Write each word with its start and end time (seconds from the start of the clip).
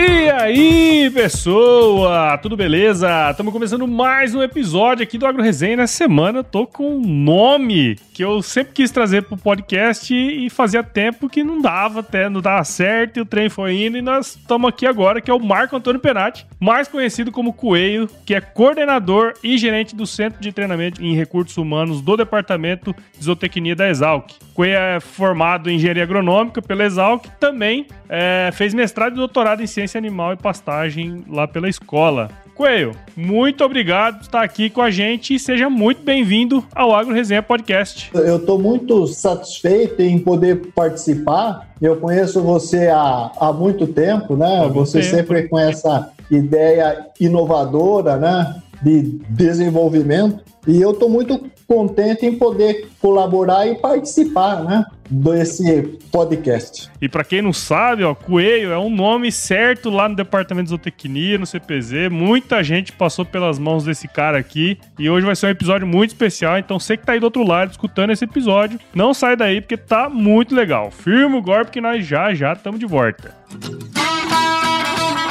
E 0.00 0.30
aí, 0.30 1.10
pessoa? 1.10 2.38
Tudo 2.38 2.56
beleza? 2.56 3.32
Estamos 3.32 3.52
começando 3.52 3.84
mais 3.88 4.32
um 4.32 4.40
episódio 4.40 5.02
aqui 5.02 5.18
do 5.18 5.26
Agro 5.26 5.42
Resenha. 5.42 5.78
Nessa 5.78 5.94
semana 5.94 6.38
eu 6.38 6.44
tô 6.44 6.68
com 6.68 6.98
um 6.98 7.00
nome 7.00 7.98
que 8.14 8.22
eu 8.22 8.40
sempre 8.40 8.74
quis 8.74 8.92
trazer 8.92 9.24
pro 9.24 9.36
podcast 9.36 10.14
e 10.14 10.48
fazia 10.50 10.84
tempo 10.84 11.28
que 11.28 11.42
não 11.42 11.60
dava 11.60 11.98
até, 11.98 12.28
não 12.28 12.40
dava 12.40 12.62
certo 12.62 13.16
e 13.16 13.20
o 13.22 13.26
trem 13.26 13.48
foi 13.48 13.86
indo 13.86 13.98
e 13.98 14.02
nós 14.02 14.36
estamos 14.36 14.68
aqui 14.68 14.86
agora, 14.86 15.20
que 15.20 15.32
é 15.32 15.34
o 15.34 15.40
Marco 15.40 15.74
Antônio 15.74 16.00
Penati, 16.00 16.46
mais 16.60 16.86
conhecido 16.86 17.32
como 17.32 17.52
Coelho, 17.52 18.08
que 18.24 18.36
é 18.36 18.40
coordenador 18.40 19.34
e 19.42 19.58
gerente 19.58 19.96
do 19.96 20.06
Centro 20.06 20.40
de 20.40 20.52
Treinamento 20.52 21.02
em 21.02 21.16
Recursos 21.16 21.56
Humanos 21.56 22.00
do 22.00 22.16
Departamento 22.16 22.94
de 23.18 23.24
Zootecnia 23.24 23.74
da 23.74 23.88
Exalc. 23.88 24.30
Coelho 24.54 24.76
é 24.76 25.00
formado 25.00 25.68
em 25.68 25.74
Engenharia 25.74 26.04
Agronômica 26.04 26.62
pela 26.62 26.84
Exalc, 26.84 27.26
também 27.40 27.86
é, 28.08 28.50
fez 28.52 28.72
mestrado 28.72 29.12
e 29.12 29.16
doutorado 29.16 29.62
em 29.62 29.66
Animal 29.96 30.34
e 30.34 30.36
Pastagem 30.36 31.24
lá 31.28 31.46
pela 31.46 31.68
escola. 31.68 32.30
Coelho, 32.58 32.90
muito 33.16 33.62
obrigado 33.62 34.16
por 34.16 34.22
estar 34.22 34.42
aqui 34.42 34.68
com 34.68 34.82
a 34.82 34.90
gente 34.90 35.32
e 35.32 35.38
seja 35.38 35.70
muito 35.70 36.02
bem-vindo 36.02 36.64
ao 36.74 36.92
Agro 36.92 37.14
Resenha 37.14 37.40
Podcast. 37.40 38.10
Eu 38.12 38.38
estou 38.38 38.58
muito 38.58 39.06
satisfeito 39.06 40.02
em 40.02 40.18
poder 40.18 40.72
participar. 40.74 41.68
Eu 41.80 41.98
conheço 41.98 42.42
você 42.42 42.88
há, 42.88 43.30
há 43.38 43.52
muito 43.52 43.86
tempo, 43.86 44.36
né? 44.36 44.64
Há 44.64 44.66
você 44.66 45.00
tempo. 45.00 45.14
sempre 45.14 45.48
com 45.48 45.56
essa 45.56 46.10
ideia 46.28 47.06
inovadora, 47.20 48.16
né? 48.16 48.60
De 48.82 49.02
desenvolvimento. 49.28 50.42
E 50.66 50.82
eu 50.82 50.90
estou 50.90 51.08
muito 51.08 51.50
contente 51.66 52.24
em 52.24 52.34
poder 52.34 52.88
colaborar 53.00 53.66
e 53.66 53.74
participar, 53.76 54.64
né? 54.64 54.84
Desse 55.10 55.82
podcast. 56.10 56.90
E 57.00 57.08
para 57.08 57.24
quem 57.24 57.40
não 57.40 57.52
sabe, 57.52 58.04
ó, 58.04 58.14
Coelho 58.14 58.72
é 58.72 58.78
um 58.78 58.90
nome 58.90 59.32
certo 59.32 59.88
lá 59.88 60.08
no 60.08 60.14
Departamento 60.14 60.64
de 60.64 60.70
Zootecnia, 60.70 61.38
no 61.38 61.46
CPZ. 61.46 62.10
Muita 62.10 62.62
gente 62.62 62.92
passou 62.92 63.24
pelas 63.24 63.58
mãos 63.58 63.84
desse 63.84 64.06
cara 64.06 64.38
aqui 64.38 64.78
e 64.98 65.08
hoje 65.08 65.24
vai 65.24 65.34
ser 65.34 65.46
um 65.46 65.50
episódio 65.50 65.86
muito 65.86 66.10
especial. 66.10 66.58
Então, 66.58 66.78
você 66.78 66.96
que 66.96 67.06
tá 67.06 67.12
aí 67.12 67.20
do 67.20 67.24
outro 67.24 67.46
lado 67.46 67.70
escutando 67.70 68.10
esse 68.10 68.24
episódio, 68.24 68.78
não 68.94 69.14
sai 69.14 69.36
daí 69.36 69.62
porque 69.62 69.78
tá 69.78 70.10
muito 70.10 70.54
legal. 70.54 70.90
Firma 70.90 71.38
o 71.38 71.42
golpe 71.42 71.70
que 71.70 71.80
nós 71.80 72.06
já 72.06 72.34
já 72.34 72.52
estamos 72.52 72.78
de 72.78 72.86
volta. 72.86 73.34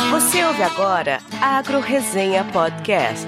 Você 0.10 0.44
ouve 0.44 0.64
agora 0.64 1.20
Agro 1.40 1.80
Resenha 1.80 2.44
Podcast. 2.46 3.28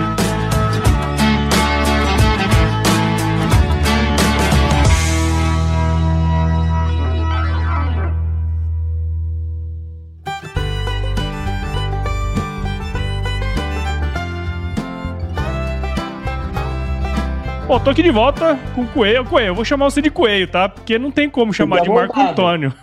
Bom, 17.71 17.79
tô 17.79 17.89
aqui 17.91 18.03
de 18.03 18.11
volta 18.11 18.59
com 18.75 18.81
o 18.81 18.87
Coelho. 18.87 19.23
Coelho, 19.23 19.47
eu 19.47 19.55
vou 19.55 19.63
chamar 19.63 19.89
você 19.89 20.01
de 20.01 20.09
Coelho, 20.11 20.45
tá? 20.45 20.67
Porque 20.67 20.99
não 20.99 21.09
tem 21.09 21.29
como 21.29 21.53
chamar 21.53 21.77
Fique 21.77 21.87
de 21.87 21.95
Marco. 21.95 22.19
Antônio. 22.19 22.73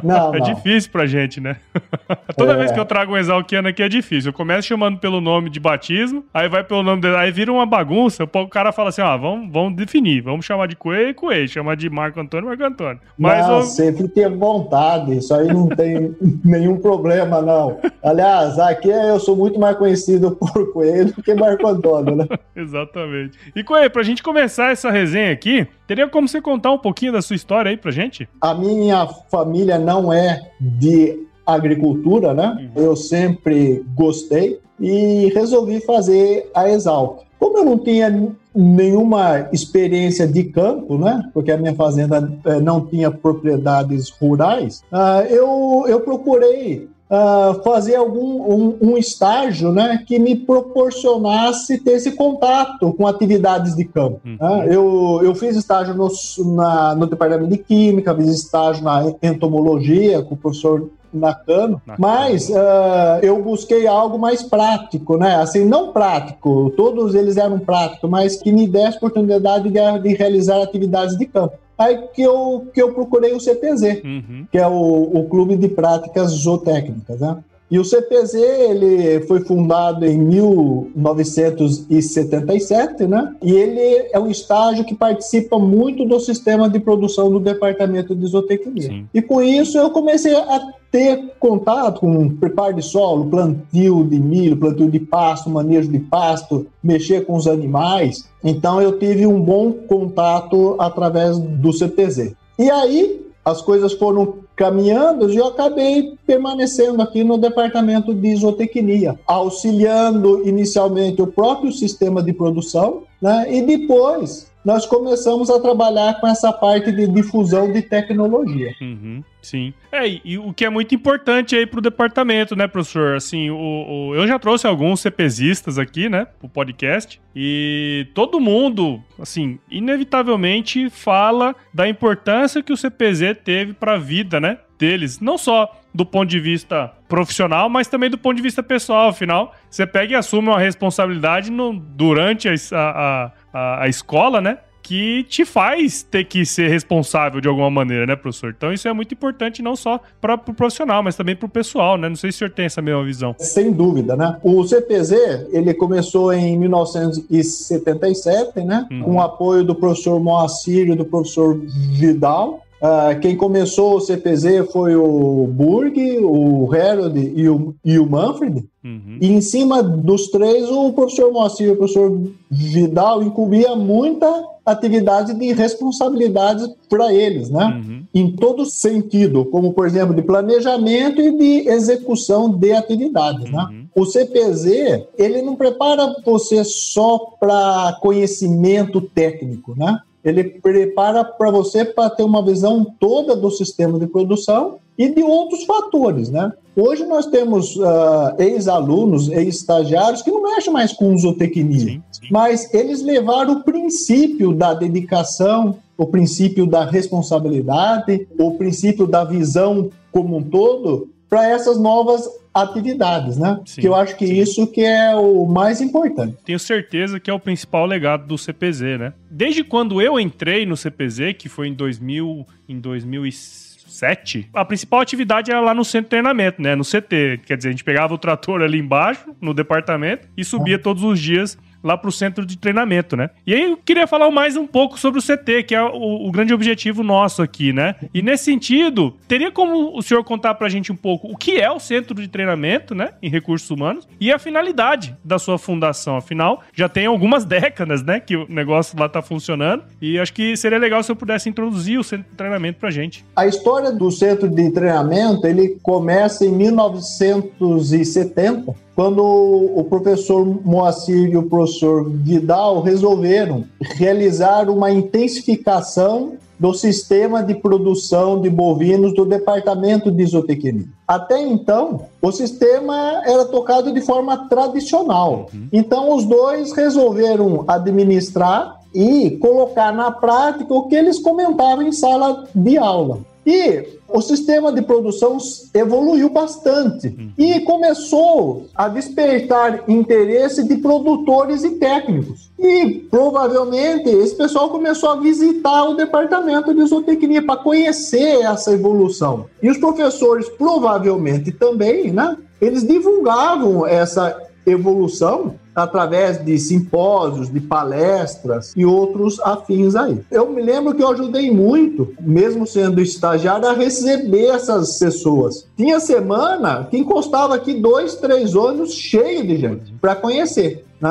Não, 0.00 0.30
É 0.32 0.38
não. 0.38 0.54
difícil 0.54 0.92
pra 0.92 1.06
gente, 1.06 1.40
né? 1.40 1.56
Toda 2.38 2.52
É. 2.52 2.56
vez 2.56 2.70
que 2.70 2.78
eu 2.78 2.84
trago 2.84 3.14
um 3.14 3.16
exalquiano 3.16 3.66
aqui 3.66 3.82
é 3.82 3.88
difícil. 3.88 4.28
Eu 4.28 4.32
começo 4.32 4.68
chamando 4.68 4.96
pelo 4.98 5.20
nome 5.20 5.50
de 5.50 5.58
batismo, 5.58 6.24
aí 6.32 6.48
vai 6.48 6.62
pelo 6.62 6.84
nome 6.84 7.02
dele, 7.02 7.16
aí 7.16 7.32
vira 7.32 7.52
uma 7.52 7.66
bagunça. 7.66 8.22
O 8.32 8.46
cara 8.46 8.70
fala 8.70 8.90
assim: 8.90 9.02
ó, 9.02 9.18
vamos, 9.18 9.50
vamos 9.52 9.74
definir, 9.74 10.20
vamos 10.20 10.46
chamar 10.46 10.68
de 10.68 10.76
Coelho, 10.76 11.12
Coelho, 11.16 11.48
chamar 11.48 11.74
de 11.74 11.90
Marco 11.90 12.20
Antônio, 12.20 12.46
Marco 12.46 12.62
Antônio. 12.62 13.00
Mas 13.18 13.44
não, 13.44 13.58
o- 13.58 13.62
sempre 13.64 14.06
ter 14.06 14.30
vontade, 14.30 15.16
isso 15.18 15.34
aí 15.34 15.48
não 15.48 15.66
tem 15.68 16.14
nenhum 16.44 16.76
problema, 16.78 17.42
não. 17.42 17.80
Aliás, 18.04 18.56
aqui 18.60 18.88
eu 18.88 19.18
sou 19.18 19.34
muito 19.34 19.58
mais 19.58 19.76
conhecido 19.76 20.30
por 20.36 20.72
Coelho 20.72 21.12
do 21.12 21.22
que 21.24 21.34
Marco 21.34 21.66
Antônio, 21.66 22.14
né? 22.14 22.26
Exatamente. 22.54 23.36
E 23.56 23.64
Coelho, 23.64 23.90
pra 23.90 24.04
gente 24.04 24.22
começar 24.28 24.72
essa 24.72 24.90
resenha 24.90 25.32
aqui, 25.32 25.66
teria 25.86 26.06
como 26.06 26.28
você 26.28 26.38
contar 26.38 26.70
um 26.70 26.78
pouquinho 26.78 27.12
da 27.12 27.22
sua 27.22 27.34
história 27.34 27.70
aí 27.70 27.78
pra 27.78 27.90
gente? 27.90 28.28
A 28.42 28.52
minha 28.52 29.06
família 29.30 29.78
não 29.78 30.12
é 30.12 30.50
de 30.60 31.26
agricultura, 31.46 32.34
né? 32.34 32.70
Eu 32.76 32.94
sempre 32.94 33.82
gostei 33.94 34.60
e 34.78 35.32
resolvi 35.34 35.80
fazer 35.80 36.50
a 36.54 36.68
Exalc. 36.68 37.22
Como 37.38 37.56
eu 37.56 37.64
não 37.64 37.78
tinha 37.78 38.34
nenhuma 38.54 39.48
experiência 39.50 40.28
de 40.28 40.44
campo, 40.44 40.98
né? 40.98 41.30
Porque 41.32 41.50
a 41.50 41.56
minha 41.56 41.74
fazenda 41.74 42.30
eh, 42.44 42.60
não 42.60 42.84
tinha 42.84 43.10
propriedades 43.10 44.10
rurais, 44.10 44.82
ah, 44.92 45.24
eu, 45.26 45.86
eu 45.88 46.00
procurei 46.00 46.86
ah, 47.10 47.56
fazer 47.64 47.96
algum 47.96 48.42
um, 48.52 48.78
um 48.82 48.98
estágio, 48.98 49.72
né? 49.72 50.02
Que 50.06 50.18
me 50.18 50.36
proporcionasse 50.36 51.78
ter 51.78 51.92
esse 51.92 52.12
contato 52.12 52.92
com 52.92 53.06
atividades 53.06 53.74
de 53.74 53.84
campo. 53.84 54.20
Uhum. 54.24 54.36
né? 54.40 54.66
Eu, 54.68 55.20
eu 55.22 55.34
fiz 55.34 55.56
estágio 55.56 55.94
no, 55.94 56.08
na- 56.54 56.94
no 56.94 57.06
departamento 57.06 57.50
de 57.50 57.58
química, 57.58 58.14
fiz 58.14 58.28
estágio 58.28 58.84
na 58.84 59.04
entomologia 59.22 60.22
com 60.22 60.34
o 60.34 60.38
professor 60.38 60.90
Nakano, 61.10 61.80
Nakano. 61.86 61.98
mas 61.98 62.50
ah, 62.54 63.18
eu 63.22 63.42
busquei 63.42 63.86
algo 63.86 64.18
mais 64.18 64.42
prático, 64.42 65.16
né? 65.16 65.36
Assim, 65.36 65.64
não 65.64 65.90
prático, 65.92 66.70
todos 66.76 67.14
eles 67.14 67.38
eram 67.38 67.58
práticos, 67.58 68.10
mas 68.10 68.36
que 68.36 68.52
me 68.52 68.68
desse 68.68 68.98
oportunidade 68.98 69.70
de, 69.70 69.98
de 70.02 70.14
realizar 70.14 70.62
atividades 70.62 71.16
de 71.16 71.24
campo. 71.24 71.54
Aí 71.78 71.96
que 72.12 72.22
eu, 72.22 72.66
que 72.74 72.82
eu 72.82 72.92
procurei 72.92 73.32
o 73.32 73.40
CPZ, 73.40 74.02
Uhum. 74.04 74.46
que 74.50 74.58
é 74.58 74.66
o, 74.66 74.72
o 75.14 75.28
Clube 75.28 75.56
de 75.56 75.68
Práticas 75.68 76.32
Zootécnicas, 76.32 77.20
né? 77.20 77.38
E 77.70 77.78
o 77.78 77.84
CPZ 77.84 78.34
ele 78.34 79.20
foi 79.26 79.40
fundado 79.40 80.06
em 80.06 80.16
1977, 80.16 83.06
né? 83.06 83.34
E 83.42 83.52
ele 83.52 84.08
é 84.10 84.18
um 84.18 84.30
estágio 84.30 84.82
que 84.84 84.94
participa 84.94 85.58
muito 85.58 86.06
do 86.06 86.18
sistema 86.18 86.70
de 86.70 86.80
produção 86.80 87.30
do 87.30 87.38
Departamento 87.38 88.16
de 88.16 88.26
Zootecnia. 88.26 88.88
Sim. 88.88 89.06
E 89.12 89.20
com 89.20 89.42
isso 89.42 89.76
eu 89.76 89.90
comecei 89.90 90.34
a 90.34 90.72
ter 90.90 91.32
contato 91.38 92.00
com 92.00 92.30
preparo 92.30 92.74
de 92.74 92.82
solo, 92.82 93.26
plantio 93.26 94.02
de 94.04 94.18
milho, 94.18 94.56
plantio 94.56 94.90
de 94.90 94.98
pasto, 94.98 95.50
manejo 95.50 95.90
de 95.90 95.98
pasto, 95.98 96.66
mexer 96.82 97.26
com 97.26 97.34
os 97.34 97.46
animais. 97.46 98.26
Então 98.42 98.80
eu 98.80 98.98
tive 98.98 99.26
um 99.26 99.38
bom 99.40 99.72
contato 99.72 100.76
através 100.78 101.38
do 101.38 101.70
CPZ. 101.72 102.32
E 102.58 102.70
aí 102.70 103.20
as 103.44 103.60
coisas 103.60 103.92
foram 103.92 104.36
caminhando 104.58 105.30
eu 105.30 105.46
acabei 105.46 106.14
permanecendo 106.26 107.00
aqui 107.00 107.22
no 107.22 107.38
departamento 107.38 108.12
de 108.12 108.28
isotecnia, 108.28 109.18
auxiliando 109.24 110.46
inicialmente 110.46 111.22
o 111.22 111.28
próprio 111.28 111.70
sistema 111.70 112.20
de 112.20 112.32
produção, 112.32 113.04
né? 113.22 113.46
E 113.48 113.62
depois 113.62 114.47
nós 114.64 114.84
começamos 114.86 115.50
a 115.50 115.60
trabalhar 115.60 116.20
com 116.20 116.26
essa 116.26 116.52
parte 116.52 116.92
de 116.92 117.06
difusão 117.06 117.72
de 117.72 117.82
tecnologia. 117.82 118.74
Uhum, 118.80 119.22
sim. 119.40 119.72
É, 119.90 120.06
e 120.24 120.38
o 120.38 120.52
que 120.52 120.64
é 120.64 120.70
muito 120.70 120.94
importante 120.94 121.56
aí 121.56 121.66
para 121.66 121.78
o 121.78 121.82
departamento, 121.82 122.54
né, 122.54 122.66
professor? 122.66 123.16
Assim, 123.16 123.50
o, 123.50 123.56
o, 123.56 124.14
eu 124.14 124.26
já 124.26 124.38
trouxe 124.38 124.66
alguns 124.66 125.00
CPZistas 125.00 125.78
aqui, 125.78 126.08
né, 126.08 126.26
pro 126.38 126.48
podcast, 126.48 127.20
e 127.34 128.06
todo 128.14 128.40
mundo, 128.40 129.02
assim, 129.18 129.58
inevitavelmente 129.70 130.90
fala 130.90 131.54
da 131.72 131.88
importância 131.88 132.62
que 132.62 132.72
o 132.72 132.76
CPZ 132.76 133.38
teve 133.44 133.72
para 133.72 133.94
a 133.94 133.98
vida, 133.98 134.40
né, 134.40 134.58
deles. 134.78 135.20
Não 135.20 135.36
só 135.36 135.74
do 135.94 136.06
ponto 136.06 136.28
de 136.28 136.38
vista 136.38 136.92
profissional, 137.08 137.68
mas 137.68 137.88
também 137.88 138.08
do 138.08 138.18
ponto 138.18 138.36
de 138.36 138.42
vista 138.42 138.62
pessoal. 138.62 139.08
Afinal, 139.08 139.54
você 139.68 139.86
pega 139.86 140.12
e 140.12 140.16
assume 140.16 140.48
uma 140.48 140.58
responsabilidade 140.58 141.50
no, 141.50 141.74
durante 141.74 142.48
a, 142.48 142.54
a, 142.72 143.32
a, 143.52 143.84
a 143.84 143.88
escola, 143.88 144.40
né? 144.40 144.58
que 144.88 145.22
te 145.24 145.44
faz 145.44 146.02
ter 146.02 146.24
que 146.24 146.46
ser 146.46 146.70
responsável 146.70 147.42
de 147.42 147.48
alguma 147.48 147.70
maneira, 147.70 148.06
né, 148.06 148.16
professor? 148.16 148.54
Então 148.56 148.72
isso 148.72 148.88
é 148.88 148.92
muito 148.94 149.12
importante 149.12 149.60
não 149.60 149.76
só 149.76 150.00
para 150.18 150.32
o 150.32 150.38
pro 150.38 150.54
profissional, 150.54 151.02
mas 151.02 151.14
também 151.14 151.36
para 151.36 151.44
o 151.44 151.48
pessoal, 151.48 151.98
né? 151.98 152.08
Não 152.08 152.16
sei 152.16 152.32
se 152.32 152.36
o 152.36 152.38
senhor 152.38 152.50
tem 152.52 152.64
essa 152.64 152.80
mesma 152.80 153.04
visão. 153.04 153.36
Sem 153.38 153.70
dúvida, 153.70 154.16
né? 154.16 154.38
O 154.42 154.66
CPZ, 154.66 155.12
ele 155.52 155.74
começou 155.74 156.32
em 156.32 156.58
1977, 156.58 158.62
né? 158.62 158.88
Uhum. 158.90 159.02
Com 159.02 159.16
o 159.16 159.20
apoio 159.20 159.62
do 159.62 159.74
professor 159.74 160.18
Moacir 160.18 160.88
e 160.88 160.96
do 160.96 161.04
professor 161.04 161.60
Vidal. 161.92 162.62
Uh, 162.80 163.18
quem 163.20 163.36
começou 163.36 163.96
o 163.96 164.00
CPZ 164.00 164.70
foi 164.72 164.94
o 164.94 165.48
Burg, 165.48 165.98
o 166.22 166.72
Harold 166.72 167.18
e 167.18 167.48
o, 167.48 167.74
e 167.84 167.98
o 167.98 168.08
Manfred. 168.08 168.64
Uhum. 168.84 169.18
E 169.20 169.32
em 169.32 169.40
cima 169.40 169.82
dos 169.82 170.28
três, 170.28 170.70
o 170.70 170.92
professor 170.92 171.32
Moacir 171.32 171.68
e 171.68 171.72
o 171.72 171.76
professor 171.76 172.20
Vidal 172.48 173.22
incumbia 173.22 173.74
muita 173.74 174.28
atividade 174.64 175.34
de 175.34 175.52
responsabilidades 175.52 176.68
para 176.88 177.12
eles, 177.12 177.50
né? 177.50 177.64
Uhum. 177.64 178.04
Em 178.14 178.30
todo 178.32 178.64
sentido, 178.66 179.44
como 179.46 179.72
por 179.72 179.86
exemplo 179.86 180.14
de 180.14 180.22
planejamento 180.22 181.20
e 181.20 181.36
de 181.36 181.68
execução 181.68 182.50
de 182.50 182.72
atividades, 182.72 183.50
né? 183.50 183.58
uhum. 183.58 183.72
né? 183.72 183.84
O 183.94 184.04
CPZ 184.06 185.06
ele 185.16 185.42
não 185.42 185.56
prepara 185.56 186.14
você 186.24 186.62
só 186.64 187.18
para 187.40 187.98
conhecimento 188.00 189.00
técnico, 189.00 189.74
né? 189.76 189.98
Ele 190.28 190.44
prepara 190.44 191.24
para 191.24 191.50
você 191.50 191.84
para 191.84 192.10
ter 192.10 192.22
uma 192.22 192.44
visão 192.44 192.84
toda 192.98 193.34
do 193.34 193.50
sistema 193.50 193.98
de 193.98 194.06
produção 194.06 194.76
e 194.96 195.08
de 195.08 195.22
outros 195.22 195.64
fatores, 195.64 196.28
né? 196.28 196.52
Hoje 196.76 197.04
nós 197.04 197.26
temos 197.26 197.76
uh, 197.76 198.34
ex-alunos, 198.38 199.28
ex-estagiários 199.28 200.22
que 200.22 200.30
não 200.30 200.42
mexem 200.42 200.72
mais 200.72 200.92
com 200.92 201.16
zootecnia, 201.16 201.78
sim, 201.78 202.02
sim. 202.10 202.28
mas 202.30 202.72
eles 202.74 203.02
levaram 203.02 203.54
o 203.54 203.64
princípio 203.64 204.52
da 204.52 204.74
dedicação, 204.74 205.76
o 205.96 206.06
princípio 206.06 206.66
da 206.66 206.84
responsabilidade, 206.84 208.28
o 208.38 208.52
princípio 208.52 209.06
da 209.06 209.24
visão 209.24 209.90
como 210.12 210.36
um 210.36 210.42
todo 210.42 211.08
para 211.28 211.48
essas 211.48 211.78
novas 211.78 212.28
atividades, 212.62 213.36
né? 213.36 213.60
Sim, 213.64 213.80
que 213.80 213.88
eu 213.88 213.94
acho 213.94 214.16
que 214.16 214.26
sim. 214.26 214.38
isso 214.38 214.66
que 214.66 214.80
é 214.80 215.14
o 215.14 215.46
mais 215.46 215.80
importante. 215.80 216.36
Tenho 216.44 216.58
certeza 216.58 217.20
que 217.20 217.30
é 217.30 217.32
o 217.32 217.40
principal 217.40 217.86
legado 217.86 218.26
do 218.26 218.38
CPZ, 218.38 218.98
né? 218.98 219.12
Desde 219.30 219.64
quando 219.64 220.00
eu 220.00 220.18
entrei 220.18 220.66
no 220.66 220.76
CPZ, 220.76 221.34
que 221.38 221.48
foi 221.48 221.68
em 221.68 221.74
2000, 221.74 222.46
em 222.68 222.78
2007, 222.78 224.48
a 224.54 224.64
principal 224.64 225.00
atividade 225.00 225.50
era 225.50 225.60
lá 225.60 225.74
no 225.74 225.84
centro 225.84 226.06
de 226.06 226.10
treinamento, 226.10 226.60
né? 226.60 226.74
No 226.74 226.84
CT. 226.84 227.40
Quer 227.46 227.56
dizer, 227.56 227.68
a 227.68 227.72
gente 227.72 227.84
pegava 227.84 228.14
o 228.14 228.18
trator 228.18 228.62
ali 228.62 228.78
embaixo, 228.78 229.34
no 229.40 229.52
departamento, 229.52 230.28
e 230.36 230.44
subia 230.44 230.76
ah. 230.76 230.80
todos 230.80 231.02
os 231.02 231.18
dias 231.20 231.58
lá 231.82 231.96
para 231.96 232.08
o 232.08 232.12
centro 232.12 232.44
de 232.44 232.56
treinamento, 232.56 233.16
né? 233.16 233.30
E 233.46 233.54
aí 233.54 233.70
eu 233.70 233.76
queria 233.76 234.06
falar 234.06 234.30
mais 234.30 234.56
um 234.56 234.66
pouco 234.66 234.98
sobre 234.98 235.20
o 235.20 235.22
CT, 235.22 235.62
que 235.64 235.74
é 235.74 235.82
o, 235.82 236.26
o, 236.26 236.30
grande 236.30 236.52
objetivo 236.52 237.02
nosso 237.02 237.42
aqui, 237.42 237.72
né? 237.72 237.94
E 238.12 238.22
nesse 238.22 238.44
sentido, 238.44 239.14
teria 239.26 239.50
como 239.50 239.96
o 239.96 240.02
senhor 240.02 240.22
contar 240.24 240.54
para 240.54 240.66
a 240.66 240.70
gente 240.70 240.92
um 240.92 240.96
pouco 240.96 241.30
o 241.30 241.36
que 241.36 241.60
é 241.60 241.70
o 241.70 241.78
centro 241.78 242.14
de 242.14 242.28
treinamento, 242.28 242.94
né, 242.94 243.10
em 243.22 243.28
recursos 243.28 243.70
humanos 243.70 244.08
e 244.20 244.32
a 244.32 244.38
finalidade 244.38 245.16
da 245.24 245.38
sua 245.38 245.58
fundação? 245.58 246.16
Afinal, 246.16 246.62
já 246.74 246.88
tem 246.88 247.06
algumas 247.06 247.44
décadas, 247.46 248.02
né, 248.02 248.18
que 248.20 248.36
o 248.36 248.46
negócio 248.48 248.98
lá 248.98 249.06
está 249.06 249.22
funcionando 249.22 249.84
e 250.00 250.18
acho 250.18 250.32
que 250.32 250.56
seria 250.56 250.78
legal 250.78 251.02
se 251.02 251.12
eu 251.12 251.16
pudesse 251.16 251.48
introduzir 251.48 251.98
o 251.98 252.04
centro 252.04 252.30
de 252.30 252.36
treinamento 252.36 252.78
para 252.78 252.88
a 252.88 252.92
gente. 252.92 253.24
A 253.36 253.46
história 253.46 253.92
do 253.92 254.10
centro 254.10 254.48
de 254.48 254.70
treinamento 254.70 255.46
ele 255.46 255.78
começa 255.82 256.44
em 256.44 256.50
1970 256.50 258.74
quando 258.94 259.22
o 259.22 259.84
professor 259.84 260.44
Moacir 260.64 261.30
e 261.30 261.36
o 261.36 261.44
professor 261.44 261.67
Vidal 262.04 262.80
resolveram 262.82 263.64
realizar 263.80 264.68
uma 264.70 264.90
intensificação 264.90 266.32
do 266.58 266.74
sistema 266.74 267.42
de 267.42 267.54
produção 267.54 268.40
de 268.40 268.50
bovinos 268.50 269.14
do 269.14 269.24
departamento 269.24 270.10
de 270.10 270.26
zootecnia. 270.26 270.86
Até 271.06 271.40
então, 271.40 272.06
o 272.20 272.32
sistema 272.32 273.22
era 273.24 273.44
tocado 273.44 273.92
de 273.92 274.00
forma 274.00 274.48
tradicional. 274.48 275.46
Uhum. 275.54 275.68
Então, 275.72 276.14
os 276.16 276.24
dois 276.24 276.72
resolveram 276.72 277.64
administrar 277.68 278.80
e 278.92 279.30
colocar 279.38 279.92
na 279.92 280.10
prática 280.10 280.74
o 280.74 280.88
que 280.88 280.96
eles 280.96 281.20
comentavam 281.20 281.82
em 281.82 281.92
sala 281.92 282.44
de 282.54 282.76
aula. 282.76 283.20
E 283.48 283.98
o 284.06 284.20
sistema 284.20 284.70
de 284.70 284.82
produção 284.82 285.38
evoluiu 285.72 286.28
bastante 286.28 287.06
uhum. 287.06 287.32
e 287.38 287.60
começou 287.60 288.66
a 288.74 288.88
despertar 288.88 289.84
interesse 289.88 290.62
de 290.64 290.76
produtores 290.76 291.64
e 291.64 291.70
técnicos. 291.70 292.50
E 292.58 293.06
provavelmente 293.10 294.10
esse 294.10 294.34
pessoal 294.34 294.68
começou 294.68 295.08
a 295.08 295.16
visitar 295.16 295.84
o 295.84 295.94
departamento 295.94 296.74
de 296.74 296.84
zootecnia 296.84 297.40
para 297.40 297.62
conhecer 297.62 298.42
essa 298.42 298.70
evolução. 298.70 299.46
E 299.62 299.70
os 299.70 299.78
professores 299.78 300.46
provavelmente 300.50 301.50
também, 301.50 302.12
né? 302.12 302.36
Eles 302.60 302.86
divulgavam 302.86 303.86
essa 303.86 304.42
evolução 304.66 305.54
através 305.82 306.44
de 306.44 306.58
simpósios, 306.58 307.52
de 307.52 307.60
palestras 307.60 308.72
e 308.76 308.84
outros 308.84 309.40
afins 309.40 309.94
aí. 309.94 310.20
Eu 310.30 310.50
me 310.50 310.62
lembro 310.62 310.94
que 310.94 311.02
eu 311.02 311.10
ajudei 311.10 311.50
muito, 311.50 312.14
mesmo 312.20 312.66
sendo 312.66 313.00
estagiário, 313.00 313.68
a 313.68 313.72
receber 313.72 314.46
essas 314.46 314.98
pessoas. 314.98 315.66
Tinha 315.76 316.00
semana 316.00 316.86
que 316.90 316.98
encostava 316.98 317.54
aqui 317.54 317.74
dois, 317.74 318.16
três 318.16 318.54
ônibus 318.54 318.92
cheios 318.92 319.46
de 319.46 319.56
gente 319.56 319.92
para 320.00 320.14
conhecer. 320.14 320.84
Né? 321.00 321.10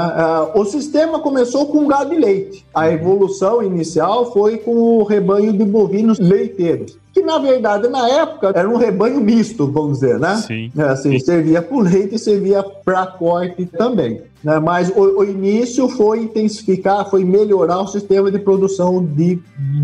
O 0.56 0.66
sistema 0.66 1.20
começou 1.20 1.68
com 1.68 1.88
gado 1.88 2.14
e 2.14 2.18
leite. 2.18 2.66
A 2.74 2.90
evolução 2.90 3.64
inicial 3.64 4.32
foi 4.32 4.58
com 4.58 5.00
o 5.00 5.04
rebanho 5.04 5.54
de 5.54 5.64
bovinos 5.64 6.20
leiteiros 6.20 6.98
que 7.18 7.24
na 7.24 7.40
verdade 7.40 7.88
na 7.88 8.08
época 8.08 8.52
era 8.54 8.70
um 8.70 8.78
rebanho 8.78 9.20
misto, 9.20 9.66
vamos 9.66 10.00
dizer, 10.00 10.20
né? 10.20 10.36
Sim. 10.36 10.72
É, 10.78 10.84
assim, 10.84 11.18
servia 11.18 11.64
para 11.64 11.78
leite 11.78 12.14
e 12.14 12.20
servia 12.20 12.64
para 12.64 13.08
corte 13.08 13.66
também. 13.66 14.22
Né? 14.44 14.60
Mas 14.60 14.90
o, 14.90 15.20
o, 15.20 15.24
início 15.24 15.90
foi 15.90 16.20
intensificar, 16.20 17.10
foi 17.10 17.26
melhorar 17.26 17.82
o 17.82 17.88
sistema 17.88 18.32
de 18.32 18.38
produção 18.38 19.04
de 19.04 19.40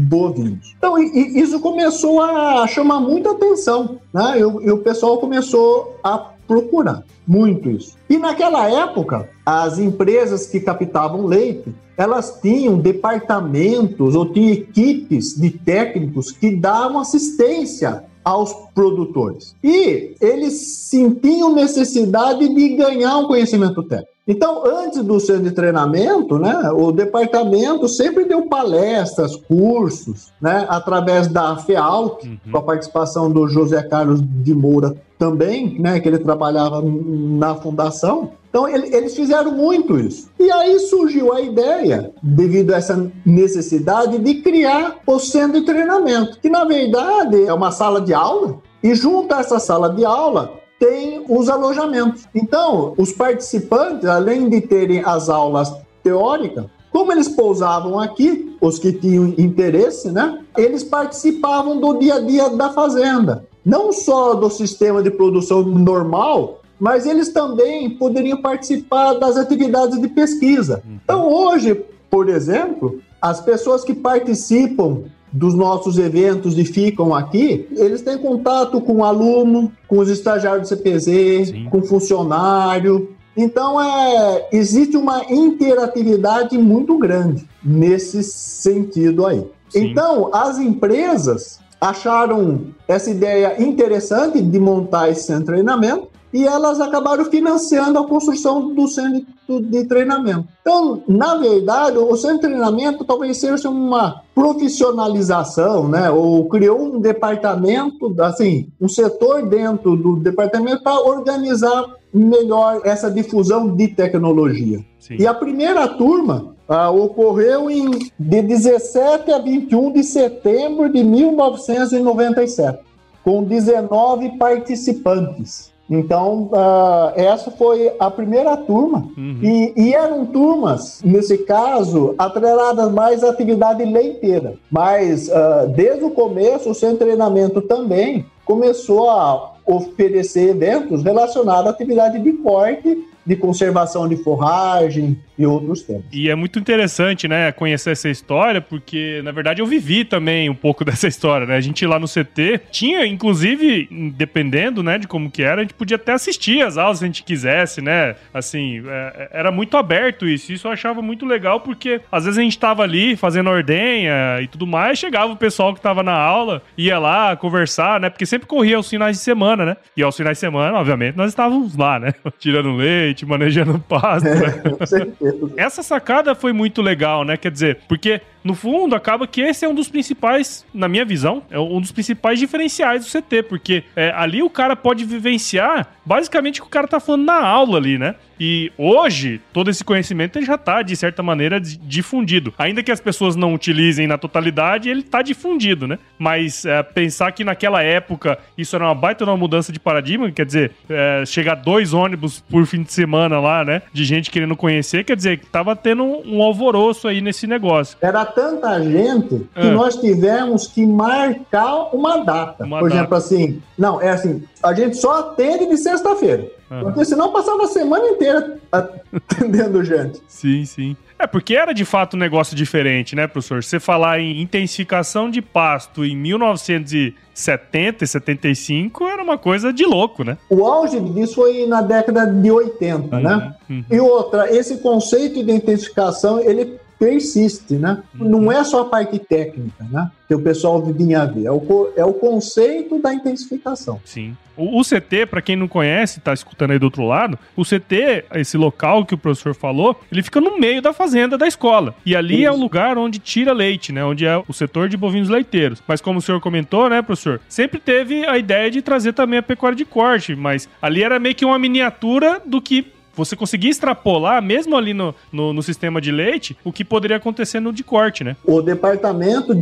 bovinos. 0.07 0.75
Então 0.77 1.01
e, 1.01 1.39
isso 1.39 1.59
começou 1.59 2.21
a 2.21 2.67
chamar 2.67 2.99
muita 2.99 3.31
atenção, 3.31 3.97
né? 4.13 4.35
E, 4.37 4.41
e 4.41 4.71
o 4.71 4.77
pessoal 4.77 5.17
começou 5.17 5.97
a 6.03 6.32
procurar 6.47 7.03
muito 7.27 7.69
isso. 7.69 7.97
E 8.09 8.17
naquela 8.17 8.69
época, 8.69 9.29
as 9.45 9.79
empresas 9.79 10.45
que 10.47 10.59
captavam 10.59 11.25
leite, 11.25 11.73
elas 11.97 12.39
tinham 12.41 12.77
departamentos 12.77 14.15
ou 14.15 14.31
tinham 14.31 14.53
equipes 14.53 15.35
de 15.35 15.51
técnicos 15.51 16.31
que 16.31 16.55
davam 16.55 16.99
assistência 16.99 18.03
aos 18.23 18.53
produtores. 18.73 19.55
E 19.63 20.15
eles 20.19 20.53
sentiam 20.89 21.53
necessidade 21.53 22.47
de 22.47 22.69
ganhar 22.75 23.17
um 23.17 23.27
conhecimento 23.27 23.83
técnico. 23.83 24.12
Então, 24.25 24.63
antes 24.65 25.03
do 25.03 25.19
centro 25.19 25.43
de 25.43 25.51
treinamento, 25.51 26.39
né, 26.39 26.71
o 26.71 26.93
departamento 26.93 27.89
sempre 27.89 28.23
deu 28.23 28.43
palestras, 28.43 29.35
cursos, 29.35 30.31
né, 30.41 30.65
através 30.69 31.27
da 31.27 31.57
FEALC, 31.57 32.25
uhum. 32.25 32.37
com 32.51 32.57
a 32.57 32.61
participação 32.61 33.29
do 33.29 33.47
José 33.49 33.83
Carlos 33.83 34.21
de 34.21 34.55
Moura 34.55 34.95
também, 35.19 35.77
né, 35.77 35.99
que 35.99 36.07
ele 36.07 36.19
trabalhava 36.19 36.81
na 36.81 37.55
fundação. 37.55 38.31
Então, 38.49 38.65
ele, 38.65 38.95
eles 38.95 39.13
fizeram 39.13 39.51
muito 39.51 39.99
isso. 39.99 40.29
E 40.39 40.49
aí 40.49 40.79
surgiu 40.79 41.33
a 41.33 41.41
ideia, 41.41 42.11
devido 42.23 42.73
a 42.73 42.77
essa 42.77 43.11
necessidade, 43.25 44.19
de 44.19 44.35
criar 44.35 44.99
o 45.05 45.19
centro 45.19 45.59
de 45.59 45.65
treinamento, 45.65 46.39
que 46.39 46.49
na 46.49 46.63
verdade 46.63 47.45
é 47.45 47.53
uma 47.53 47.71
sala 47.71 47.99
de 47.99 48.13
aula, 48.13 48.59
e 48.81 48.95
junto 48.95 49.33
a 49.33 49.39
essa 49.39 49.59
sala 49.59 49.89
de 49.89 50.05
aula 50.05 50.62
tem 50.83 51.23
os 51.29 51.47
alojamentos. 51.47 52.27
Então, 52.35 52.93
os 52.97 53.13
participantes, 53.13 54.05
além 54.05 54.49
de 54.49 54.59
terem 54.59 55.01
as 55.05 55.29
aulas 55.29 55.73
teóricas, 56.03 56.65
Como 56.93 57.11
eles 57.11 57.27
pousavam 57.27 57.99
aqui, 57.99 58.55
os 58.61 58.77
que 58.77 58.93
tinham 58.93 59.33
interesse, 59.35 60.11
né? 60.11 60.41
Eles 60.55 60.83
participavam 60.83 61.79
do 61.79 61.97
dia 61.97 62.15
a 62.15 62.19
dia 62.19 62.49
da 62.51 62.69
fazenda. 62.69 63.47
Não 63.65 63.91
só 63.91 64.35
do 64.35 64.47
sistema 64.51 65.01
de 65.01 65.09
produção 65.09 65.63
normal, 65.63 66.61
mas 66.79 67.07
eles 67.07 67.29
também 67.29 67.89
poderiam 67.97 68.39
participar 68.39 69.15
das 69.15 69.37
atividades 69.37 69.99
de 69.99 70.07
pesquisa. 70.07 70.83
Uhum. 70.85 70.99
Então, 71.03 71.33
hoje, 71.33 71.83
por 72.11 72.29
exemplo, 72.29 72.99
as 73.19 73.41
pessoas 73.41 73.83
que 73.83 73.95
participam 73.95 75.05
dos 75.33 75.55
nossos 75.55 75.97
eventos 75.97 76.57
e 76.59 76.63
ficam 76.63 77.13
aqui, 77.13 77.67
eles 77.71 78.03
têm 78.03 78.19
contato 78.19 78.79
com 78.79 78.97
o 78.97 79.03
aluno, 79.03 79.71
com 79.87 79.97
os 79.97 80.07
estagiários 80.07 80.69
do 80.69 80.75
CPZ, 80.75 81.47
Sim. 81.47 81.67
com 81.71 81.81
funcionário. 81.81 83.09
Então, 83.35 83.81
é, 83.81 84.47
existe 84.51 84.95
uma 84.95 85.23
interatividade 85.27 86.55
muito 86.55 86.99
grande 86.99 87.49
nesse 87.63 88.21
sentido 88.21 89.25
aí. 89.25 89.43
Sim. 89.69 89.87
Então, 89.87 90.29
as 90.31 90.59
empresas 90.59 91.59
acharam 91.81 92.67
essa 92.87 93.09
ideia 93.09 93.61
interessante 93.61 94.39
de 94.39 94.59
montar 94.59 95.09
esse 95.09 95.23
centro 95.23 95.45
de 95.45 95.47
treinamento 95.47 96.12
e 96.33 96.45
elas 96.45 96.81
acabaram 96.81 97.25
financiando 97.25 97.99
a 97.99 98.07
construção 98.07 98.73
do 98.73 98.87
centro 98.87 99.61
de 99.61 99.85
treinamento. 99.85 100.47
Então, 100.61 101.03
na 101.07 101.35
verdade, 101.35 101.97
o 101.97 102.15
centro 102.15 102.37
de 102.37 102.47
treinamento 102.47 103.05
talvez 103.05 103.37
seja 103.37 103.69
uma 103.69 104.23
profissionalização, 104.33 105.87
né? 105.87 106.09
Ou 106.09 106.49
criou 106.49 106.81
um 106.81 106.99
departamento, 106.99 108.13
assim, 108.19 108.67
um 108.81 108.89
setor 108.89 109.47
dentro 109.47 109.95
do 109.95 110.15
departamento 110.15 110.81
para 110.81 110.99
organizar 110.99 111.85
melhor 112.11 112.81
essa 112.83 113.11
difusão 113.11 113.75
de 113.75 113.89
tecnologia. 113.89 114.83
Sim. 114.99 115.17
E 115.19 115.27
a 115.27 115.33
primeira 115.33 115.87
turma 115.87 116.55
ah, 116.67 116.89
ocorreu 116.89 117.69
em, 117.69 117.91
de 118.17 118.41
17 118.41 119.31
a 119.31 119.37
21 119.37 119.91
de 119.91 120.03
setembro 120.03 120.89
de 120.89 121.03
1997, 121.03 122.79
com 123.23 123.43
19 123.43 124.37
participantes. 124.37 125.72
Então, 125.89 126.49
uh, 126.51 127.11
essa 127.15 127.51
foi 127.51 127.91
a 127.99 128.09
primeira 128.09 128.55
turma. 128.55 129.07
Uhum. 129.17 129.39
E, 129.41 129.73
e, 129.75 129.93
eram 129.93 130.25
turmas, 130.25 131.01
nesse 131.03 131.39
caso, 131.39 132.15
atreladas 132.17 132.91
mais 132.91 133.23
à 133.23 133.29
atividade 133.29 133.83
leiteira. 133.83 134.55
Mas, 134.71 135.27
uh, 135.27 135.67
desde 135.75 136.03
o 136.05 136.11
começo, 136.11 136.69
o 136.69 136.75
seu 136.75 136.97
treinamento 136.97 137.61
também 137.61 138.25
começou 138.45 139.09
a 139.09 139.53
oferecer 139.65 140.49
eventos 140.49 141.03
relacionados 141.03 141.67
à 141.67 141.69
atividade 141.69 142.19
de 142.19 142.33
corte 142.33 143.12
de 143.25 143.35
conservação 143.35 144.07
de 144.07 144.17
forragem 144.17 145.17
e 145.37 145.45
outros 145.45 145.81
temas. 145.81 146.03
E 146.11 146.29
é 146.29 146.35
muito 146.35 146.59
interessante, 146.59 147.27
né, 147.27 147.51
conhecer 147.51 147.91
essa 147.91 148.09
história, 148.09 148.61
porque 148.61 149.21
na 149.23 149.31
verdade 149.31 149.61
eu 149.61 149.65
vivi 149.65 150.05
também 150.05 150.49
um 150.49 150.55
pouco 150.55 150.83
dessa 150.85 151.07
história, 151.07 151.47
né? 151.47 151.55
A 151.55 151.61
gente 151.61 151.85
lá 151.85 151.97
no 151.97 152.07
CT 152.07 152.61
tinha, 152.71 153.05
inclusive, 153.05 153.87
dependendo, 154.15 154.83
né, 154.83 154.97
de 154.97 155.07
como 155.07 155.31
que 155.31 155.41
era, 155.41 155.61
a 155.61 155.63
gente 155.63 155.73
podia 155.73 155.95
até 155.95 156.13
assistir 156.13 156.61
as 156.61 156.77
aulas 156.77 156.99
se 156.99 157.05
a 157.05 157.07
gente 157.07 157.23
quisesse, 157.23 157.81
né? 157.81 158.15
Assim, 158.33 158.83
é, 158.85 159.29
era 159.31 159.51
muito 159.51 159.77
aberto 159.77 160.27
isso. 160.27 160.51
Isso 160.51 160.67
eu 160.67 160.71
achava 160.71 161.01
muito 161.01 161.25
legal, 161.25 161.61
porque 161.61 162.01
às 162.11 162.25
vezes 162.25 162.37
a 162.37 162.43
gente 162.43 162.57
tava 162.57 162.83
ali 162.83 163.15
fazendo 163.15 163.49
ordenha 163.49 164.41
e 164.41 164.47
tudo 164.47 164.67
mais, 164.67 164.99
chegava 164.99 165.31
o 165.31 165.37
pessoal 165.37 165.73
que 165.73 165.81
tava 165.81 166.03
na 166.03 166.13
aula, 166.13 166.61
ia 166.77 166.99
lá 166.99 167.35
conversar, 167.35 167.99
né? 167.99 168.09
Porque 168.09 168.25
sempre 168.25 168.47
corria 168.47 168.77
aos 168.77 168.89
finais 168.89 169.17
de 169.17 169.23
semana, 169.23 169.65
né? 169.65 169.77
E 169.95 170.03
aos 170.03 170.15
finais 170.15 170.37
de 170.37 170.41
semana, 170.41 170.77
obviamente, 170.77 171.15
nós 171.15 171.29
estávamos 171.29 171.75
lá, 171.75 171.99
né? 171.99 172.13
Tirando 172.37 172.75
leite 172.75 173.12
leite, 173.13 173.25
manejando 173.25 173.79
pasto. 173.87 174.27
É, 174.27 174.51
com 174.69 174.85
certeza. 174.85 175.51
Essa 175.55 175.83
sacada 175.83 176.33
foi 176.33 176.51
muito 176.51 176.81
legal, 176.81 177.23
né? 177.23 177.37
Quer 177.37 177.51
dizer, 177.51 177.79
porque 177.87 178.19
no 178.43 178.53
fundo, 178.53 178.95
acaba 178.95 179.25
que 179.25 179.41
esse 179.41 179.63
é 179.65 179.69
um 179.69 179.73
dos 179.73 179.87
principais, 179.87 180.65
na 180.73 180.87
minha 180.87 181.05
visão, 181.05 181.43
é 181.49 181.59
um 181.59 181.79
dos 181.79 181.91
principais 181.91 182.39
diferenciais 182.39 183.05
do 183.05 183.11
CT, 183.11 183.43
porque 183.43 183.83
é, 183.95 184.11
ali 184.15 184.43
o 184.43 184.49
cara 184.49 184.75
pode 184.75 185.05
vivenciar 185.05 185.87
basicamente 186.05 186.59
o 186.59 186.63
que 186.63 186.67
o 186.67 186.71
cara 186.71 186.87
tá 186.87 186.99
falando 186.99 187.25
na 187.25 187.41
aula 187.41 187.77
ali, 187.77 187.97
né? 187.97 188.15
E 188.39 188.71
hoje, 188.77 189.39
todo 189.53 189.69
esse 189.69 189.83
conhecimento 189.83 190.37
ele 190.37 190.45
já 190.45 190.55
está, 190.55 190.81
de 190.81 190.95
certa 190.95 191.23
maneira, 191.23 191.61
difundido. 191.61 192.53
Ainda 192.57 192.83
que 192.83 192.91
as 192.91 192.99
pessoas 192.99 193.35
não 193.35 193.53
utilizem 193.53 194.07
na 194.07 194.17
totalidade, 194.17 194.89
ele 194.89 194.99
está 194.99 195.21
difundido, 195.21 195.87
né? 195.87 195.97
Mas 196.19 196.65
é, 196.65 196.83
pensar 196.83 197.31
que 197.31 197.43
naquela 197.43 197.81
época 197.81 198.37
isso 198.57 198.75
era 198.75 198.85
uma 198.85 198.95
baita 198.95 199.23
uma 199.23 199.37
mudança 199.37 199.71
de 199.71 199.79
paradigma, 199.79 200.29
quer 200.31 200.45
dizer, 200.45 200.71
é, 200.89 201.23
chegar 201.25 201.55
dois 201.55 201.93
ônibus 201.93 202.41
por 202.41 202.65
fim 202.65 202.83
de 202.83 202.91
semana 202.91 203.39
lá, 203.39 203.63
né? 203.63 203.81
De 203.93 204.03
gente 204.03 204.29
querendo 204.29 204.55
conhecer, 204.57 205.05
quer 205.05 205.15
dizer, 205.15 205.39
que 205.39 205.45
tava 205.45 205.75
tendo 205.75 206.03
um, 206.03 206.37
um 206.37 206.43
alvoroço 206.43 207.07
aí 207.07 207.21
nesse 207.21 207.47
negócio. 207.47 207.97
Era 208.01 208.25
tanta 208.33 208.81
gente 208.81 209.47
que 209.53 209.67
é. 209.67 209.71
nós 209.71 209.95
tivemos 209.95 210.67
que 210.67 210.85
marcar 210.85 211.95
uma 211.95 212.23
data. 212.23 212.63
Uma 212.63 212.79
Por 212.79 212.89
data. 212.89 212.99
exemplo, 212.99 213.17
assim, 213.17 213.61
não, 213.77 214.01
é 214.01 214.09
assim, 214.09 214.43
a 214.61 214.73
gente 214.73 214.97
só 214.97 215.19
atende 215.19 215.67
de 215.67 215.77
sexta-feira. 215.77 216.49
Uhum. 216.69 216.83
Porque 216.83 217.05
senão 217.05 217.31
passava 217.31 217.63
a 217.63 217.67
semana 217.67 218.05
inteira 218.07 218.57
atendendo 218.71 219.83
gente. 219.83 220.21
Sim, 220.27 220.65
sim. 220.65 220.97
É, 221.19 221.27
porque 221.27 221.55
era 221.55 221.71
de 221.71 221.85
fato 221.85 222.15
um 222.15 222.19
negócio 222.19 222.55
diferente, 222.55 223.15
né, 223.15 223.27
professor? 223.27 223.63
Você 223.63 223.79
falar 223.79 224.19
em 224.19 224.41
intensificação 224.41 225.29
de 225.29 225.41
pasto 225.41 226.03
em 226.03 226.17
1970 226.17 228.03
e 228.03 228.07
75 228.07 229.07
era 229.07 229.23
uma 229.23 229.37
coisa 229.37 229.71
de 229.71 229.85
louco, 229.85 230.23
né? 230.23 230.37
O 230.49 230.65
auge 230.65 230.99
disso 230.99 231.35
foi 231.35 231.65
na 231.65 231.81
década 231.81 232.25
de 232.25 232.51
80, 232.51 233.19
né? 233.19 233.31
uhum, 233.31 233.39
né? 233.39 233.55
Uhum. 233.69 233.85
E 233.89 233.99
outra, 233.99 234.53
esse 234.53 234.79
conceito 234.79 235.43
de 235.43 235.51
intensificação, 235.51 236.39
ele 236.39 236.77
persiste, 237.03 237.73
né? 237.73 238.01
Uhum. 238.17 238.29
Não 238.29 238.51
é 238.51 238.63
só 238.63 238.81
a 238.81 238.85
parte 238.85 239.19
técnica, 239.19 239.85
né? 239.91 240.09
Que 240.25 240.33
o 240.33 240.41
pessoal 240.41 240.81
vinha 240.81 241.25
ver. 241.25 241.45
É 241.45 241.51
o, 241.51 241.91
é 241.97 242.05
o 242.05 242.13
conceito 242.13 242.97
da 242.99 243.13
intensificação. 243.13 243.99
Sim. 244.05 244.37
O, 244.55 244.79
o 244.79 244.83
CT, 244.83 245.25
para 245.25 245.41
quem 245.41 245.57
não 245.57 245.67
conhece, 245.67 246.21
tá 246.21 246.33
escutando 246.33 246.71
aí 246.71 246.79
do 246.79 246.83
outro 246.83 247.05
lado, 247.05 247.37
o 247.57 247.63
CT, 247.63 248.25
esse 248.35 248.55
local 248.55 249.05
que 249.05 249.15
o 249.15 249.17
professor 249.17 249.53
falou, 249.53 249.99
ele 250.09 250.23
fica 250.23 250.39
no 250.39 250.57
meio 250.57 250.81
da 250.81 250.93
fazenda 250.93 251.37
da 251.37 251.45
escola. 251.45 251.93
E 252.05 252.15
ali 252.15 252.43
Isso. 252.43 252.47
é 252.47 252.51
o 252.51 252.55
lugar 252.55 252.97
onde 252.97 253.19
tira 253.19 253.51
leite, 253.51 253.91
né? 253.91 254.03
Onde 254.05 254.25
é 254.25 254.41
o 254.47 254.53
setor 254.53 254.87
de 254.87 254.95
bovinos 254.95 255.27
leiteiros. 255.27 255.83
Mas 255.85 255.99
como 255.99 256.19
o 256.19 256.21
senhor 256.21 256.39
comentou, 256.39 256.89
né, 256.89 257.01
professor? 257.01 257.41
Sempre 257.49 257.81
teve 257.81 258.25
a 258.25 258.37
ideia 258.37 258.71
de 258.71 258.81
trazer 258.81 259.11
também 259.11 259.39
a 259.39 259.43
pecuária 259.43 259.75
de 259.75 259.83
corte, 259.83 260.35
mas 260.35 260.69
ali 260.81 261.03
era 261.03 261.19
meio 261.19 261.35
que 261.35 261.43
uma 261.43 261.59
miniatura 261.59 262.41
do 262.45 262.61
que 262.61 262.93
você 263.15 263.35
conseguir 263.35 263.69
extrapolar, 263.69 264.41
mesmo 264.41 264.75
ali 264.75 264.93
no, 264.93 265.13
no, 265.31 265.53
no, 265.53 265.63
sistema 265.63 266.01
de 266.01 266.11
leite, 266.11 266.57
o 266.63 266.71
que 266.71 266.83
poderia 266.83 267.17
acontecer 267.17 267.59
no 267.59 267.71
de 267.71 267.83
corte, 267.83 268.23
né? 268.23 268.35
O 268.43 268.61
departamento 268.61 269.53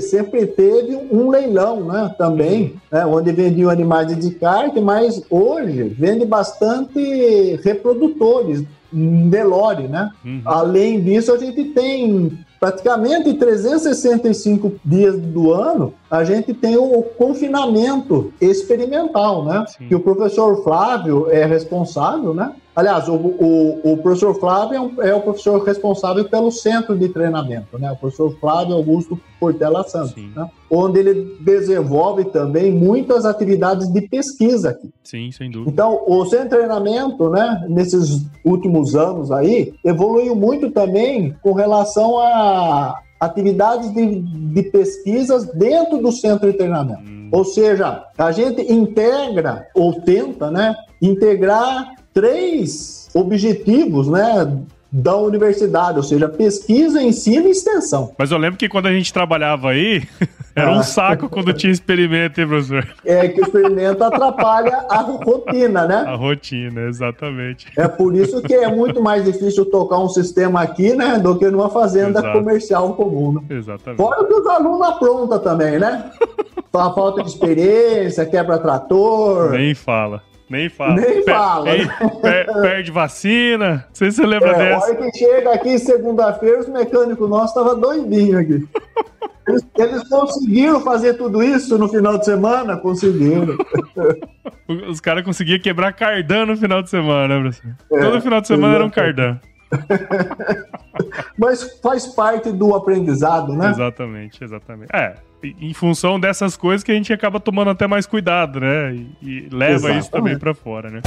sempre 0.00 0.46
teve 0.46 0.96
um 1.10 1.28
leilão, 1.30 1.84
né? 1.84 2.14
Também, 2.16 2.74
né? 2.90 3.04
onde 3.04 3.32
vendiam 3.32 3.70
animais 3.70 4.16
de 4.18 4.30
carne, 4.34 4.80
mas 4.80 5.22
hoje 5.28 5.84
vende 5.98 6.24
bastante 6.24 7.58
reprodutores. 7.64 8.64
Nelore, 8.96 9.88
né? 9.88 10.12
Uhum. 10.24 10.40
Além 10.44 11.00
disso, 11.00 11.34
a 11.34 11.36
gente 11.36 11.64
tem 11.64 12.38
praticamente 12.60 13.34
365 13.34 14.80
dias 14.84 15.18
do 15.18 15.52
ano, 15.52 15.92
a 16.10 16.24
gente 16.24 16.54
tem 16.54 16.76
o 16.76 17.02
confinamento 17.02 18.32
experimental, 18.40 19.44
né? 19.44 19.66
Sim. 19.68 19.88
Que 19.88 19.94
o 19.94 20.00
professor 20.00 20.62
Flávio 20.62 21.28
é 21.28 21.44
responsável, 21.44 22.32
né? 22.32 22.52
Aliás, 22.74 23.08
o, 23.08 23.14
o, 23.14 23.92
o 23.92 23.96
professor 23.98 24.34
Flávio 24.34 24.76
é, 24.76 24.80
um, 24.80 25.02
é, 25.02 25.14
o 25.14 25.20
professor 25.20 25.62
responsável 25.62 26.24
pelo 26.28 26.50
centro 26.50 26.98
de 26.98 27.08
treinamento, 27.08 27.78
né? 27.78 27.92
O 27.92 27.96
professor 27.96 28.36
Flávio 28.40 28.74
Augusto 28.74 29.18
Portela 29.38 29.84
Santos, 29.84 30.16
né? 30.34 30.48
onde 30.70 30.98
ele 30.98 31.36
desenvolve 31.40 32.24
também 32.24 32.72
muitas 32.72 33.24
atividades 33.24 33.92
de 33.92 34.00
pesquisa 34.08 34.70
aqui. 34.70 34.90
Sim, 35.04 35.30
sem 35.30 35.50
dúvida. 35.50 35.70
Então, 35.70 36.02
o 36.06 36.24
centro 36.24 36.44
de 36.44 36.56
treinamento, 36.56 37.28
né, 37.30 37.64
nesses 37.68 38.26
últimos 38.44 38.96
anos 38.96 39.30
aí, 39.30 39.74
evoluiu 39.84 40.34
muito 40.34 40.70
também 40.70 41.36
com 41.42 41.52
relação 41.52 42.18
a 42.18 43.00
atividades 43.20 43.92
de, 43.92 44.20
de 44.20 44.62
pesquisas 44.64 45.46
dentro 45.52 45.98
do 45.98 46.10
centro 46.10 46.50
de 46.50 46.56
treinamento. 46.56 47.02
Hum. 47.02 47.28
Ou 47.30 47.44
seja, 47.44 48.04
a 48.16 48.32
gente 48.32 48.72
integra 48.72 49.66
ou 49.74 49.92
tenta, 50.00 50.50
né, 50.50 50.74
integrar 51.00 51.94
três 52.14 53.10
objetivos, 53.12 54.08
né, 54.08 54.56
da 54.96 55.16
universidade, 55.16 55.96
ou 55.96 56.04
seja, 56.04 56.28
pesquisa, 56.28 57.02
ensino 57.02 57.48
e 57.48 57.50
extensão. 57.50 58.12
Mas 58.16 58.30
eu 58.30 58.38
lembro 58.38 58.56
que 58.56 58.68
quando 58.68 58.86
a 58.86 58.92
gente 58.92 59.12
trabalhava 59.12 59.70
aí, 59.70 60.04
era 60.54 60.72
ah. 60.72 60.78
um 60.78 60.84
saco 60.84 61.28
quando 61.28 61.52
tinha 61.52 61.72
experimento, 61.72 62.40
hein, 62.40 62.46
professor? 62.46 62.86
É 63.04 63.26
que 63.26 63.40
o 63.40 63.44
experimento 63.44 64.04
atrapalha 64.04 64.86
a 64.88 65.00
rotina, 65.00 65.84
né? 65.84 66.04
A 66.06 66.14
rotina, 66.14 66.82
exatamente. 66.82 67.66
É 67.76 67.88
por 67.88 68.14
isso 68.14 68.40
que 68.40 68.54
é 68.54 68.72
muito 68.72 69.02
mais 69.02 69.24
difícil 69.24 69.64
tocar 69.66 69.98
um 69.98 70.08
sistema 70.08 70.62
aqui, 70.62 70.94
né, 70.94 71.18
do 71.18 71.36
que 71.36 71.50
numa 71.50 71.68
fazenda 71.68 72.20
Exato. 72.20 72.38
comercial 72.38 72.94
comum. 72.94 73.32
Né? 73.32 73.40
Exatamente. 73.50 73.96
Fora 73.96 74.24
que 74.24 74.32
os 74.32 74.46
alunos 74.46 74.88
aprontam 74.88 75.38
também, 75.40 75.76
né? 75.76 76.12
A 76.72 76.90
falta 76.90 77.22
de 77.22 77.28
experiência, 77.28 78.26
quebra 78.26 78.58
trator. 78.58 79.52
Nem 79.52 79.74
fala. 79.76 80.22
Nem 80.50 80.68
fala. 80.68 80.94
Nem 80.96 81.24
fala. 81.24 81.70
Ei, 81.70 81.86
per- 82.20 82.46
perde 82.60 82.90
vacina. 82.90 83.86
Não 83.88 83.94
sei 83.94 84.10
se 84.10 84.16
você 84.18 84.26
lembra 84.26 84.50
É, 84.50 84.54
dessa. 84.58 84.86
hora 84.86 84.96
que 84.96 85.18
chega 85.18 85.52
aqui 85.54 85.78
segunda-feira, 85.78 86.60
os 86.60 86.68
mecânicos 86.68 87.28
nossos 87.30 87.48
estavam 87.56 87.80
doidinhos 87.80 88.36
aqui. 88.40 88.68
Eles, 89.46 89.62
eles 89.76 90.08
conseguiram 90.08 90.80
fazer 90.80 91.18
tudo 91.18 91.42
isso 91.42 91.76
no 91.76 91.86
final 91.86 92.16
de 92.16 92.24
semana? 92.24 92.78
Conseguiram. 92.78 93.54
Os 94.88 95.00
caras 95.00 95.22
conseguiam 95.22 95.58
quebrar 95.60 95.92
cardan 95.92 96.46
no 96.46 96.56
final 96.56 96.82
de 96.82 96.88
semana, 96.88 97.28
né, 97.28 97.40
professor? 97.42 97.70
É, 97.92 98.00
Todo 98.00 98.22
final 98.22 98.40
de 98.40 98.46
semana 98.46 98.74
era 98.76 98.84
um 98.86 98.88
cardan. 98.88 99.38
Mas 101.38 101.78
faz 101.82 102.06
parte 102.06 102.50
do 102.52 102.74
aprendizado, 102.74 103.52
né? 103.54 103.68
Exatamente, 103.70 104.42
exatamente. 104.42 104.88
É, 104.94 105.14
em 105.60 105.74
função 105.74 106.18
dessas 106.18 106.56
coisas 106.56 106.82
que 106.82 106.92
a 106.92 106.94
gente 106.94 107.12
acaba 107.12 107.40
tomando 107.40 107.70
até 107.70 107.86
mais 107.86 108.06
cuidado, 108.06 108.60
né? 108.60 108.94
E, 108.94 109.06
e 109.22 109.48
leva 109.50 109.74
isso 109.74 109.86
Exatamente. 109.86 110.10
também 110.10 110.38
pra 110.38 110.54
fora, 110.54 110.90
né? 110.90 111.02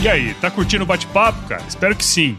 E 0.00 0.08
aí, 0.08 0.32
tá 0.34 0.48
curtindo 0.48 0.84
o 0.84 0.86
bate-papo, 0.86 1.48
cara? 1.48 1.62
Espero 1.68 1.96
que 1.96 2.04
sim. 2.04 2.38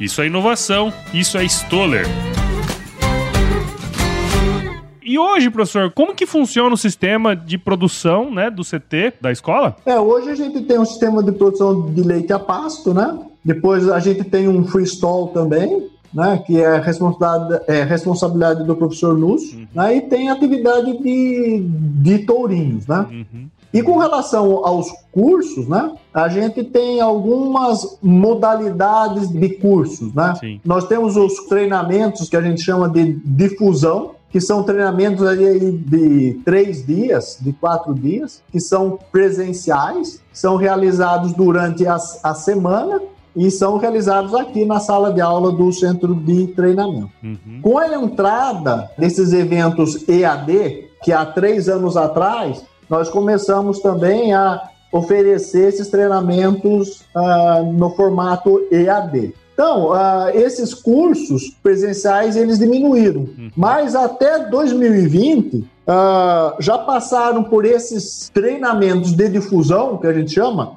Isso 0.00 0.20
é 0.20 0.26
inovação, 0.26 0.92
isso 1.12 1.38
é 1.38 1.44
Stoller. 1.44 2.06
E 5.04 5.18
hoje, 5.18 5.50
professor, 5.50 5.90
como 5.90 6.14
que 6.14 6.24
funciona 6.24 6.74
o 6.74 6.76
sistema 6.76 7.36
de 7.36 7.58
produção, 7.58 8.30
né, 8.30 8.50
do 8.50 8.62
CT 8.62 9.14
da 9.20 9.30
escola? 9.30 9.76
É, 9.84 9.98
hoje 9.98 10.30
a 10.30 10.34
gente 10.34 10.62
tem 10.62 10.78
um 10.78 10.84
sistema 10.84 11.22
de 11.22 11.32
produção 11.32 11.92
de 11.92 12.02
leite 12.02 12.32
a 12.32 12.38
pasto, 12.38 12.94
né? 12.94 13.18
Depois 13.44 13.88
a 13.88 13.98
gente 13.98 14.24
tem 14.24 14.48
um 14.48 14.64
freestall 14.64 15.28
também, 15.28 15.90
né? 16.14 16.42
Que 16.46 16.60
é 16.60 16.78
responsabilidade, 16.78 17.64
é 17.66 17.82
responsabilidade 17.82 18.64
do 18.64 18.76
professor 18.76 19.12
Lúcio. 19.12 19.68
Né? 19.74 19.96
E 19.96 20.00
tem 20.02 20.30
atividade 20.30 20.96
de, 20.98 21.62
de 21.68 22.18
tourinhos, 22.20 22.86
né? 22.86 23.06
Uhum. 23.10 23.48
E 23.72 23.82
com 23.82 23.96
relação 23.96 24.64
aos 24.66 24.88
cursos, 25.10 25.66
né? 25.66 25.92
A 26.12 26.28
gente 26.28 26.62
tem 26.62 27.00
algumas 27.00 27.98
modalidades 28.02 29.30
de 29.30 29.48
cursos, 29.48 30.12
né? 30.12 30.34
Sim. 30.38 30.60
Nós 30.64 30.86
temos 30.86 31.16
os 31.16 31.34
treinamentos 31.46 32.28
que 32.28 32.36
a 32.36 32.42
gente 32.42 32.60
chama 32.60 32.88
de 32.88 33.14
difusão, 33.24 34.12
que 34.30 34.40
são 34.40 34.62
treinamentos 34.62 35.26
aí 35.26 35.72
de 35.72 36.40
três 36.44 36.84
dias, 36.86 37.38
de 37.40 37.52
quatro 37.52 37.94
dias, 37.94 38.42
que 38.50 38.60
são 38.60 38.98
presenciais, 39.10 40.22
são 40.32 40.56
realizados 40.56 41.32
durante 41.32 41.86
a, 41.86 41.96
a 42.22 42.34
semana 42.34 43.00
e 43.34 43.50
são 43.50 43.78
realizados 43.78 44.34
aqui 44.34 44.64
na 44.64 44.80
sala 44.80 45.12
de 45.12 45.20
aula 45.20 45.52
do 45.52 45.72
centro 45.72 46.14
de 46.14 46.48
treinamento. 46.48 47.10
Uhum. 47.22 47.60
Com 47.62 47.78
a 47.78 47.94
entrada 47.94 48.90
desses 48.98 49.32
eventos 49.32 50.06
EAD, 50.08 50.88
que 51.02 51.12
há 51.12 51.24
três 51.24 51.68
anos 51.68 51.96
atrás, 51.96 52.64
nós 52.92 53.08
começamos 53.08 53.80
também 53.80 54.34
a 54.34 54.68
oferecer 54.92 55.68
esses 55.68 55.88
treinamentos 55.88 57.02
ah, 57.16 57.62
no 57.62 57.88
formato 57.96 58.60
EAD. 58.70 59.32
Então, 59.54 59.94
ah, 59.94 60.30
esses 60.34 60.74
cursos 60.74 61.56
presenciais, 61.62 62.36
eles 62.36 62.58
diminuíram. 62.58 63.26
Mas 63.56 63.94
até 63.94 64.40
2020, 64.40 65.64
ah, 65.86 66.54
já 66.60 66.76
passaram 66.76 67.42
por 67.42 67.64
esses 67.64 68.28
treinamentos 68.28 69.14
de 69.14 69.26
difusão, 69.26 69.96
que 69.96 70.06
a 70.06 70.12
gente 70.12 70.30
chama, 70.30 70.76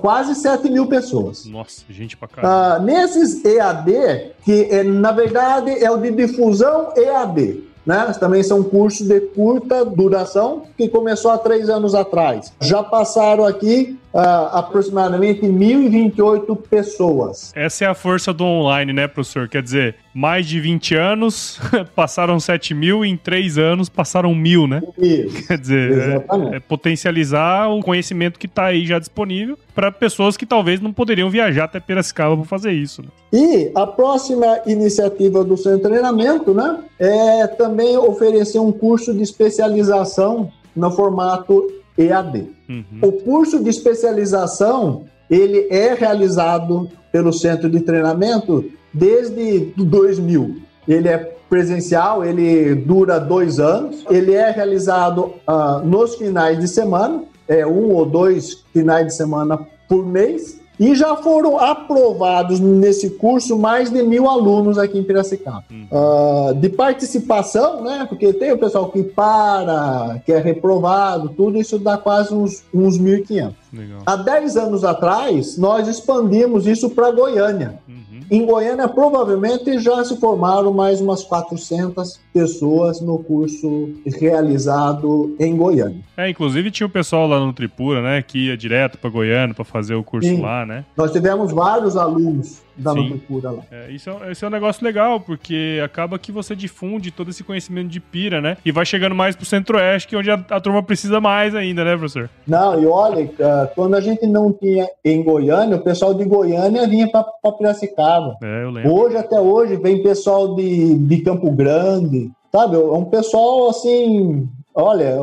quase 0.00 0.34
7 0.34 0.70
mil 0.70 0.86
pessoas. 0.86 1.44
Nossa, 1.44 1.82
gente 1.90 2.16
pra 2.16 2.28
caramba. 2.28 2.78
Nesses 2.82 3.44
EAD, 3.44 4.32
que 4.42 4.68
é, 4.70 4.82
na 4.82 5.12
verdade 5.12 5.70
é 5.84 5.90
o 5.90 5.98
de 5.98 6.12
difusão 6.12 6.94
EAD, 6.96 7.62
né? 7.84 8.12
Também 8.18 8.42
são 8.42 8.62
cursos 8.62 9.06
de 9.06 9.20
curta 9.20 9.84
duração 9.84 10.62
que 10.76 10.88
começou 10.88 11.30
há 11.30 11.38
três 11.38 11.68
anos 11.68 11.94
atrás. 11.94 12.52
Já 12.60 12.82
passaram 12.82 13.44
aqui 13.44 13.98
ah, 14.14 14.58
aproximadamente 14.58 15.42
1.028 15.42 16.56
pessoas. 16.68 17.52
Essa 17.54 17.84
é 17.84 17.88
a 17.88 17.94
força 17.94 18.32
do 18.32 18.44
online, 18.44 18.92
né, 18.92 19.08
professor? 19.08 19.48
Quer 19.48 19.62
dizer, 19.62 19.96
mais 20.14 20.46
de 20.46 20.60
20 20.60 20.94
anos, 20.94 21.60
passaram 21.94 22.38
7 22.38 22.74
mil, 22.74 23.04
em 23.04 23.16
3 23.16 23.58
anos 23.58 23.88
passaram 23.88 24.34
mil, 24.34 24.66
né? 24.66 24.82
Isso. 24.98 25.46
Quer 25.46 25.58
dizer, 25.58 25.92
é, 25.92 26.56
é 26.56 26.60
potencializar 26.60 27.68
o 27.68 27.80
conhecimento 27.80 28.38
que 28.38 28.46
está 28.46 28.66
aí 28.66 28.86
já 28.86 28.98
disponível 28.98 29.58
para 29.74 29.90
pessoas 29.90 30.36
que 30.36 30.44
talvez 30.44 30.80
não 30.80 30.92
poderiam 30.92 31.30
viajar 31.30 31.64
até 31.64 31.80
Piracicaba 31.80 32.36
para 32.36 32.44
fazer 32.44 32.72
isso. 32.72 33.02
né? 33.02 33.08
E 33.32 33.70
a 33.74 33.86
próxima 33.86 34.60
iniciativa 34.66 35.42
do 35.42 35.54
de 35.54 35.78
Treinamento 35.78 36.52
né, 36.52 36.78
é 36.98 37.46
também 37.46 37.96
oferecer 37.96 38.58
um 38.58 38.72
curso 38.72 39.14
de 39.14 39.22
especialização 39.22 40.50
no 40.74 40.90
formato 40.90 41.81
EAD. 42.02 42.48
Uhum. 42.68 42.84
O 43.02 43.12
curso 43.12 43.62
de 43.62 43.70
especialização 43.70 45.04
ele 45.30 45.66
é 45.70 45.94
realizado 45.94 46.90
pelo 47.10 47.32
Centro 47.32 47.70
de 47.70 47.80
Treinamento 47.80 48.64
desde 48.92 49.72
2000. 49.76 50.56
Ele 50.86 51.08
é 51.08 51.18
presencial, 51.48 52.24
ele 52.24 52.74
dura 52.74 53.18
dois 53.18 53.60
anos. 53.60 54.04
Ele 54.10 54.32
é 54.32 54.50
realizado 54.50 55.34
ah, 55.46 55.82
nos 55.84 56.16
finais 56.16 56.58
de 56.58 56.66
semana, 56.66 57.24
é 57.46 57.66
um 57.66 57.92
ou 57.92 58.06
dois 58.06 58.64
finais 58.72 59.06
de 59.06 59.14
semana 59.14 59.58
por 59.88 60.06
mês. 60.06 60.61
E 60.80 60.94
já 60.94 61.16
foram 61.16 61.58
aprovados 61.58 62.58
nesse 62.58 63.10
curso 63.10 63.58
mais 63.58 63.90
de 63.90 64.02
mil 64.02 64.28
alunos 64.28 64.78
aqui 64.78 64.98
em 64.98 65.04
Piracicaba. 65.04 65.64
Ah, 65.90 66.52
de 66.54 66.68
participação, 66.68 67.82
né? 67.84 68.06
Porque 68.08 68.32
tem 68.32 68.52
o 68.52 68.58
pessoal 68.58 68.88
que 68.90 69.02
para, 69.02 70.20
que 70.24 70.32
é 70.32 70.38
reprovado, 70.38 71.28
tudo 71.30 71.58
isso 71.58 71.78
dá 71.78 71.98
quase 71.98 72.34
uns, 72.34 72.64
uns 72.72 72.98
1.500. 72.98 73.52
Legal. 73.72 74.00
Há 74.04 74.16
10 74.16 74.56
anos 74.56 74.84
atrás, 74.84 75.56
nós 75.56 75.86
expandimos 75.88 76.66
isso 76.66 76.90
para 76.90 77.10
Goiânia. 77.10 77.78
Uhum. 77.88 78.01
Em 78.30 78.44
Goiânia, 78.44 78.88
provavelmente 78.88 79.78
já 79.78 80.04
se 80.04 80.18
formaram 80.18 80.72
mais 80.72 81.00
umas 81.00 81.22
400 81.24 82.20
pessoas 82.32 83.00
no 83.00 83.18
curso 83.18 83.90
realizado 84.18 85.34
em 85.38 85.56
Goiânia. 85.56 86.00
É, 86.16 86.28
inclusive 86.28 86.70
tinha 86.70 86.86
o 86.86 86.90
pessoal 86.90 87.26
lá 87.26 87.38
no 87.38 87.52
Tripura, 87.52 88.02
né, 88.02 88.22
que 88.22 88.46
ia 88.46 88.56
direto 88.56 88.98
para 88.98 89.10
Goiânia 89.10 89.54
para 89.54 89.64
fazer 89.64 89.94
o 89.94 90.02
curso 90.02 90.28
Sim. 90.28 90.40
lá, 90.40 90.64
né? 90.64 90.84
Nós 90.96 91.12
tivemos 91.12 91.52
vários 91.52 91.96
alunos 91.96 92.62
da 92.76 92.92
Sim. 92.92 93.00
Nutricura 93.00 93.50
lá. 93.50 93.62
É, 93.70 93.90
isso, 93.90 94.10
é, 94.10 94.32
esse 94.32 94.44
é 94.44 94.48
um 94.48 94.50
negócio 94.50 94.84
legal, 94.84 95.20
porque 95.20 95.80
acaba 95.84 96.18
que 96.18 96.32
você 96.32 96.54
difunde 96.54 97.10
todo 97.10 97.30
esse 97.30 97.44
conhecimento 97.44 97.88
de 97.88 98.00
pira, 98.00 98.40
né? 98.40 98.56
E 98.64 98.72
vai 98.72 98.84
chegando 98.84 99.14
mais 99.14 99.36
pro 99.36 99.44
centro-oeste, 99.44 100.08
que 100.08 100.14
é 100.14 100.18
onde 100.18 100.30
a, 100.30 100.34
a 100.34 100.60
turma 100.60 100.82
precisa 100.82 101.20
mais 101.20 101.54
ainda, 101.54 101.84
né, 101.84 101.92
professor? 101.92 102.30
Não, 102.46 102.80
e 102.82 102.86
olha, 102.86 103.30
ah, 103.40 103.68
quando 103.74 103.94
a 103.94 104.00
gente 104.00 104.26
não 104.26 104.52
tinha 104.52 104.88
em 105.04 105.22
Goiânia, 105.22 105.76
o 105.76 105.82
pessoal 105.82 106.14
de 106.14 106.24
Goiânia 106.24 106.86
vinha 106.86 107.08
para 107.08 107.52
Piracicaba. 107.52 108.36
É, 108.42 108.64
eu 108.64 108.70
lembro. 108.70 108.92
Hoje, 108.92 109.16
até 109.16 109.40
hoje, 109.40 109.76
vem 109.76 110.02
pessoal 110.02 110.54
de, 110.54 110.94
de 110.94 111.18
Campo 111.18 111.50
Grande, 111.50 112.30
sabe? 112.50 112.76
É 112.76 112.78
um 112.78 113.04
pessoal, 113.04 113.70
assim, 113.70 114.48
Olha, 114.74 115.16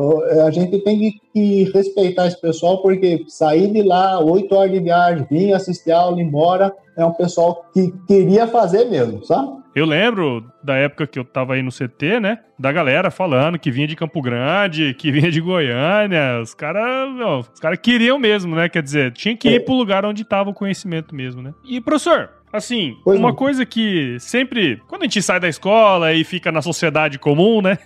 a 0.46 0.50
gente 0.50 0.78
tem 0.78 1.12
que 1.32 1.64
respeitar 1.72 2.26
esse 2.26 2.40
pessoal, 2.40 2.80
porque 2.82 3.24
sair 3.26 3.72
de 3.72 3.82
lá, 3.82 4.20
oito 4.20 4.54
horas 4.54 4.70
de 4.70 4.80
viagem, 4.80 5.26
vir 5.28 5.52
assistir 5.52 5.90
a 5.90 5.98
aula, 5.98 6.20
ir 6.20 6.24
embora, 6.24 6.72
é 6.96 7.04
um 7.04 7.12
pessoal 7.12 7.64
que 7.72 7.92
queria 8.06 8.46
fazer 8.46 8.84
mesmo, 8.84 9.24
sabe? 9.24 9.60
Eu 9.74 9.86
lembro 9.86 10.44
da 10.62 10.74
época 10.76 11.06
que 11.06 11.18
eu 11.18 11.24
tava 11.24 11.54
aí 11.54 11.62
no 11.62 11.70
CT, 11.70 12.18
né? 12.20 12.40
Da 12.58 12.72
galera 12.72 13.08
falando 13.10 13.58
que 13.58 13.70
vinha 13.70 13.86
de 13.86 13.94
Campo 13.94 14.20
Grande, 14.20 14.94
que 14.94 15.12
vinha 15.12 15.30
de 15.30 15.40
Goiânia. 15.40 16.40
Os 16.42 16.54
caras, 16.54 17.08
os 17.52 17.60
caras 17.60 17.78
queriam 17.80 18.18
mesmo, 18.18 18.56
né? 18.56 18.68
Quer 18.68 18.82
dizer, 18.82 19.12
tinha 19.12 19.36
que 19.36 19.48
ir 19.48 19.56
é. 19.56 19.60
pro 19.60 19.74
lugar 19.74 20.04
onde 20.04 20.24
tava 20.24 20.50
o 20.50 20.54
conhecimento 20.54 21.14
mesmo, 21.14 21.40
né? 21.40 21.54
E, 21.64 21.80
professor, 21.80 22.30
Assim, 22.52 22.96
pois 23.04 23.18
uma 23.18 23.28
não. 23.28 23.36
coisa 23.36 23.64
que 23.64 24.16
sempre, 24.18 24.80
quando 24.88 25.02
a 25.02 25.04
gente 25.04 25.22
sai 25.22 25.38
da 25.38 25.48
escola 25.48 26.12
e 26.12 26.24
fica 26.24 26.50
na 26.50 26.60
sociedade 26.60 27.18
comum, 27.18 27.60
né? 27.62 27.78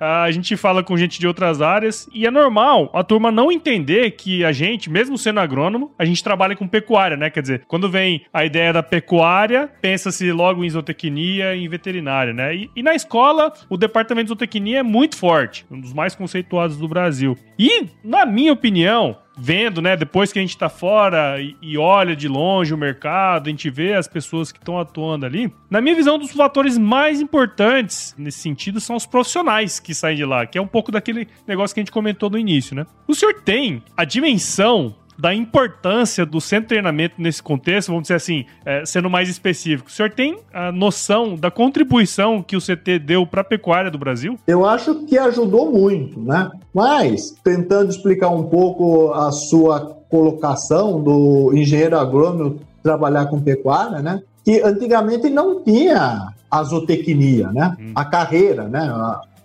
É. 0.00 0.04
a 0.24 0.30
gente 0.30 0.56
fala 0.56 0.82
com 0.82 0.96
gente 0.96 1.18
de 1.18 1.26
outras 1.26 1.60
áreas 1.60 2.08
e 2.12 2.26
é 2.26 2.30
normal 2.30 2.90
a 2.92 3.04
turma 3.04 3.30
não 3.30 3.52
entender 3.52 4.12
que 4.12 4.44
a 4.44 4.52
gente, 4.52 4.90
mesmo 4.90 5.18
sendo 5.18 5.40
agrônomo, 5.40 5.92
a 5.98 6.04
gente 6.04 6.22
trabalha 6.22 6.56
com 6.56 6.66
pecuária, 6.66 7.16
né? 7.16 7.30
Quer 7.30 7.42
dizer, 7.42 7.62
quando 7.66 7.90
vem 7.90 8.24
a 8.32 8.44
ideia 8.44 8.72
da 8.72 8.82
pecuária, 8.82 9.70
pensa-se 9.80 10.32
logo 10.32 10.64
em 10.64 10.70
zootecnia 10.70 11.54
e 11.54 11.64
em 11.64 11.68
veterinária, 11.68 12.32
né? 12.32 12.54
E, 12.54 12.70
e, 12.76 12.82
na 12.82 12.94
escola, 12.94 13.52
o 13.68 13.76
departamento 13.76 14.26
de 14.26 14.28
zootecnia 14.28 14.78
é 14.78 14.82
muito 14.82 15.16
forte, 15.16 15.66
um 15.70 15.80
dos 15.80 15.92
mais 15.92 16.14
conceituados 16.14 16.76
do 16.76 16.88
Brasil. 16.88 17.36
E, 17.58 17.86
na 18.02 18.24
minha 18.24 18.52
opinião, 18.52 19.16
vendo, 19.36 19.82
né, 19.82 19.96
depois 19.96 20.32
que 20.32 20.38
a 20.38 20.42
gente 20.42 20.56
tá 20.56 20.68
fora 20.68 21.40
e, 21.40 21.56
e, 21.60 21.76
olha 21.76 22.16
de 22.16 22.26
longe 22.26 22.72
o 22.72 22.78
mercado, 22.78 23.48
a 23.48 23.50
gente 23.50 23.68
vê 23.68 23.94
as 23.94 24.08
pessoas 24.08 24.50
que 24.50 24.58
estão 24.58 24.78
atuando 24.78 25.26
ali. 25.26 25.52
Na 25.68 25.80
minha 25.80 25.94
visão, 25.94 26.16
um 26.16 26.18
dos 26.18 26.32
fatores 26.32 26.78
mais 26.78 27.20
importantes 27.20 28.14
nesse 28.16 28.38
sentido 28.38 28.80
são 28.80 28.96
os 28.96 29.04
profissionais 29.04 29.78
que 29.78 29.94
saem 29.94 30.16
de 30.16 30.24
lá, 30.24 30.46
que 30.46 30.56
é 30.56 30.62
um 30.62 30.66
pouco 30.66 30.90
daquele 30.90 31.28
negócio 31.46 31.74
que 31.74 31.80
a 31.80 31.82
gente 31.82 31.92
comentou 31.92 32.30
no 32.30 32.38
início, 32.38 32.74
né? 32.74 32.86
O 33.06 33.14
senhor 33.14 33.34
tem 33.42 33.82
a 33.96 34.04
dimensão 34.04 34.94
da 35.18 35.34
importância 35.34 36.26
do 36.26 36.40
centro 36.40 36.64
de 36.64 36.68
treinamento 36.68 37.14
nesse 37.18 37.42
contexto, 37.42 37.88
vamos 37.88 38.02
dizer 38.02 38.14
assim, 38.14 38.44
é, 38.64 38.84
sendo 38.84 39.08
mais 39.08 39.28
específico. 39.28 39.88
O 39.88 39.92
senhor 39.92 40.10
tem 40.10 40.38
a 40.52 40.70
noção 40.70 41.34
da 41.34 41.50
contribuição 41.50 42.42
que 42.42 42.56
o 42.56 42.60
CT 42.60 42.98
deu 42.98 43.26
para 43.26 43.40
a 43.40 43.44
pecuária 43.44 43.90
do 43.90 43.98
Brasil? 43.98 44.38
Eu 44.46 44.64
acho 44.64 45.06
que 45.06 45.16
ajudou 45.18 45.70
muito, 45.70 46.20
né? 46.20 46.50
Mas, 46.74 47.34
tentando 47.42 47.90
explicar 47.90 48.30
um 48.30 48.44
pouco 48.44 49.12
a 49.12 49.32
sua 49.32 49.96
colocação 50.08 51.02
do 51.02 51.52
engenheiro 51.54 51.98
agrônomo 51.98 52.60
trabalhar 52.82 53.26
com 53.26 53.40
pecuária, 53.40 54.00
né? 54.00 54.22
Que 54.44 54.62
antigamente 54.62 55.28
não 55.28 55.62
tinha 55.62 56.28
a 56.50 56.62
zootecnia, 56.62 57.50
né? 57.52 57.76
Hum. 57.80 57.92
A 57.94 58.04
carreira, 58.04 58.68
né? 58.68 58.88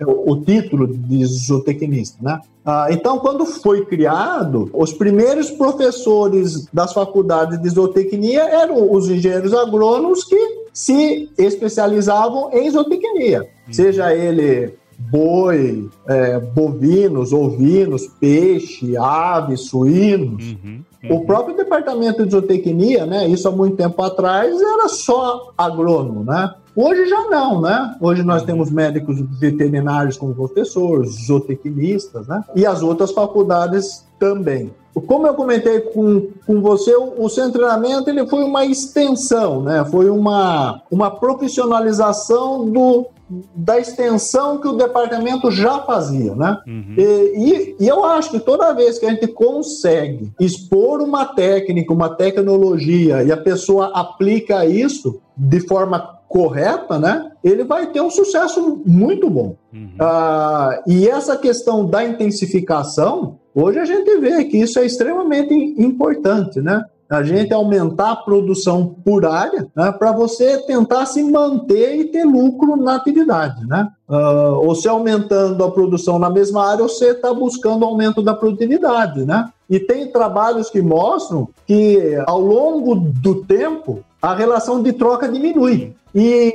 O, 0.05 0.35
título 0.37 0.87
de 0.87 1.25
zootecnista, 1.25 2.17
né? 2.21 2.39
Ah, 2.65 2.87
então, 2.91 3.19
quando 3.19 3.45
foi 3.45 3.85
criado, 3.85 4.69
os 4.73 4.93
primeiros 4.93 5.49
professores 5.49 6.67
das 6.71 6.93
faculdades 6.93 7.59
de 7.61 7.69
zootecnia 7.69 8.41
eram 8.41 8.91
os 8.91 9.09
engenheiros 9.09 9.53
agrônomos 9.53 10.23
que 10.23 10.61
se 10.73 11.29
especializavam 11.37 12.51
em 12.53 12.69
zootecnia, 12.69 13.41
uhum. 13.41 13.73
seja 13.73 14.13
ele 14.13 14.73
boi, 15.09 15.89
é, 16.07 16.39
bovinos, 16.39 17.33
ovinos, 17.33 18.07
peixe, 18.19 18.95
aves, 18.95 19.61
suínos. 19.61 20.51
Uhum, 20.51 20.83
uhum. 21.03 21.15
O 21.15 21.25
próprio 21.25 21.55
departamento 21.55 22.23
de 22.23 22.31
zootecnia, 22.31 23.05
né, 23.05 23.27
isso 23.27 23.47
há 23.47 23.51
muito 23.51 23.75
tempo 23.75 24.01
atrás, 24.03 24.61
era 24.61 24.87
só 24.87 25.51
agrônomo, 25.57 26.23
né? 26.23 26.53
Hoje 26.75 27.05
já 27.05 27.27
não, 27.29 27.61
né? 27.61 27.95
Hoje 27.99 28.23
nós 28.23 28.43
temos 28.43 28.71
médicos 28.71 29.19
veterinários 29.39 30.17
como 30.17 30.33
professores, 30.33 31.27
zootecnistas, 31.27 32.27
né? 32.27 32.43
E 32.55 32.65
as 32.65 32.81
outras 32.81 33.11
faculdades 33.11 34.05
também. 34.19 34.71
Como 35.07 35.25
eu 35.25 35.33
comentei 35.33 35.79
com, 35.79 36.27
com 36.45 36.61
você, 36.61 36.93
o, 36.95 37.23
o 37.23 37.29
seu 37.29 37.51
treinamento 37.51 38.09
ele 38.09 38.27
foi 38.27 38.43
uma 38.43 38.65
extensão, 38.65 39.61
né? 39.61 39.85
Foi 39.85 40.09
uma, 40.09 40.81
uma 40.91 41.11
profissionalização 41.11 42.69
do, 42.69 43.07
da 43.55 43.79
extensão 43.79 44.57
que 44.57 44.67
o 44.67 44.73
departamento 44.73 45.49
já 45.49 45.79
fazia, 45.79 46.35
né? 46.35 46.57
Uhum. 46.67 46.95
E, 46.97 47.03
e, 47.03 47.75
e, 47.79 47.87
eu 47.87 48.03
acho 48.03 48.31
que 48.31 48.39
toda 48.39 48.73
vez 48.73 48.99
que 48.99 49.05
a 49.05 49.09
gente 49.09 49.27
consegue 49.27 50.31
expor 50.39 51.01
uma 51.01 51.25
técnica, 51.25 51.93
uma 51.93 52.09
tecnologia 52.09 53.23
e 53.23 53.31
a 53.31 53.37
pessoa 53.37 53.91
aplica 53.93 54.65
isso 54.65 55.21
de 55.35 55.61
forma 55.61 56.20
correta, 56.31 56.97
né? 56.97 57.29
Ele 57.43 57.65
vai 57.65 57.87
ter 57.87 58.01
um 58.01 58.09
sucesso 58.09 58.81
muito 58.85 59.29
bom. 59.29 59.57
Uhum. 59.73 59.89
Ah, 59.99 60.81
e 60.87 61.07
essa 61.07 61.35
questão 61.35 61.85
da 61.85 62.03
intensificação, 62.03 63.37
hoje 63.53 63.79
a 63.79 63.85
gente 63.85 64.17
vê 64.17 64.45
que 64.45 64.57
isso 64.57 64.79
é 64.79 64.85
extremamente 64.85 65.53
importante, 65.77 66.61
né? 66.61 66.81
A 67.09 67.23
gente 67.23 67.53
aumentar 67.53 68.11
a 68.11 68.15
produção 68.15 68.95
por 69.03 69.25
área 69.25 69.67
né, 69.75 69.91
para 69.91 70.13
você 70.13 70.59
tentar 70.59 71.05
se 71.05 71.21
manter 71.21 71.97
e 71.97 72.05
ter 72.05 72.23
lucro 72.23 72.77
na 72.77 72.95
atividade, 72.95 73.67
né? 73.67 73.89
Uh, 74.07 74.65
ou 74.65 74.73
se 74.73 74.87
aumentando 74.87 75.61
a 75.61 75.69
produção 75.69 76.17
na 76.17 76.29
mesma 76.29 76.65
área, 76.65 76.83
você 76.83 77.09
está 77.09 77.33
buscando 77.33 77.83
aumento 77.83 78.21
da 78.21 78.33
produtividade, 78.33 79.25
né? 79.25 79.49
E 79.69 79.77
tem 79.77 80.09
trabalhos 80.09 80.69
que 80.69 80.81
mostram 80.81 81.49
que 81.67 82.17
ao 82.25 82.39
longo 82.39 82.95
do 82.95 83.43
tempo 83.43 83.99
a 84.21 84.33
relação 84.35 84.81
de 84.81 84.93
troca 84.93 85.27
diminui. 85.27 85.93
E 86.13 86.53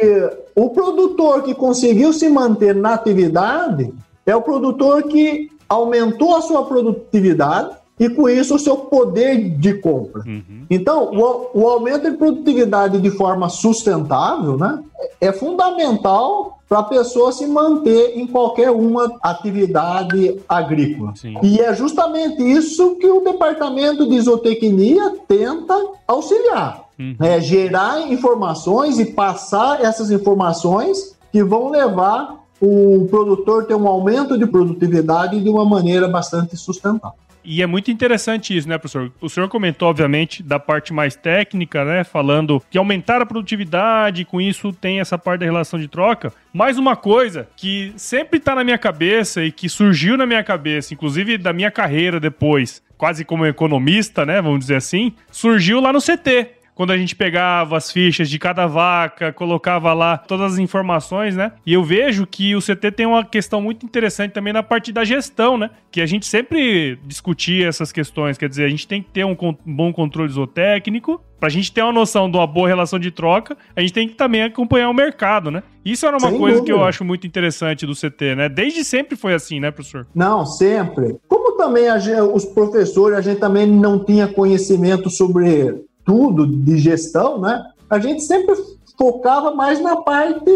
o 0.55 0.70
produtor 0.70 1.42
que 1.42 1.55
conseguiu 1.55 2.12
se 2.12 2.29
manter 2.29 2.74
na 2.74 2.94
atividade 2.94 3.92
é 4.24 4.37
o 4.37 4.42
produtor 4.42 5.02
que 5.05 5.50
aumentou 5.68 6.37
a 6.37 6.42
sua 6.42 6.64
produtividade 6.64 7.76
e 7.98 8.09
com 8.11 8.29
isso 8.29 8.55
o 8.55 8.59
seu 8.59 8.76
poder 8.76 9.57
de 9.59 9.74
compra. 9.74 10.22
Uhum. 10.26 10.66
Então, 10.68 11.11
o, 11.12 11.61
o, 11.61 11.68
aumento 11.68 12.11
de 12.11 12.16
produtividade 12.16 13.00
de 13.00 13.11
forma 13.11 13.48
sustentável 13.48 14.59
né, 14.59 14.83
é 15.20 15.33
fundamental 15.33 16.59
para 16.68 16.81
a 16.81 16.85
pessoa 16.85 17.33
se 17.33 17.46
manter 17.46 18.18
em 18.18 18.26
qualquer 18.26 18.70
uma 18.70 19.16
atividade 19.22 20.38
agrícola. 20.48 21.14
Sim. 21.14 21.37
E 21.42 21.61
é 21.61 21.74
justamente 21.74 22.42
isso 22.42 22.96
que 22.96 23.07
o 23.07 23.20
departamento 23.20 24.09
de 24.09 24.20
zootecnia 24.20 25.14
tenta 25.26 25.74
auxiliar. 26.07 26.86
Uhum. 26.98 27.16
É 27.20 27.40
gerar 27.40 28.00
informações 28.11 28.98
e 28.98 29.06
passar 29.06 29.82
essas 29.82 30.11
informações 30.11 31.16
que 31.30 31.42
vão 31.44 31.68
levar 31.68 32.46
o 32.61 33.06
produtor 33.11 33.64
a 33.64 33.66
ter 33.66 33.74
um 33.74 33.87
aumento 33.87 34.38
de 34.38 34.46
produtividade 34.46 35.40
de 35.40 35.48
uma 35.48 35.64
maneira 35.64 36.09
bastante 36.09 36.56
sustentável. 36.56 37.18
E 37.48 37.62
é 37.62 37.66
muito 37.66 37.92
interessante 37.92 38.56
isso, 38.56 38.68
né, 38.68 38.76
professor? 38.76 39.12
O 39.20 39.28
senhor 39.28 39.48
comentou, 39.48 39.88
obviamente, 39.88 40.42
da 40.42 40.59
parte 40.59 40.92
mais 40.92 41.14
técnica, 41.14 41.85
né? 41.85 42.02
Falando 42.02 42.61
que 42.68 42.76
aumentar 42.76 43.22
a 43.22 43.26
produtividade, 43.26 44.24
com 44.24 44.40
isso 44.40 44.72
tem 44.72 44.98
essa 44.98 45.16
parte 45.16 45.40
da 45.40 45.46
relação 45.46 45.78
de 45.78 45.87
troca. 45.87 46.32
Mais 46.52 46.76
uma 46.76 46.96
coisa 46.96 47.46
que 47.56 47.92
sempre 47.96 48.40
tá 48.40 48.52
na 48.56 48.64
minha 48.64 48.76
cabeça 48.76 49.44
e 49.44 49.52
que 49.52 49.68
surgiu 49.68 50.16
na 50.16 50.26
minha 50.26 50.42
cabeça, 50.42 50.92
inclusive 50.92 51.38
da 51.38 51.52
minha 51.52 51.70
carreira 51.70 52.18
depois, 52.18 52.82
quase 52.98 53.24
como 53.24 53.46
economista, 53.46 54.26
né? 54.26 54.42
Vamos 54.42 54.59
dizer 54.59 54.76
assim, 54.76 55.12
surgiu 55.30 55.80
lá 55.80 55.92
no 55.92 56.00
CT 56.00 56.55
quando 56.76 56.90
a 56.90 56.98
gente 56.98 57.16
pegava 57.16 57.74
as 57.76 57.90
fichas 57.90 58.28
de 58.28 58.38
cada 58.38 58.66
vaca, 58.66 59.32
colocava 59.32 59.94
lá 59.94 60.18
todas 60.18 60.52
as 60.52 60.58
informações, 60.58 61.34
né? 61.34 61.52
E 61.64 61.72
eu 61.72 61.82
vejo 61.82 62.26
que 62.26 62.54
o 62.54 62.60
CT 62.60 62.92
tem 62.92 63.06
uma 63.06 63.24
questão 63.24 63.62
muito 63.62 63.86
interessante 63.86 64.32
também 64.32 64.52
na 64.52 64.62
parte 64.62 64.92
da 64.92 65.02
gestão, 65.02 65.56
né? 65.56 65.70
Que 65.90 66.02
a 66.02 66.06
gente 66.06 66.26
sempre 66.26 66.98
discutia 67.06 67.66
essas 67.66 67.90
questões, 67.90 68.36
quer 68.36 68.48
dizer, 68.50 68.66
a 68.66 68.68
gente 68.68 68.86
tem 68.86 69.02
que 69.02 69.08
ter 69.08 69.24
um 69.24 69.34
bom 69.64 69.92
controle 69.92 70.30
zootécnico, 70.30 71.20
Pra 71.38 71.50
gente 71.50 71.70
ter 71.70 71.82
uma 71.82 71.92
noção 71.92 72.30
de 72.30 72.36
uma 72.38 72.46
boa 72.46 72.66
relação 72.66 72.98
de 72.98 73.10
troca, 73.10 73.58
a 73.74 73.82
gente 73.82 73.92
tem 73.92 74.08
que 74.08 74.14
também 74.14 74.42
acompanhar 74.42 74.88
o 74.88 74.94
mercado, 74.94 75.50
né? 75.50 75.62
Isso 75.84 76.06
era 76.06 76.16
uma 76.16 76.30
Sem 76.30 76.38
coisa 76.38 76.56
dúvida. 76.60 76.64
que 76.74 76.80
eu 76.80 76.82
acho 76.82 77.04
muito 77.04 77.26
interessante 77.26 77.84
do 77.84 77.94
CT, 77.94 78.34
né? 78.34 78.48
Desde 78.48 78.82
sempre 78.82 79.16
foi 79.16 79.34
assim, 79.34 79.60
né, 79.60 79.70
professor? 79.70 80.06
Não, 80.14 80.46
sempre. 80.46 81.16
Como 81.28 81.52
também 81.58 81.90
a, 81.90 81.98
os 82.24 82.46
professores, 82.46 83.18
a 83.18 83.20
gente 83.20 83.38
também 83.38 83.66
não 83.66 84.02
tinha 84.02 84.26
conhecimento 84.26 85.10
sobre 85.10 85.84
tudo 86.06 86.46
de 86.46 86.78
gestão, 86.78 87.38
né? 87.38 87.62
A 87.90 87.98
gente 87.98 88.22
sempre 88.22 88.54
focava 88.96 89.50
mais 89.54 89.80
na 89.80 89.96
parte 89.96 90.50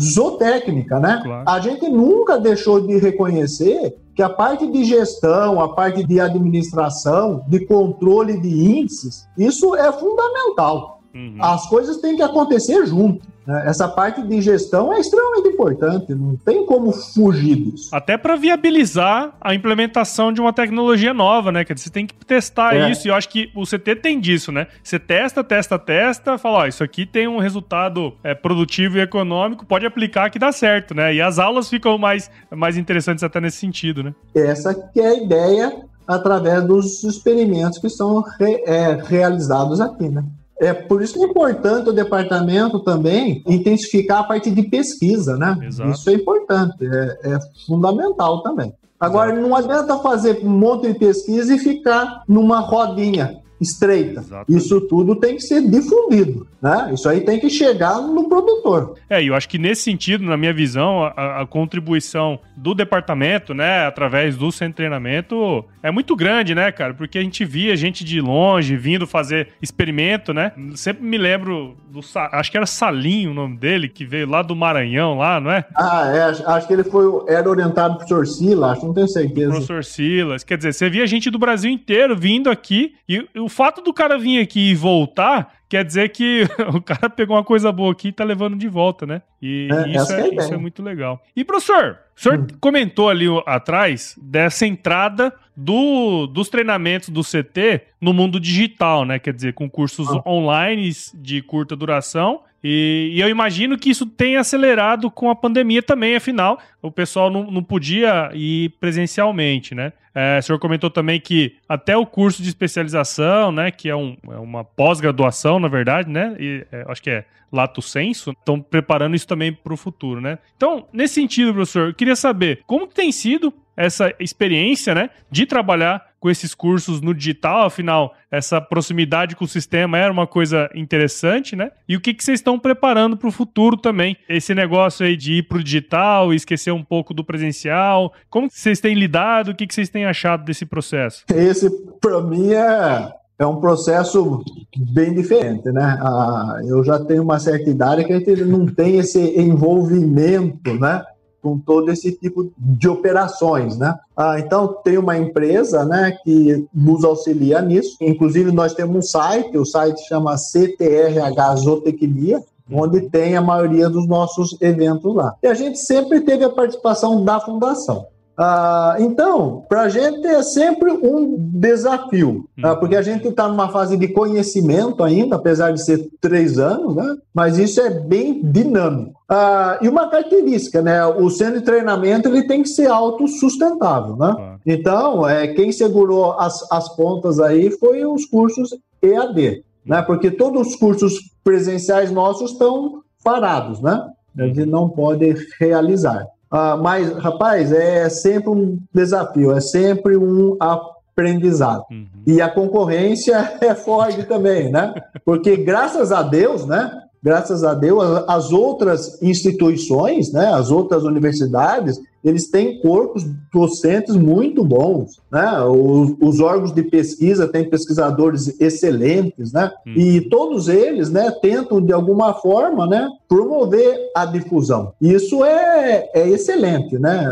zootécnica, 0.00 1.00
né? 1.00 1.20
Claro. 1.24 1.44
A 1.48 1.58
gente 1.58 1.88
nunca 1.88 2.38
deixou 2.38 2.80
de 2.80 2.96
reconhecer 2.98 3.96
que 4.14 4.22
a 4.22 4.28
parte 4.28 4.66
de 4.66 4.84
gestão, 4.84 5.60
a 5.60 5.74
parte 5.74 6.04
de 6.04 6.20
administração, 6.20 7.44
de 7.48 7.64
controle 7.66 8.38
de 8.40 8.48
índices, 8.48 9.26
isso 9.36 9.74
é 9.74 9.90
fundamental. 9.92 10.97
Uhum. 11.18 11.36
As 11.40 11.68
coisas 11.68 11.96
têm 11.96 12.14
que 12.14 12.22
acontecer 12.22 12.86
junto. 12.86 13.26
Né? 13.44 13.64
Essa 13.66 13.88
parte 13.88 14.22
de 14.22 14.40
gestão 14.40 14.92
é 14.92 15.00
extremamente 15.00 15.48
importante, 15.48 16.14
não 16.14 16.36
tem 16.36 16.64
como 16.64 16.92
fugir 16.92 17.56
disso. 17.56 17.88
Até 17.92 18.16
para 18.16 18.36
viabilizar 18.36 19.34
a 19.40 19.52
implementação 19.52 20.32
de 20.32 20.40
uma 20.40 20.52
tecnologia 20.52 21.12
nova, 21.12 21.50
né? 21.50 21.64
Quer 21.64 21.74
dizer, 21.74 21.86
você 21.86 21.90
tem 21.90 22.06
que 22.06 22.14
testar 22.24 22.76
é. 22.76 22.90
isso, 22.90 23.08
e 23.08 23.10
eu 23.10 23.16
acho 23.16 23.28
que 23.28 23.50
o 23.56 23.64
CT 23.64 23.96
tem 23.96 24.20
disso, 24.20 24.52
né? 24.52 24.68
Você 24.80 24.98
testa, 24.98 25.42
testa, 25.42 25.76
testa, 25.76 26.38
fala, 26.38 26.58
ó, 26.58 26.66
isso 26.66 26.84
aqui 26.84 27.04
tem 27.04 27.26
um 27.26 27.38
resultado 27.38 28.12
é, 28.22 28.34
produtivo 28.34 28.98
e 28.98 29.00
econômico, 29.00 29.66
pode 29.66 29.84
aplicar 29.84 30.30
que 30.30 30.38
dá 30.38 30.52
certo, 30.52 30.94
né? 30.94 31.14
E 31.14 31.20
as 31.20 31.40
aulas 31.40 31.68
ficam 31.68 31.98
mais, 31.98 32.30
mais 32.54 32.76
interessantes 32.76 33.24
até 33.24 33.40
nesse 33.40 33.56
sentido, 33.56 34.04
né? 34.04 34.14
Essa 34.36 34.72
que 34.72 35.00
é 35.00 35.08
a 35.08 35.14
ideia 35.14 35.88
através 36.06 36.64
dos 36.64 37.02
experimentos 37.04 37.78
que 37.78 37.88
são 37.90 38.22
re, 38.38 38.62
é, 38.66 39.02
realizados 39.04 39.80
aqui, 39.80 40.08
né? 40.08 40.22
É 40.60 40.72
por 40.72 41.02
isso 41.02 41.14
que 41.14 41.20
é 41.20 41.24
importante 41.24 41.88
o 41.88 41.92
departamento 41.92 42.80
também 42.80 43.42
intensificar 43.46 44.20
a 44.20 44.24
parte 44.24 44.50
de 44.50 44.62
pesquisa, 44.62 45.36
né? 45.36 45.56
Exato. 45.62 45.90
Isso 45.90 46.10
é 46.10 46.14
importante, 46.14 46.84
é, 46.84 47.34
é 47.34 47.38
fundamental 47.66 48.42
também. 48.42 48.72
Agora, 48.98 49.32
Exato. 49.32 49.48
não 49.48 49.56
adianta 49.56 49.98
fazer 49.98 50.40
um 50.42 50.50
monte 50.50 50.92
de 50.92 50.98
pesquisa 50.98 51.54
e 51.54 51.58
ficar 51.58 52.24
numa 52.26 52.58
rodinha 52.58 53.40
estreita. 53.60 54.20
Exatamente. 54.20 54.64
Isso 54.64 54.80
tudo 54.82 55.16
tem 55.16 55.36
que 55.36 55.42
ser 55.42 55.62
difundido, 55.62 56.46
né? 56.62 56.90
Isso 56.92 57.08
aí 57.08 57.20
tem 57.20 57.38
que 57.40 57.50
chegar 57.50 58.00
no 58.00 58.28
produtor. 58.28 58.94
É, 59.08 59.22
e 59.22 59.28
eu 59.28 59.34
acho 59.34 59.48
que 59.48 59.58
nesse 59.58 59.82
sentido, 59.82 60.24
na 60.24 60.36
minha 60.36 60.52
visão, 60.52 61.02
a, 61.02 61.42
a, 61.42 61.46
contribuição 61.46 62.38
do 62.56 62.74
departamento, 62.74 63.54
né, 63.54 63.86
através 63.86 64.36
do 64.36 64.50
centro 64.52 64.72
de 64.72 64.76
treinamento, 64.76 65.64
é 65.82 65.90
muito 65.90 66.14
grande, 66.14 66.54
né, 66.54 66.70
cara? 66.70 66.94
Porque 66.94 67.18
a 67.18 67.22
gente 67.22 67.44
via 67.44 67.76
gente 67.76 68.04
de 68.04 68.20
longe 68.20 68.76
vindo 68.76 69.06
fazer 69.06 69.48
experimento, 69.60 70.32
né? 70.32 70.52
Sempre 70.74 71.04
me 71.04 71.18
lembro 71.18 71.76
do, 71.90 72.00
acho 72.32 72.50
que 72.50 72.56
era 72.56 72.66
Salinho 72.66 73.30
o 73.30 73.34
nome 73.34 73.56
dele, 73.56 73.88
que 73.88 74.04
veio 74.04 74.28
lá 74.28 74.42
do 74.42 74.54
Maranhão, 74.54 75.16
lá, 75.18 75.40
não 75.40 75.50
é? 75.50 75.64
Ah, 75.74 76.10
é, 76.14 76.22
acho 76.22 76.66
que 76.66 76.72
ele 76.72 76.84
foi, 76.84 77.04
era 77.26 77.48
orientado 77.48 77.94
por 77.94 78.06
professor 78.06 78.26
Silas, 78.26 78.82
não 78.82 78.92
tenho 78.92 79.08
certeza. 79.08 79.50
Professor 79.50 79.84
Silas, 79.84 80.44
quer 80.44 80.56
dizer, 80.56 80.72
você 80.72 80.88
via 80.88 81.06
gente 81.06 81.30
do 81.30 81.38
Brasil 81.38 81.70
inteiro 81.70 82.16
vindo 82.16 82.50
aqui 82.50 82.94
e 83.08 83.26
o 83.38 83.47
o 83.48 83.50
fato 83.50 83.80
do 83.80 83.94
cara 83.94 84.18
vir 84.18 84.40
aqui 84.42 84.70
e 84.70 84.74
voltar 84.74 85.54
quer 85.70 85.82
dizer 85.82 86.10
que 86.10 86.46
o 86.74 86.82
cara 86.82 87.08
pegou 87.08 87.34
uma 87.34 87.42
coisa 87.42 87.72
boa 87.72 87.92
aqui 87.92 88.08
e 88.08 88.12
tá 88.12 88.22
levando 88.24 88.56
de 88.56 88.68
volta, 88.68 89.06
né? 89.06 89.22
E 89.40 89.68
é, 89.72 89.96
isso, 89.96 90.12
é, 90.12 90.20
é 90.20 90.34
isso 90.34 90.52
é 90.54 90.56
muito 90.58 90.82
legal. 90.82 91.22
E, 91.34 91.44
professor, 91.44 91.98
o 92.14 92.20
senhor 92.20 92.40
hum. 92.40 92.46
comentou 92.60 93.08
ali 93.08 93.26
atrás 93.46 94.14
dessa 94.20 94.66
entrada 94.66 95.32
do, 95.56 96.26
dos 96.26 96.50
treinamentos 96.50 97.08
do 97.08 97.22
CT 97.22 97.86
no 97.98 98.12
mundo 98.12 98.38
digital, 98.38 99.06
né? 99.06 99.18
Quer 99.18 99.32
dizer, 99.32 99.54
com 99.54 99.68
cursos 99.68 100.08
ah. 100.10 100.22
online 100.26 100.90
de 101.14 101.40
curta 101.40 101.74
duração 101.74 102.42
e, 102.62 103.12
e, 103.14 103.20
eu 103.20 103.28
imagino 103.28 103.78
que 103.78 103.90
isso 103.90 104.04
tenha 104.04 104.40
acelerado 104.40 105.10
com 105.10 105.30
a 105.30 105.34
pandemia 105.34 105.82
também, 105.82 106.16
afinal, 106.16 106.58
o 106.82 106.90
pessoal 106.90 107.30
não, 107.30 107.50
não 107.50 107.62
podia 107.62 108.30
ir 108.34 108.70
presencialmente, 108.80 109.74
né? 109.74 109.92
É, 110.14 110.38
o 110.38 110.42
senhor 110.42 110.58
comentou 110.58 110.90
também 110.90 111.20
que 111.20 111.54
até 111.68 111.96
o 111.96 112.04
curso 112.04 112.42
de 112.42 112.48
especialização, 112.48 113.52
né, 113.52 113.70
que 113.70 113.88
é, 113.88 113.94
um, 113.94 114.16
é 114.28 114.38
uma 114.38 114.64
pós-graduação, 114.64 115.60
na 115.60 115.68
verdade, 115.68 116.10
né, 116.10 116.34
e, 116.40 116.66
é, 116.72 116.84
acho 116.88 117.00
que 117.00 117.10
é 117.10 117.24
lato 117.52 117.80
senso, 117.80 118.32
estão 118.32 118.60
preparando 118.60 119.14
isso 119.14 119.26
também 119.26 119.52
para 119.52 119.72
o 119.72 119.76
futuro, 119.76 120.20
né? 120.20 120.38
Então, 120.56 120.86
nesse 120.92 121.14
sentido, 121.14 121.54
professor, 121.54 121.88
eu 121.88 121.94
queria 121.94 122.16
saber 122.16 122.60
como 122.66 122.86
tem 122.86 123.10
sido 123.12 123.54
essa 123.78 124.12
experiência, 124.18 124.92
né, 124.92 125.08
de 125.30 125.46
trabalhar 125.46 126.08
com 126.18 126.28
esses 126.28 126.52
cursos 126.52 127.00
no 127.00 127.14
digital, 127.14 127.66
afinal, 127.66 128.12
essa 128.28 128.60
proximidade 128.60 129.36
com 129.36 129.44
o 129.44 129.48
sistema 129.48 129.96
era 129.96 130.12
uma 130.12 130.26
coisa 130.26 130.68
interessante, 130.74 131.54
né? 131.54 131.70
E 131.88 131.94
o 131.94 132.00
que, 132.00 132.12
que 132.12 132.24
vocês 132.24 132.40
estão 132.40 132.58
preparando 132.58 133.16
para 133.16 133.28
o 133.28 133.30
futuro 133.32 133.76
também? 133.76 134.16
Esse 134.28 134.52
negócio 134.52 135.06
aí 135.06 135.16
de 135.16 135.34
ir 135.34 135.42
para 135.44 135.58
o 135.58 135.62
digital 135.62 136.34
esquecer 136.34 136.72
um 136.72 136.82
pouco 136.82 137.14
do 137.14 137.22
presencial, 137.22 138.12
como 138.28 138.48
que 138.48 138.58
vocês 138.58 138.80
têm 138.80 138.94
lidado? 138.94 139.52
O 139.52 139.54
que, 139.54 139.64
que 139.64 139.72
vocês 139.72 139.88
têm 139.88 140.04
achado 140.04 140.44
desse 140.44 140.66
processo? 140.66 141.24
Esse, 141.32 141.70
para 142.00 142.20
mim, 142.20 142.50
é 142.50 143.12
é 143.38 143.46
um 143.46 143.60
processo 143.60 144.42
bem 144.76 145.14
diferente, 145.14 145.70
né? 145.70 145.96
Ah, 146.00 146.58
eu 146.64 146.82
já 146.82 146.98
tenho 146.98 147.22
uma 147.22 147.38
certa 147.38 147.70
idade 147.70 148.04
que 148.04 148.12
a 148.12 148.18
gente 148.18 148.42
não 148.42 148.66
tem 148.66 148.98
esse 148.98 149.40
envolvimento, 149.40 150.74
né? 150.74 151.04
Com 151.42 151.58
todo 151.58 151.90
esse 151.90 152.12
tipo 152.12 152.50
de 152.58 152.88
operações, 152.88 153.78
né? 153.78 153.94
Ah, 154.16 154.38
então 154.38 154.74
tem 154.82 154.98
uma 154.98 155.16
empresa, 155.16 155.84
né, 155.84 156.16
que 156.24 156.66
nos 156.74 157.04
auxilia 157.04 157.62
nisso. 157.62 157.96
Inclusive 158.00 158.50
nós 158.50 158.74
temos 158.74 158.96
um 158.96 159.02
site, 159.02 159.56
o 159.56 159.64
site 159.64 160.00
chama 160.08 160.36
CTRH 160.36 161.56
Zootecnia, 161.56 162.42
onde 162.70 163.08
tem 163.08 163.36
a 163.36 163.40
maioria 163.40 163.88
dos 163.88 164.06
nossos 164.06 164.60
eventos 164.60 165.14
lá. 165.14 165.34
E 165.42 165.46
a 165.46 165.54
gente 165.54 165.78
sempre 165.78 166.20
teve 166.20 166.44
a 166.44 166.50
participação 166.50 167.24
da 167.24 167.40
fundação. 167.40 168.06
Ah, 168.40 168.94
então, 169.00 169.64
para 169.68 169.82
a 169.82 169.88
gente 169.88 170.24
é 170.24 170.40
sempre 170.44 170.92
um 170.92 171.34
desafio, 171.36 172.48
ah, 172.62 172.76
porque 172.76 172.94
a 172.94 173.02
gente 173.02 173.26
está 173.26 173.48
numa 173.48 173.68
fase 173.70 173.96
de 173.96 174.06
conhecimento 174.06 175.02
ainda, 175.02 175.34
apesar 175.34 175.72
de 175.72 175.82
ser 175.82 176.08
três 176.20 176.56
anos, 176.56 176.94
né? 176.94 177.16
mas 177.34 177.58
isso 177.58 177.80
é 177.80 177.90
bem 177.90 178.40
dinâmico. 178.40 179.20
Ah, 179.28 179.80
e 179.82 179.88
uma 179.88 180.08
característica, 180.08 180.80
né? 180.80 181.04
O 181.04 181.28
centro 181.30 181.58
de 181.58 181.64
treinamento 181.64 182.28
ele 182.28 182.46
tem 182.46 182.62
que 182.62 182.68
ser 182.68 182.86
autossustentável, 182.86 184.16
né? 184.16 184.56
Então, 184.64 185.28
é, 185.28 185.48
quem 185.48 185.72
segurou 185.72 186.38
as, 186.38 186.64
as 186.70 186.94
pontas 186.94 187.40
aí 187.40 187.72
foi 187.72 188.06
os 188.06 188.24
cursos 188.24 188.70
EAD, 189.02 189.64
né? 189.84 190.00
Porque 190.02 190.30
todos 190.30 190.68
os 190.68 190.76
cursos 190.76 191.14
presenciais 191.42 192.12
nossos 192.12 192.52
estão 192.52 193.02
parados, 193.24 193.80
né? 193.80 194.00
A 194.38 194.44
gente 194.44 194.64
não 194.64 194.88
pode 194.88 195.34
realizar. 195.58 196.24
Ah, 196.50 196.76
mas, 196.76 197.12
rapaz, 197.18 197.72
é 197.72 198.08
sempre 198.08 198.50
um 198.50 198.78
desafio, 198.92 199.52
é 199.52 199.60
sempre 199.60 200.16
um 200.16 200.56
aprendizado. 200.58 201.84
Uhum. 201.90 202.06
E 202.26 202.40
a 202.40 202.48
concorrência 202.48 203.56
é 203.60 203.74
forte 203.74 204.24
também, 204.24 204.70
né? 204.70 204.94
Porque 205.24 205.56
graças 205.56 206.12
a 206.12 206.22
Deus, 206.22 206.66
né? 206.66 206.90
Graças 207.22 207.64
a 207.64 207.74
Deus, 207.74 208.02
as 208.26 208.52
outras 208.52 209.20
instituições, 209.22 210.32
né, 210.32 210.46
as 210.46 210.70
outras 210.70 211.02
universidades, 211.04 212.00
eles 212.22 212.50
têm 212.50 212.80
corpos 212.80 213.24
docentes 213.52 214.16
muito 214.16 214.64
bons, 214.64 215.20
né? 215.30 215.62
Os, 215.62 216.16
os 216.20 216.40
órgãos 216.40 216.72
de 216.72 216.82
pesquisa 216.82 217.46
têm 217.46 217.68
pesquisadores 217.68 218.60
excelentes, 218.60 219.52
né? 219.52 219.70
Hum. 219.86 219.92
E 219.96 220.20
todos 220.22 220.68
eles, 220.68 221.10
né, 221.10 221.30
tentam 221.40 221.80
de 221.80 221.92
alguma 221.92 222.34
forma, 222.34 222.86
né, 222.86 223.08
promover 223.28 224.10
a 224.14 224.26
difusão. 224.26 224.92
Isso 225.00 225.44
é, 225.44 226.10
é 226.12 226.28
excelente, 226.28 226.98
né? 226.98 227.24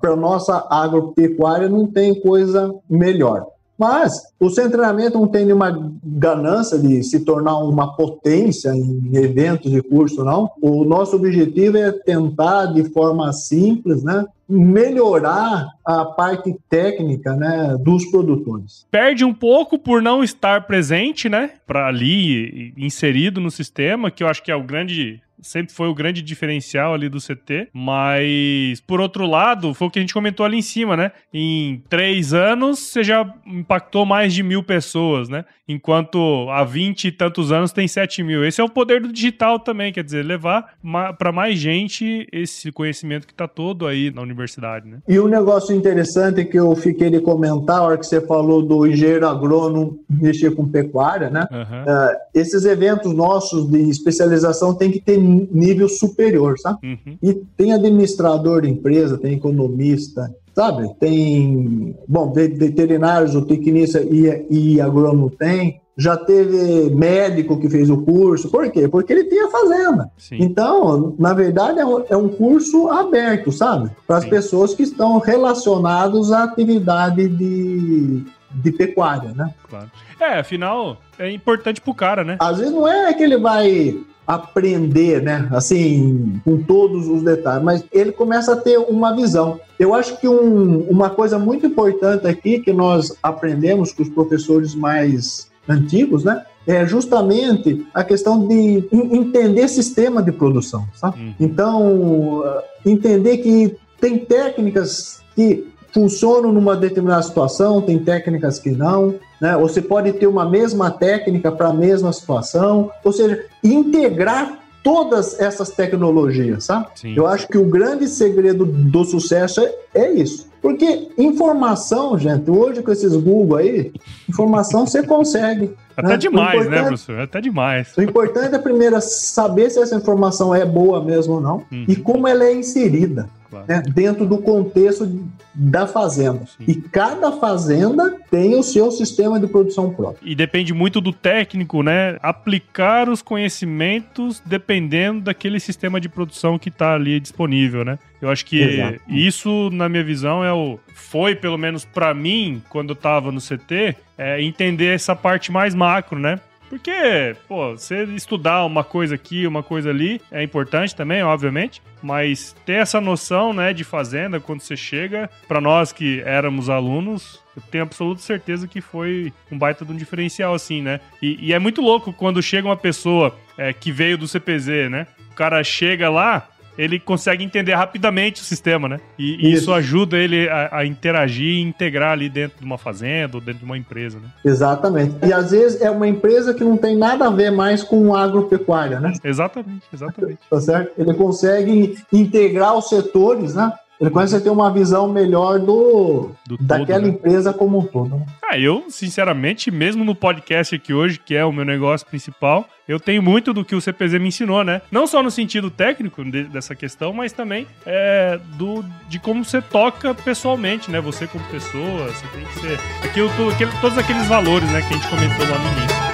Para 0.00 0.16
nossa 0.16 0.66
agropecuária 0.70 1.68
não 1.68 1.86
tem 1.86 2.18
coisa 2.18 2.74
melhor. 2.88 3.46
Mas 3.80 4.24
o 4.38 4.50
centro 4.50 4.72
de 4.72 4.76
treinamento 4.76 5.18
não 5.18 5.26
tem 5.26 5.46
nenhuma 5.46 5.90
ganância 6.04 6.78
de 6.78 7.02
se 7.02 7.20
tornar 7.20 7.56
uma 7.60 7.96
potência 7.96 8.68
em 8.76 9.16
eventos 9.16 9.72
de 9.72 9.80
curso, 9.82 10.22
não. 10.22 10.50
O 10.60 10.84
nosso 10.84 11.16
objetivo 11.16 11.78
é 11.78 11.90
tentar, 11.90 12.66
de 12.66 12.84
forma 12.90 13.32
simples, 13.32 14.02
né, 14.02 14.26
melhorar 14.46 15.70
a 15.90 16.04
parte 16.04 16.54
técnica 16.68 17.34
né, 17.34 17.76
dos 17.82 18.08
produtores. 18.10 18.86
Perde 18.90 19.24
um 19.24 19.34
pouco 19.34 19.78
por 19.78 20.00
não 20.00 20.22
estar 20.22 20.66
presente, 20.66 21.28
né? 21.28 21.50
Para 21.66 21.88
ali 21.88 22.72
inserido 22.76 23.40
no 23.40 23.50
sistema, 23.50 24.10
que 24.10 24.22
eu 24.22 24.28
acho 24.28 24.42
que 24.42 24.52
é 24.52 24.54
o 24.54 24.62
grande 24.62 25.20
sempre 25.42 25.72
foi 25.72 25.88
o 25.88 25.94
grande 25.94 26.22
diferencial 26.22 26.94
ali 26.94 27.08
do 27.08 27.18
CT, 27.18 27.68
mas 27.72 28.80
por 28.80 29.00
outro 29.00 29.26
lado, 29.26 29.74
foi 29.74 29.88
o 29.88 29.90
que 29.90 29.98
a 29.98 30.02
gente 30.02 30.14
comentou 30.14 30.44
ali 30.44 30.58
em 30.58 30.62
cima, 30.62 30.96
né? 30.96 31.12
Em 31.32 31.82
três 31.88 32.32
anos 32.32 32.78
você 32.78 33.02
já 33.02 33.34
impactou 33.46 34.04
mais 34.04 34.32
de 34.34 34.42
mil 34.42 34.62
pessoas, 34.62 35.28
né? 35.28 35.44
Enquanto 35.68 36.48
há 36.50 36.64
20 36.64 37.06
e 37.06 37.12
tantos 37.12 37.52
anos 37.52 37.72
tem 37.72 37.86
7 37.86 38.22
mil. 38.22 38.44
Esse 38.44 38.60
é 38.60 38.64
o 38.64 38.68
poder 38.68 39.00
do 39.00 39.12
digital 39.12 39.58
também, 39.58 39.92
quer 39.92 40.02
dizer, 40.02 40.24
levar 40.24 40.74
para 41.16 41.30
mais 41.30 41.58
gente 41.58 42.26
esse 42.32 42.72
conhecimento 42.72 43.26
que 43.26 43.32
está 43.32 43.46
todo 43.46 43.86
aí 43.86 44.10
na 44.10 44.20
universidade, 44.20 44.88
né? 44.88 44.98
E 45.08 45.18
um 45.20 45.28
negócio 45.28 45.74
interessante 45.80 46.44
que 46.44 46.58
eu 46.58 46.74
fiquei 46.76 47.10
de 47.10 47.20
comentar, 47.20 47.78
a 47.78 47.82
hora 47.82 47.98
que 47.98 48.06
você 48.06 48.20
falou 48.20 48.62
do 48.62 48.86
engenheiro 48.86 49.26
agrônomo 49.26 49.98
mexer 50.08 50.54
com 50.54 50.68
pecuária, 50.68 51.30
né? 51.30 51.46
Uhum. 51.50 51.82
Uh, 51.82 52.16
esses 52.34 52.64
eventos 52.64 53.12
nossos 53.12 53.68
de 53.68 53.88
especialização 53.88 54.74
tem 54.74 54.90
que 54.90 55.00
ter 55.00 55.18
nível 55.18 55.88
superior, 55.88 56.58
sabe? 56.58 56.78
Uhum. 56.84 57.18
E 57.22 57.34
tem 57.56 57.72
administrador 57.72 58.62
de 58.62 58.68
empresa, 58.68 59.18
tem 59.18 59.34
economista, 59.34 60.32
sabe? 60.54 60.90
Tem, 60.98 61.96
bom, 62.06 62.32
veterinários, 62.32 63.34
o 63.34 63.42
tecnista 63.42 64.00
e, 64.00 64.46
e 64.50 64.80
agrônomo 64.80 65.30
tem, 65.30 65.80
já 65.96 66.16
teve 66.16 66.90
médico 66.94 67.58
que 67.60 67.68
fez 67.68 67.90
o 67.90 67.98
curso. 67.98 68.50
Por 68.50 68.70
quê? 68.70 68.88
Porque 68.88 69.12
ele 69.12 69.24
tinha 69.24 69.50
fazenda. 69.50 70.10
Sim. 70.16 70.38
Então, 70.40 71.14
na 71.18 71.34
verdade, 71.34 71.78
é 71.78 71.86
um, 71.86 72.04
é 72.08 72.16
um 72.16 72.28
curso 72.28 72.88
aberto, 72.88 73.52
sabe? 73.52 73.90
Para 74.06 74.16
as 74.16 74.24
pessoas 74.24 74.74
que 74.74 74.82
estão 74.82 75.18
relacionadas 75.18 76.32
à 76.32 76.44
atividade 76.44 77.28
de 77.28 78.24
de 78.52 78.72
pecuária, 78.72 79.32
né? 79.32 79.54
Claro. 79.68 79.90
É, 80.18 80.40
afinal, 80.40 80.98
é 81.18 81.30
importante 81.30 81.80
pro 81.80 81.94
cara, 81.94 82.24
né? 82.24 82.36
Às 82.40 82.58
vezes 82.58 82.72
não 82.72 82.86
é 82.86 83.12
que 83.14 83.22
ele 83.22 83.38
vai 83.38 83.96
aprender, 84.30 85.20
né? 85.20 85.48
Assim, 85.50 86.40
com 86.44 86.62
todos 86.62 87.08
os 87.08 87.20
detalhes, 87.22 87.64
mas 87.64 87.84
ele 87.90 88.12
começa 88.12 88.52
a 88.52 88.56
ter 88.56 88.78
uma 88.78 89.12
visão. 89.12 89.58
Eu 89.76 89.92
acho 89.92 90.20
que 90.20 90.28
um, 90.28 90.82
uma 90.88 91.10
coisa 91.10 91.36
muito 91.36 91.66
importante 91.66 92.28
aqui 92.28 92.60
que 92.60 92.72
nós 92.72 93.12
aprendemos 93.20 93.92
com 93.92 94.04
os 94.04 94.08
professores 94.08 94.72
mais 94.72 95.50
antigos, 95.68 96.22
né? 96.22 96.44
É 96.64 96.86
justamente 96.86 97.84
a 97.92 98.04
questão 98.04 98.46
de 98.46 98.88
entender 98.92 99.66
sistema 99.66 100.22
de 100.22 100.30
produção, 100.30 100.86
sabe? 100.94 101.20
Uhum. 101.20 101.34
Então, 101.40 102.44
entender 102.86 103.38
que 103.38 103.76
tem 104.00 104.18
técnicas 104.18 105.22
que 105.34 105.66
funcionam 105.92 106.52
numa 106.52 106.76
determinada 106.76 107.22
situação, 107.22 107.82
tem 107.82 107.98
técnicas 107.98 108.60
que 108.60 108.70
não, 108.70 109.16
né? 109.40 109.56
Você 109.56 109.80
pode 109.80 110.12
ter 110.12 110.26
uma 110.26 110.48
mesma 110.48 110.90
técnica 110.90 111.50
para 111.50 111.68
a 111.68 111.72
mesma 111.72 112.12
situação, 112.12 112.90
ou 113.02 113.12
seja, 113.12 113.44
integrar 113.64 114.58
todas 114.82 115.38
essas 115.38 115.70
tecnologias, 115.70 116.64
sabe? 116.64 116.86
Sim. 116.94 117.14
Eu 117.14 117.26
acho 117.26 117.46
que 117.48 117.58
o 117.58 117.64
grande 117.64 118.08
segredo 118.08 118.64
do 118.64 119.04
sucesso 119.04 119.60
é, 119.60 119.74
é 119.94 120.12
isso. 120.12 120.48
Porque 120.60 121.08
informação, 121.16 122.18
gente, 122.18 122.50
hoje 122.50 122.82
com 122.82 122.90
esses 122.90 123.14
Google 123.16 123.56
aí, 123.56 123.92
informação 124.28 124.86
você 124.86 125.02
consegue. 125.02 125.74
Até 125.96 126.08
né? 126.08 126.16
demais, 126.16 126.68
né, 126.68 126.82
professor? 126.82 127.20
Até 127.20 127.40
demais. 127.40 127.96
O 127.96 128.02
importante 128.02 128.54
é 128.54 128.58
primeiro 128.58 128.98
saber 129.00 129.70
se 129.70 129.80
essa 129.80 129.96
informação 129.96 130.54
é 130.54 130.64
boa 130.64 131.02
mesmo 131.02 131.34
ou 131.34 131.40
não 131.40 131.56
uhum. 131.70 131.84
e 131.88 131.96
como 131.96 132.26
ela 132.26 132.44
é 132.44 132.54
inserida 132.54 133.28
claro. 133.50 133.66
né, 133.68 133.82
dentro 133.92 134.26
do 134.26 134.38
contexto 134.38 135.28
da 135.54 135.86
fazenda. 135.86 136.46
Sim. 136.46 136.64
E 136.68 136.74
cada 136.76 137.32
fazenda 137.32 138.16
tem 138.30 138.54
o 138.54 138.62
seu 138.62 138.90
sistema 138.90 139.38
de 139.40 139.46
produção 139.46 139.92
próprio. 139.92 140.26
E 140.26 140.34
depende 140.34 140.72
muito 140.72 141.00
do 141.00 141.12
técnico, 141.12 141.82
né? 141.82 142.16
Aplicar 142.22 143.08
os 143.08 143.20
conhecimentos 143.20 144.40
dependendo 144.44 145.22
daquele 145.22 145.58
sistema 145.58 146.00
de 146.00 146.08
produção 146.08 146.58
que 146.58 146.68
está 146.68 146.94
ali 146.94 147.18
disponível, 147.18 147.84
né? 147.84 147.98
Eu 148.22 148.30
acho 148.30 148.44
que 148.44 148.60
Exato. 148.60 149.00
isso, 149.08 149.70
na 149.72 149.88
minha 149.88 150.04
visão, 150.04 150.44
é 150.44 150.52
o 150.52 150.78
foi 150.94 151.34
pelo 151.34 151.58
menos 151.58 151.84
para 151.84 152.14
mim 152.14 152.62
quando 152.68 152.90
eu 152.90 152.94
estava 152.94 153.32
no 153.32 153.40
CT, 153.40 153.96
é 154.16 154.42
entender 154.42 154.94
essa 154.94 155.16
parte 155.16 155.50
mais 155.50 155.74
macro, 155.74 156.18
né? 156.18 156.38
Porque, 156.70 157.34
pô, 157.48 157.72
você 157.72 158.04
estudar 158.04 158.64
uma 158.64 158.84
coisa 158.84 159.16
aqui, 159.16 159.44
uma 159.44 159.60
coisa 159.60 159.90
ali, 159.90 160.22
é 160.30 160.40
importante 160.40 160.94
também, 160.94 161.20
obviamente, 161.20 161.82
mas 162.00 162.54
ter 162.64 162.74
essa 162.74 163.00
noção, 163.00 163.52
né, 163.52 163.72
de 163.72 163.82
fazenda 163.82 164.38
quando 164.38 164.60
você 164.60 164.76
chega, 164.76 165.28
para 165.48 165.60
nós 165.60 165.92
que 165.92 166.22
éramos 166.24 166.70
alunos, 166.70 167.42
eu 167.56 167.62
tenho 167.72 167.82
absoluta 167.82 168.20
certeza 168.20 168.68
que 168.68 168.80
foi 168.80 169.32
um 169.50 169.58
baita 169.58 169.84
de 169.84 169.90
um 169.92 169.96
diferencial, 169.96 170.54
assim, 170.54 170.80
né? 170.80 171.00
E, 171.20 171.48
e 171.48 171.52
é 171.52 171.58
muito 171.58 171.82
louco 171.82 172.12
quando 172.12 172.40
chega 172.40 172.68
uma 172.68 172.76
pessoa 172.76 173.36
é, 173.58 173.72
que 173.72 173.90
veio 173.90 174.16
do 174.16 174.28
CPZ, 174.28 174.88
né? 174.88 175.08
O 175.32 175.34
cara 175.34 175.64
chega 175.64 176.08
lá, 176.08 176.48
ele 176.80 176.98
consegue 176.98 177.44
entender 177.44 177.74
rapidamente 177.74 178.40
o 178.40 178.44
sistema, 178.44 178.88
né? 178.88 179.00
E 179.18 179.52
isso, 179.52 179.64
isso 179.64 179.72
ajuda 179.72 180.16
ele 180.16 180.48
a, 180.48 180.78
a, 180.78 180.86
interagir 180.86 181.58
e 181.58 181.60
integrar 181.60 182.12
ali 182.12 182.30
dentro 182.30 182.58
de 182.58 182.64
uma 182.64 182.78
fazenda 182.78 183.36
ou 183.36 183.40
dentro 183.40 183.60
de 183.60 183.64
uma 183.66 183.76
empresa, 183.76 184.18
né? 184.18 184.28
Exatamente. 184.42 185.14
E 185.26 185.30
às 185.30 185.50
vezes 185.50 185.82
é 185.82 185.90
uma 185.90 186.08
empresa 186.08 186.54
que 186.54 186.64
não 186.64 186.78
tem 186.78 186.96
nada 186.96 187.26
a 187.26 187.30
ver 187.30 187.50
mais 187.50 187.82
com 187.82 188.14
agropecuária, 188.14 188.98
né? 188.98 189.12
Exatamente, 189.22 189.84
exatamente. 189.92 190.38
tá 190.48 190.60
certo? 190.60 190.92
Ele 190.98 191.12
consegue 191.12 191.98
integrar 192.10 192.74
os 192.74 192.88
setores, 192.88 193.54
né? 193.54 193.70
Ele 194.00 194.08
começa 194.08 194.38
a 194.38 194.40
ter 194.40 194.48
uma 194.48 194.72
visão 194.72 195.06
melhor 195.06 195.58
do, 195.58 196.30
do 196.46 196.56
daquela 196.58 197.00
todo, 197.00 197.02
né? 197.02 197.08
empresa 197.08 197.52
como 197.52 197.78
um 197.78 197.84
todo. 197.84 198.16
Né? 198.16 198.24
Ah, 198.42 198.58
eu, 198.58 198.84
sinceramente, 198.88 199.70
mesmo 199.70 200.04
no 200.04 200.14
podcast 200.14 200.74
aqui 200.74 200.94
hoje, 200.94 201.20
que 201.22 201.36
é 201.36 201.44
o 201.44 201.52
meu 201.52 201.66
negócio 201.66 202.06
principal, 202.06 202.66
eu 202.88 202.98
tenho 202.98 203.22
muito 203.22 203.52
do 203.52 203.62
que 203.62 203.74
o 203.74 203.80
CPZ 203.80 204.14
me 204.14 204.28
ensinou, 204.28 204.64
né? 204.64 204.80
Não 204.90 205.06
só 205.06 205.22
no 205.22 205.30
sentido 205.30 205.70
técnico 205.70 206.24
de, 206.24 206.44
dessa 206.44 206.74
questão, 206.74 207.12
mas 207.12 207.32
também 207.32 207.66
é, 207.84 208.40
do, 208.56 208.82
de 209.06 209.18
como 209.18 209.44
você 209.44 209.60
toca 209.60 210.14
pessoalmente, 210.14 210.90
né? 210.90 210.98
Você 211.02 211.26
como 211.26 211.44
pessoa, 211.44 212.06
você 212.06 212.26
tem 212.28 212.44
que 212.46 212.58
ser. 212.58 212.78
Aquilo, 213.04 213.50
aquele, 213.50 213.70
todos 213.82 213.98
aqueles 213.98 214.26
valores, 214.26 214.68
né, 214.72 214.80
que 214.80 214.94
a 214.94 214.96
gente 214.96 215.08
comentou 215.08 215.46
lá 215.46 215.58
no 215.58 215.78
início. 215.78 216.09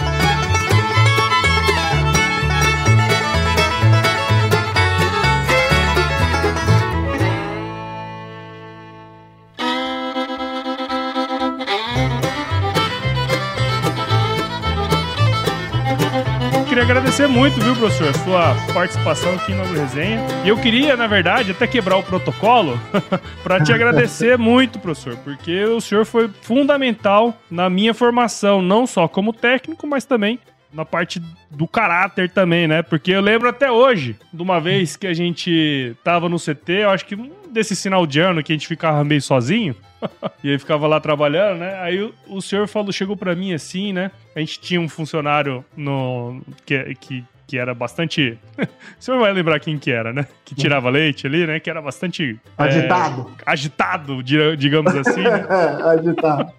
Queria 16.77 16.91
agradecer 16.91 17.27
muito, 17.27 17.59
viu, 17.59 17.75
professor, 17.75 18.11
a 18.11 18.13
sua 18.13 18.75
participação 18.75 19.35
aqui 19.35 19.55
no 19.55 19.65
Resenha. 19.73 20.21
E 20.45 20.49
eu 20.51 20.59
queria, 20.59 20.95
na 20.95 21.07
verdade, 21.07 21.53
até 21.53 21.67
quebrar 21.67 21.97
o 21.97 22.03
protocolo 22.03 22.79
para 23.43 23.65
te 23.65 23.73
agradecer 23.73 24.37
muito, 24.37 24.79
professor, 24.79 25.17
porque 25.25 25.65
o 25.65 25.81
senhor 25.81 26.05
foi 26.05 26.29
fundamental 26.43 27.35
na 27.51 27.71
minha 27.71 27.95
formação, 27.95 28.61
não 28.61 28.87
só 28.87 29.09
como 29.09 29.33
técnico, 29.33 29.87
mas 29.87 30.05
também 30.05 30.39
na 30.71 30.85
parte 30.85 31.19
do 31.51 31.67
caráter 31.67 32.29
também, 32.29 32.69
né? 32.69 32.83
Porque 32.83 33.11
eu 33.13 33.23
lembro 33.23 33.49
até 33.49 33.71
hoje 33.71 34.15
de 34.31 34.43
uma 34.43 34.61
vez 34.61 34.97
que 34.97 35.07
a 35.07 35.15
gente 35.15 35.97
tava 36.05 36.29
no 36.29 36.37
CT, 36.39 36.73
eu 36.73 36.91
acho 36.91 37.07
que 37.07 37.17
desse 37.51 37.75
final 37.75 38.07
de 38.07 38.21
ano 38.21 38.43
que 38.43 38.53
a 38.53 38.55
gente 38.55 38.69
ficava 38.69 39.03
meio 39.03 39.23
sozinho. 39.23 39.75
e 40.43 40.51
aí 40.51 40.59
ficava 40.59 40.87
lá 40.87 41.01
trabalhando, 41.01 41.59
né? 41.61 41.79
Aí 41.81 42.03
o, 42.03 42.15
o 42.29 42.41
senhor 42.41 42.67
falou, 42.69 42.93
chegou 42.93 43.17
para 43.17 43.35
mim 43.35 43.53
assim, 43.53 43.93
né? 43.93 44.11
A 44.35 44.41
gente 44.41 44.61
tinha 44.61 44.81
um 44.81 44.89
funcionário 44.89 45.65
no 45.77 46.41
que, 46.65 46.95
que, 46.97 47.25
que 47.47 47.59
era 47.59 47.75
bastante. 47.75 48.39
o 48.59 48.69
senhor 48.99 49.21
vai 49.21 49.33
lembrar 49.33 49.61
quem 49.61 49.79
que 49.79 49.91
era, 49.91 50.13
né? 50.13 50.27
Que 50.45 50.55
tirava 50.55 50.91
leite 50.91 51.27
ali, 51.27 51.47
né? 51.47 51.61
Que 51.61 51.71
era 51.71 51.81
bastante. 51.81 52.39
Agitado. 52.57 53.31
É, 53.39 53.51
agitado, 53.51 54.23
digamos 54.23 54.95
assim. 54.95 55.23
Né? 55.23 55.47
agitado. 55.85 56.53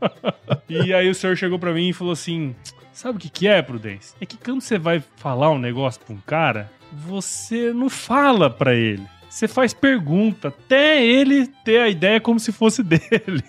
e 0.70 0.94
aí 0.94 1.10
o 1.10 1.16
senhor 1.16 1.36
chegou 1.36 1.60
para 1.60 1.74
mim 1.74 1.90
e 1.90 1.94
falou 1.94 2.14
assim: 2.14 2.56
Sabe 2.98 3.18
o 3.18 3.22
que, 3.22 3.30
que 3.30 3.48
é, 3.48 3.62
Prudence? 3.62 4.16
É 4.20 4.26
que 4.26 4.38
quando 4.38 4.62
você 4.62 4.80
vai 4.80 5.04
falar 5.18 5.52
um 5.52 5.60
negócio 5.60 6.02
pra 6.04 6.16
um 6.16 6.20
cara, 6.20 6.72
você 6.92 7.72
não 7.72 7.92
fala 7.92 8.50
pra 8.50 8.74
ele. 8.74 9.04
Você 9.30 9.48
faz 9.48 9.74
pergunta 9.74 10.48
até 10.50 11.04
ele 11.06 11.48
ter 11.64 11.82
a 11.82 11.90
ideia 11.90 12.20
como 12.20 12.40
se 12.40 12.52
fosse 12.52 12.82
dele. 12.84 13.44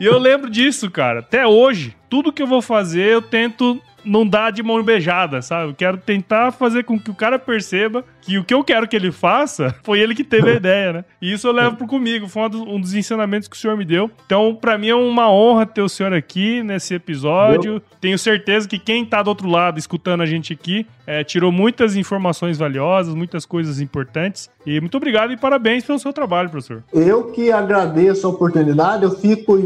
e 0.00 0.04
eu 0.04 0.18
lembro 0.18 0.50
disso, 0.50 0.90
cara. 0.90 1.20
Até 1.20 1.46
hoje, 1.46 1.96
tudo 2.10 2.32
que 2.32 2.42
eu 2.42 2.46
vou 2.46 2.60
fazer, 2.60 3.12
eu 3.12 3.22
tento 3.22 3.80
não 4.06 4.26
dar 4.26 4.52
de 4.52 4.62
mão 4.62 4.82
beijada, 4.82 5.42
sabe? 5.42 5.70
Eu 5.70 5.74
quero 5.74 5.98
tentar 5.98 6.52
fazer 6.52 6.84
com 6.84 6.98
que 6.98 7.10
o 7.10 7.14
cara 7.14 7.38
perceba 7.38 8.04
que 8.22 8.38
o 8.38 8.44
que 8.44 8.54
eu 8.54 8.62
quero 8.62 8.86
que 8.86 8.94
ele 8.94 9.10
faça 9.10 9.74
foi 9.82 10.00
ele 10.00 10.14
que 10.14 10.24
teve 10.24 10.50
a 10.50 10.54
ideia, 10.56 10.92
né? 10.92 11.04
E 11.20 11.32
isso 11.32 11.46
eu 11.46 11.52
levo 11.52 11.76
pro 11.76 11.86
comigo, 11.86 12.28
foi 12.28 12.42
um 12.42 12.80
dos 12.80 12.94
ensinamentos 12.94 13.48
que 13.48 13.56
o 13.56 13.58
senhor 13.58 13.76
me 13.76 13.84
deu. 13.84 14.10
Então, 14.24 14.54
para 14.54 14.78
mim 14.78 14.88
é 14.88 14.94
uma 14.94 15.30
honra 15.30 15.66
ter 15.66 15.82
o 15.82 15.88
senhor 15.88 16.12
aqui 16.12 16.62
nesse 16.62 16.94
episódio. 16.94 17.82
Tenho 18.00 18.18
certeza 18.18 18.68
que 18.68 18.78
quem 18.78 19.04
tá 19.04 19.22
do 19.22 19.28
outro 19.28 19.48
lado 19.48 19.78
escutando 19.78 20.22
a 20.22 20.26
gente 20.26 20.52
aqui 20.52 20.86
é, 21.06 21.22
tirou 21.22 21.52
muitas 21.52 21.96
informações 21.96 22.58
valiosas, 22.58 23.14
muitas 23.14 23.46
coisas 23.46 23.80
importantes. 23.80 24.50
E 24.64 24.80
muito 24.80 24.96
obrigado 24.96 25.32
e 25.32 25.36
parabéns 25.36 25.84
pelo 25.84 25.98
seu 25.98 26.12
trabalho, 26.12 26.50
professor. 26.50 26.82
Eu 26.92 27.30
que 27.30 27.52
agradeço 27.52 28.26
a 28.26 28.30
oportunidade, 28.30 29.04
eu 29.04 29.10
fico 29.10 29.56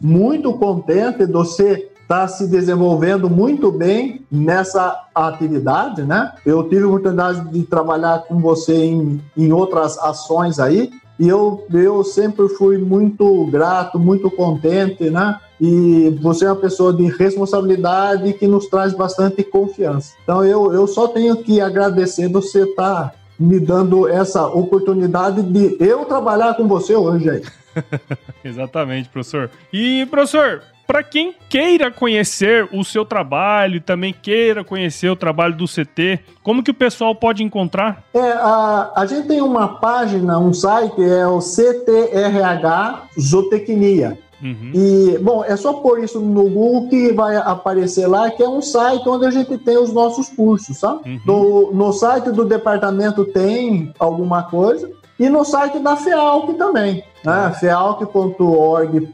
muito 0.00 0.52
contente 0.54 1.26
de 1.26 1.32
você 1.32 1.88
está 2.08 2.26
se 2.26 2.46
desenvolvendo 2.46 3.28
muito 3.28 3.70
bem 3.70 4.24
nessa 4.32 4.98
atividade, 5.14 6.02
né? 6.04 6.32
Eu 6.44 6.66
tive 6.66 6.84
a 6.84 6.86
oportunidade 6.88 7.46
de 7.50 7.62
trabalhar 7.64 8.20
com 8.20 8.40
você 8.40 8.74
em, 8.74 9.20
em 9.36 9.52
outras 9.52 9.98
ações 9.98 10.58
aí, 10.58 10.90
e 11.20 11.28
eu, 11.28 11.66
eu 11.70 12.02
sempre 12.02 12.48
fui 12.48 12.78
muito 12.78 13.44
grato, 13.48 13.98
muito 13.98 14.30
contente, 14.30 15.10
né? 15.10 15.38
E 15.60 16.18
você 16.22 16.46
é 16.46 16.48
uma 16.48 16.56
pessoa 16.56 16.94
de 16.94 17.04
responsabilidade 17.04 18.32
que 18.32 18.46
nos 18.46 18.68
traz 18.68 18.94
bastante 18.94 19.44
confiança. 19.44 20.14
Então 20.22 20.42
eu, 20.42 20.72
eu 20.72 20.86
só 20.86 21.08
tenho 21.08 21.36
que 21.36 21.60
agradecer 21.60 22.28
você 22.28 22.62
estar 22.62 23.10
tá 23.10 23.14
me 23.38 23.60
dando 23.60 24.08
essa 24.08 24.46
oportunidade 24.46 25.42
de 25.42 25.76
eu 25.78 26.06
trabalhar 26.06 26.54
com 26.54 26.66
você 26.66 26.96
hoje 26.96 27.28
aí. 27.28 27.42
Exatamente, 28.44 29.08
professor. 29.08 29.50
E, 29.72 30.06
professor, 30.06 30.62
para 30.86 31.02
quem 31.02 31.34
queira 31.50 31.90
conhecer 31.90 32.66
o 32.72 32.82
seu 32.82 33.04
trabalho 33.04 33.76
e 33.76 33.80
também 33.80 34.12
queira 34.12 34.64
conhecer 34.64 35.10
o 35.10 35.16
trabalho 35.16 35.54
do 35.54 35.66
CT, 35.66 36.20
como 36.42 36.62
que 36.62 36.70
o 36.70 36.74
pessoal 36.74 37.14
pode 37.14 37.42
encontrar? 37.42 38.04
É, 38.14 38.32
a, 38.32 38.92
a 38.96 39.06
gente 39.06 39.28
tem 39.28 39.42
uma 39.42 39.80
página, 39.80 40.38
um 40.38 40.54
site, 40.54 41.02
é 41.02 41.26
o 41.26 41.40
CTRH 41.40 43.02
Zootecnia. 43.20 44.18
Uhum. 44.42 44.70
E, 44.72 45.18
bom, 45.18 45.44
é 45.44 45.56
só 45.56 45.74
pôr 45.74 46.02
isso 46.02 46.20
no 46.20 46.44
Google 46.44 46.88
que 46.88 47.12
vai 47.12 47.36
aparecer 47.36 48.06
lá, 48.06 48.30
que 48.30 48.42
é 48.42 48.48
um 48.48 48.62
site 48.62 49.06
onde 49.08 49.26
a 49.26 49.30
gente 49.30 49.58
tem 49.58 49.76
os 49.76 49.92
nossos 49.92 50.28
cursos, 50.28 50.78
sabe? 50.78 51.00
Uhum. 51.06 51.20
No, 51.26 51.74
no 51.74 51.92
site 51.92 52.30
do 52.30 52.44
departamento 52.44 53.24
tem 53.24 53.92
alguma 53.98 54.44
coisa, 54.44 54.90
e 55.18 55.28
no 55.28 55.44
site 55.44 55.78
da 55.78 55.96
FEALC 55.96 56.54
também, 56.54 57.02
né? 57.24 57.52
fealc.org.br, 57.58 59.06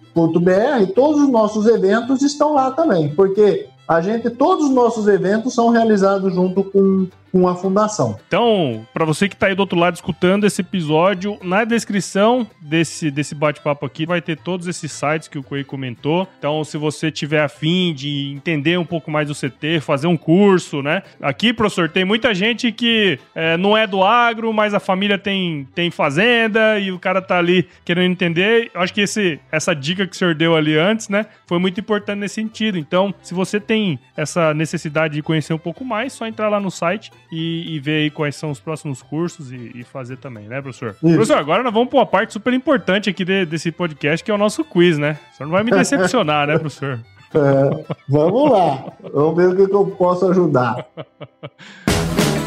todos 0.94 1.22
os 1.22 1.28
nossos 1.28 1.66
eventos 1.66 2.22
estão 2.22 2.52
lá 2.52 2.70
também, 2.70 3.14
porque 3.14 3.68
a 3.88 4.00
gente, 4.00 4.30
todos 4.30 4.66
os 4.66 4.70
nossos 4.70 5.08
eventos 5.08 5.54
são 5.54 5.70
realizados 5.70 6.34
junto 6.34 6.64
com 6.64 7.06
com 7.34 7.48
a 7.48 7.56
fundação. 7.56 8.16
Então, 8.28 8.86
para 8.94 9.04
você 9.04 9.28
que 9.28 9.34
está 9.34 9.48
aí 9.48 9.56
do 9.56 9.58
outro 9.58 9.76
lado 9.76 9.96
escutando 9.96 10.44
esse 10.44 10.60
episódio, 10.60 11.36
na 11.42 11.64
descrição 11.64 12.46
desse, 12.60 13.10
desse 13.10 13.34
bate-papo 13.34 13.84
aqui 13.84 14.06
vai 14.06 14.22
ter 14.22 14.38
todos 14.38 14.68
esses 14.68 14.92
sites 14.92 15.26
que 15.26 15.36
o 15.36 15.42
Coelho 15.42 15.66
comentou. 15.66 16.28
Então, 16.38 16.62
se 16.62 16.78
você 16.78 17.10
tiver 17.10 17.42
afim 17.42 17.92
de 17.92 18.32
entender 18.32 18.78
um 18.78 18.84
pouco 18.84 19.10
mais 19.10 19.26
do 19.26 19.34
CT, 19.34 19.80
fazer 19.80 20.06
um 20.06 20.16
curso, 20.16 20.80
né? 20.80 21.02
Aqui, 21.20 21.52
professor, 21.52 21.88
tem 21.88 22.04
muita 22.04 22.32
gente 22.32 22.70
que 22.70 23.18
é, 23.34 23.56
não 23.56 23.76
é 23.76 23.84
do 23.84 24.04
agro, 24.04 24.52
mas 24.52 24.72
a 24.72 24.78
família 24.78 25.18
tem, 25.18 25.66
tem 25.74 25.90
fazenda 25.90 26.78
e 26.78 26.92
o 26.92 27.00
cara 27.00 27.20
tá 27.20 27.38
ali 27.38 27.66
querendo 27.84 28.12
entender. 28.12 28.70
Eu 28.72 28.80
acho 28.80 28.94
que 28.94 29.00
esse, 29.00 29.40
essa 29.50 29.74
dica 29.74 30.06
que 30.06 30.14
o 30.14 30.16
senhor 30.16 30.36
deu 30.36 30.54
ali 30.54 30.78
antes, 30.78 31.08
né, 31.08 31.26
foi 31.48 31.58
muito 31.58 31.80
importante 31.80 32.20
nesse 32.20 32.36
sentido. 32.36 32.78
Então, 32.78 33.12
se 33.24 33.34
você 33.34 33.58
tem 33.58 33.98
essa 34.16 34.54
necessidade 34.54 35.14
de 35.14 35.22
conhecer 35.22 35.52
um 35.52 35.58
pouco 35.58 35.84
mais, 35.84 36.12
só 36.12 36.28
entrar 36.28 36.48
lá 36.48 36.60
no 36.60 36.70
site 36.70 37.10
e, 37.30 37.74
e, 37.74 37.80
ver 37.80 38.02
aí 38.02 38.10
quais 38.10 38.36
são 38.36 38.50
os 38.50 38.60
próximos 38.60 39.02
cursos 39.02 39.52
e, 39.52 39.72
e 39.74 39.84
fazer 39.84 40.16
também, 40.16 40.46
né, 40.46 40.60
professor? 40.60 40.90
Isso. 40.90 41.00
Professor, 41.00 41.38
agora 41.38 41.62
nós 41.62 41.72
vamos 41.72 41.88
para 41.88 41.98
uma 41.98 42.06
parte 42.06 42.32
super 42.32 42.52
importante 42.52 43.10
aqui 43.10 43.24
de, 43.24 43.44
desse 43.44 43.72
podcast, 43.72 44.24
que 44.24 44.30
é 44.30 44.34
o 44.34 44.38
nosso 44.38 44.64
quiz, 44.64 44.98
né? 44.98 45.18
O 45.32 45.36
senhor 45.36 45.46
não 45.48 45.54
vai 45.54 45.64
me 45.64 45.70
decepcionar, 45.70 46.46
né, 46.46 46.58
professor? 46.58 47.00
É, 47.36 47.84
vamos 48.08 48.48
lá. 48.48 48.92
Vamos 49.12 49.34
ver 49.34 49.48
o 49.48 49.56
que, 49.56 49.66
que 49.66 49.74
eu 49.74 49.86
posso 49.86 50.30
ajudar. 50.30 50.86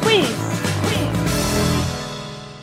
quiz! 0.01 0.47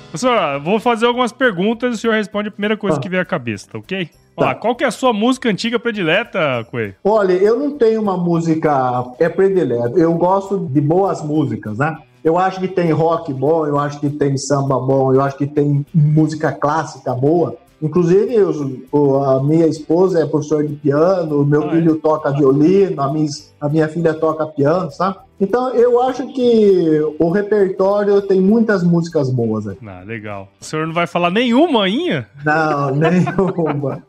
Professor, 0.09 0.59
vou 0.61 0.81
fazer 0.81 1.05
algumas 1.05 1.33
perguntas 1.33 1.93
e 1.93 1.95
o 1.97 1.99
senhor 1.99 2.15
responde 2.15 2.49
a 2.49 2.51
primeira 2.51 2.79
coisa 2.79 2.97
ah. 2.97 3.01
que 3.01 3.11
vier 3.11 3.21
à 3.21 3.27
cabeça, 3.27 3.69
tá 3.73 3.79
ok? 3.79 4.09
Tá. 4.37 4.55
qual 4.55 4.75
que 4.75 4.85
é 4.85 4.87
a 4.87 4.91
sua 4.91 5.13
música 5.13 5.49
antiga 5.49 5.79
predileta, 5.79 6.67
Coelho? 6.71 6.95
Olha, 7.05 7.33
eu 7.33 7.59
não 7.59 7.79
tenho 7.79 8.01
uma 8.03 8.17
música 8.17 9.05
é 9.19 9.29
predileta. 9.29 9.99
Eu 9.99 10.13
gosto 10.15 10.59
de 10.59 10.81
boas 10.81 11.23
músicas, 11.23 11.79
né? 11.79 11.97
Eu 12.23 12.39
acho 12.39 12.59
que 12.59 12.69
tem 12.69 12.91
rock 12.91 13.33
bom, 13.33 13.67
eu 13.67 13.79
acho 13.79 14.01
que 14.01 14.09
tem 14.09 14.37
samba 14.37 14.79
bom, 14.79 15.13
eu 15.13 15.21
acho 15.21 15.37
que 15.37 15.47
tem 15.47 15.85
música 15.95 16.51
clássica 16.51 17.15
boa. 17.15 17.57
Inclusive, 17.83 18.35
eu, 18.35 19.23
a 19.23 19.43
minha 19.43 19.67
esposa 19.67 20.23
é 20.23 20.27
professora 20.27 20.67
de 20.67 20.75
piano, 20.75 21.45
meu 21.45 21.65
ah, 21.65 21.67
é? 21.67 21.71
filho 21.71 21.97
é? 21.97 21.99
toca 22.01 22.31
violino, 22.31 23.03
a 23.03 23.13
minha, 23.13 23.29
a 23.61 23.69
minha 23.69 23.89
filha 23.89 24.15
toca 24.15 24.47
piano, 24.47 24.91
sabe? 24.91 25.19
Então, 25.41 25.71
eu 25.75 26.01
acho 26.03 26.27
que 26.33 27.01
o 27.19 27.31
repertório 27.31 28.23
tem 28.23 28.41
muitas 28.41 28.85
músicas 28.85 29.31
boas 29.31 29.67
aí. 29.67 29.77
Ah, 29.87 30.03
legal. 30.05 30.49
O 30.61 30.65
senhor 30.65 30.87
não 30.87 30.95
vai 30.95 31.07
falar 31.07 31.31
nenhuma 31.31 31.85
ainda? 31.85 32.29
Não, 32.45 32.95
nenhuma. 32.95 34.03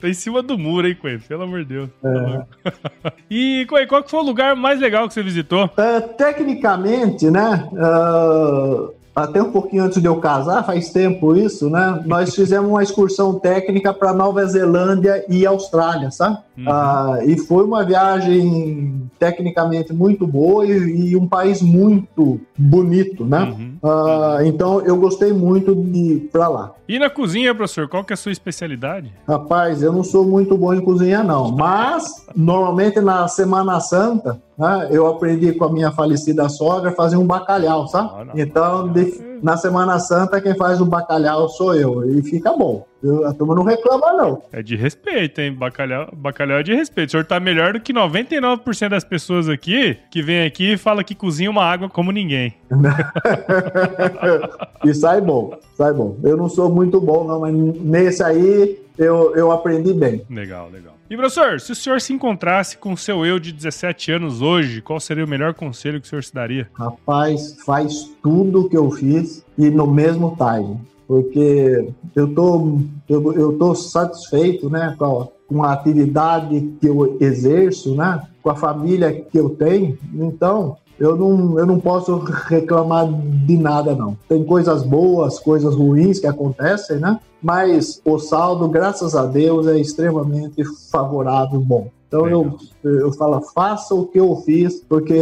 Tá 0.00 0.08
em 0.08 0.14
cima 0.14 0.42
do 0.42 0.58
muro, 0.58 0.88
hein, 0.88 0.96
Coelho? 1.00 1.20
Pelo 1.28 1.42
amor 1.42 1.60
de 1.60 1.66
Deus. 1.66 1.90
É. 2.04 3.12
e, 3.30 3.66
Coelho, 3.68 3.88
qual 3.88 4.02
foi 4.06 4.20
o 4.20 4.24
lugar 4.24 4.56
mais 4.56 4.80
legal 4.80 5.06
que 5.06 5.14
você 5.14 5.22
visitou? 5.22 5.66
Uh, 5.66 6.08
tecnicamente, 6.16 7.30
né? 7.30 7.68
Uh, 7.72 8.92
até 9.14 9.42
um 9.42 9.52
pouquinho 9.52 9.84
antes 9.84 10.00
de 10.00 10.08
eu 10.08 10.16
casar, 10.16 10.64
faz 10.64 10.90
tempo 10.90 11.36
isso, 11.36 11.68
né? 11.68 12.02
Nós 12.06 12.32
fizemos 12.34 12.68
uma 12.70 12.82
excursão 12.82 13.38
técnica 13.38 13.92
para 13.92 14.12
Nova 14.12 14.44
Zelândia 14.46 15.24
e 15.28 15.46
Austrália, 15.46 16.10
sabe? 16.10 16.38
Uhum. 16.56 16.64
Ah, 16.68 17.18
e 17.24 17.38
foi 17.38 17.64
uma 17.64 17.84
viagem 17.84 19.10
tecnicamente 19.18 19.92
muito 19.92 20.26
boa 20.26 20.66
e, 20.66 21.10
e 21.10 21.16
um 21.16 21.26
país 21.26 21.62
muito 21.62 22.40
bonito, 22.56 23.24
né? 23.24 23.44
Uhum. 23.44 23.72
Ah, 23.82 24.38
então 24.44 24.80
eu 24.82 24.96
gostei 24.96 25.32
muito 25.32 25.74
de 25.74 25.98
ir 25.98 26.18
para 26.30 26.48
lá. 26.48 26.72
E 26.86 26.98
na 26.98 27.08
cozinha, 27.08 27.54
professor, 27.54 27.88
qual 27.88 28.04
que 28.04 28.12
é 28.12 28.14
a 28.14 28.16
sua 28.16 28.32
especialidade? 28.32 29.12
Rapaz, 29.26 29.82
eu 29.82 29.92
não 29.92 30.04
sou 30.04 30.24
muito 30.24 30.56
bom 30.56 30.74
em 30.74 30.80
cozinha, 30.80 31.22
não. 31.22 31.50
Mas, 31.52 32.26
normalmente 32.36 33.00
na 33.00 33.26
Semana 33.28 33.80
Santa, 33.80 34.40
né, 34.58 34.88
eu 34.90 35.06
aprendi 35.06 35.52
com 35.52 35.64
a 35.64 35.72
minha 35.72 35.90
falecida 35.90 36.48
sogra 36.48 36.90
a 36.90 36.94
fazer 36.94 37.16
um 37.16 37.26
bacalhau, 37.26 37.88
sabe? 37.88 38.10
Ah, 38.14 38.32
então, 38.34 38.88
de, 38.92 39.38
na 39.42 39.56
Semana 39.56 39.98
Santa, 39.98 40.40
quem 40.40 40.54
faz 40.54 40.80
o 40.80 40.84
bacalhau 40.86 41.48
sou 41.48 41.74
eu. 41.74 42.08
E 42.18 42.22
fica 42.22 42.52
bom. 42.52 42.84
A 43.26 43.34
turma 43.34 43.54
não 43.54 43.64
reclama, 43.64 44.12
não. 44.12 44.42
É 44.52 44.62
de 44.62 44.76
respeito, 44.76 45.40
hein? 45.40 45.52
Bacalhau, 45.52 46.08
bacalhau 46.12 46.58
é 46.58 46.62
de 46.62 46.74
respeito. 46.74 47.08
O 47.08 47.10
senhor 47.12 47.24
tá 47.24 47.40
melhor 47.40 47.72
do 47.72 47.80
que 47.80 47.92
99% 47.92 48.88
das 48.88 49.04
pessoas 49.04 49.48
aqui 49.48 49.98
que 50.10 50.22
vem 50.22 50.46
aqui 50.46 50.74
e 50.74 50.78
fala 50.78 51.02
que 51.02 51.14
cozinha 51.14 51.50
uma 51.50 51.64
água 51.64 51.88
como 51.88 52.12
ninguém. 52.12 52.54
e 54.84 54.94
sai 54.94 55.20
bom, 55.20 55.58
sai 55.74 55.92
bom. 55.92 56.16
Eu 56.22 56.36
não 56.36 56.48
sou 56.48 56.72
muito 56.72 57.00
bom, 57.00 57.24
não, 57.24 57.40
mas 57.40 57.54
nesse 57.54 58.22
aí 58.22 58.78
eu, 58.96 59.34
eu 59.34 59.50
aprendi 59.50 59.92
bem. 59.92 60.24
Legal, 60.30 60.70
legal. 60.70 60.92
E 61.10 61.16
professor, 61.16 61.60
se 61.60 61.72
o 61.72 61.74
senhor 61.74 62.00
se 62.00 62.12
encontrasse 62.12 62.78
com 62.78 62.92
o 62.92 62.96
seu 62.96 63.26
eu 63.26 63.38
de 63.38 63.52
17 63.52 64.12
anos 64.12 64.40
hoje, 64.40 64.80
qual 64.80 64.98
seria 64.98 65.24
o 65.24 65.28
melhor 65.28 65.52
conselho 65.52 66.00
que 66.00 66.06
o 66.06 66.08
senhor 66.08 66.24
se 66.24 66.32
daria? 66.32 66.70
Rapaz, 66.72 67.58
faz 67.66 68.10
tudo 68.22 68.62
o 68.62 68.68
que 68.68 68.76
eu 68.76 68.90
fiz 68.90 69.44
e 69.58 69.68
no 69.68 69.86
mesmo 69.86 70.36
time. 70.36 70.80
Porque 71.06 71.88
eu 72.14 72.34
tô, 72.34 72.78
eu, 73.08 73.32
eu 73.32 73.58
tô 73.58 73.74
satisfeito 73.74 74.70
né, 74.70 74.94
com, 74.98 75.04
a, 75.04 75.28
com 75.48 75.62
a 75.62 75.72
atividade 75.72 76.60
que 76.80 76.86
eu 76.86 77.16
exerço, 77.20 77.94
né, 77.94 78.22
com 78.42 78.50
a 78.50 78.54
família 78.54 79.12
que 79.12 79.38
eu 79.38 79.50
tenho. 79.50 79.98
Então, 80.14 80.76
eu 80.98 81.16
não, 81.16 81.58
eu 81.58 81.66
não 81.66 81.80
posso 81.80 82.16
reclamar 82.18 83.08
de 83.10 83.56
nada, 83.56 83.94
não. 83.94 84.16
Tem 84.28 84.44
coisas 84.44 84.82
boas, 84.82 85.38
coisas 85.38 85.74
ruins 85.74 86.20
que 86.20 86.26
acontecem, 86.26 86.98
né? 86.98 87.18
Mas 87.42 88.00
o 88.04 88.18
saldo, 88.18 88.68
graças 88.68 89.16
a 89.16 89.26
Deus, 89.26 89.66
é 89.66 89.80
extremamente 89.80 90.62
favorável, 90.90 91.60
bom. 91.60 91.88
Então 92.12 92.28
eu, 92.28 92.58
eu 92.84 93.10
falo, 93.14 93.40
faça 93.40 93.94
o 93.94 94.06
que 94.06 94.20
eu 94.20 94.36
fiz, 94.44 94.80
porque 94.86 95.14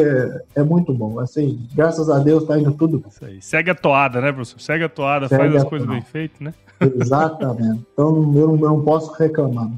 é 0.57 0.62
muito 0.64 0.93
bom. 0.93 1.20
Assim, 1.20 1.64
graças 1.72 2.11
a 2.11 2.18
Deus 2.18 2.43
tá 2.43 2.59
indo 2.59 2.72
tudo 2.72 3.01
bem. 3.20 3.41
Segue 3.41 3.70
a 3.70 3.76
toada, 3.76 4.20
né, 4.20 4.32
professor? 4.32 4.61
Segue 4.61 4.82
a 4.82 4.88
toada, 4.88 5.28
Segue 5.28 5.41
faz 5.41 5.55
as 5.55 5.64
coisas 5.64 5.86
bem 5.86 6.03
feitas, 6.03 6.41
né? 6.41 6.53
Exatamente. 6.81 7.81
Então 7.93 8.33
eu 8.35 8.57
não 8.57 8.81
posso 8.83 9.12
reclamar. 9.12 9.70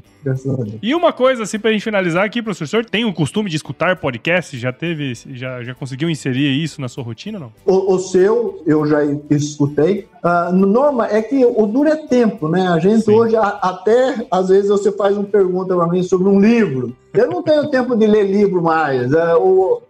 E 0.81 0.95
uma 0.95 1.11
coisa, 1.11 1.43
assim, 1.43 1.59
pra 1.59 1.71
gente 1.71 1.83
finalizar 1.83 2.23
aqui, 2.23 2.41
professor, 2.41 2.85
tem 2.85 3.03
o 3.03 3.13
costume 3.13 3.49
de 3.49 3.57
escutar 3.57 3.97
podcast? 3.97 4.57
Já 4.57 4.71
teve, 4.71 5.13
já, 5.31 5.61
já 5.63 5.75
conseguiu 5.75 6.09
inserir 6.09 6.47
isso 6.63 6.79
na 6.79 6.87
sua 6.87 7.03
rotina, 7.03 7.37
não? 7.37 7.51
O, 7.65 7.95
o 7.95 7.99
seu, 7.99 8.63
eu 8.65 8.87
já 8.87 9.03
escutei. 9.29 10.07
Uh, 10.23 10.53
norma, 10.55 11.07
é 11.07 11.21
que 11.21 11.45
o 11.45 11.65
duro 11.65 11.89
é 11.89 12.07
tempo, 12.07 12.47
né? 12.47 12.67
A 12.69 12.79
gente 12.79 13.03
Sim. 13.03 13.11
hoje, 13.11 13.35
a, 13.35 13.47
até, 13.47 14.25
às 14.31 14.47
vezes, 14.47 14.69
você 14.69 14.91
faz 14.93 15.17
uma 15.17 15.25
pergunta 15.25 15.75
pra 15.75 15.87
mim 15.87 16.01
sobre 16.03 16.29
um 16.29 16.39
livro. 16.39 16.95
Eu 17.13 17.29
não 17.29 17.43
tenho 17.43 17.69
tempo 17.69 17.95
de 17.95 18.07
ler 18.07 18.23
livro 18.23 18.61
mais. 18.61 19.11
Uh, 19.11 19.37
o, 19.39 19.81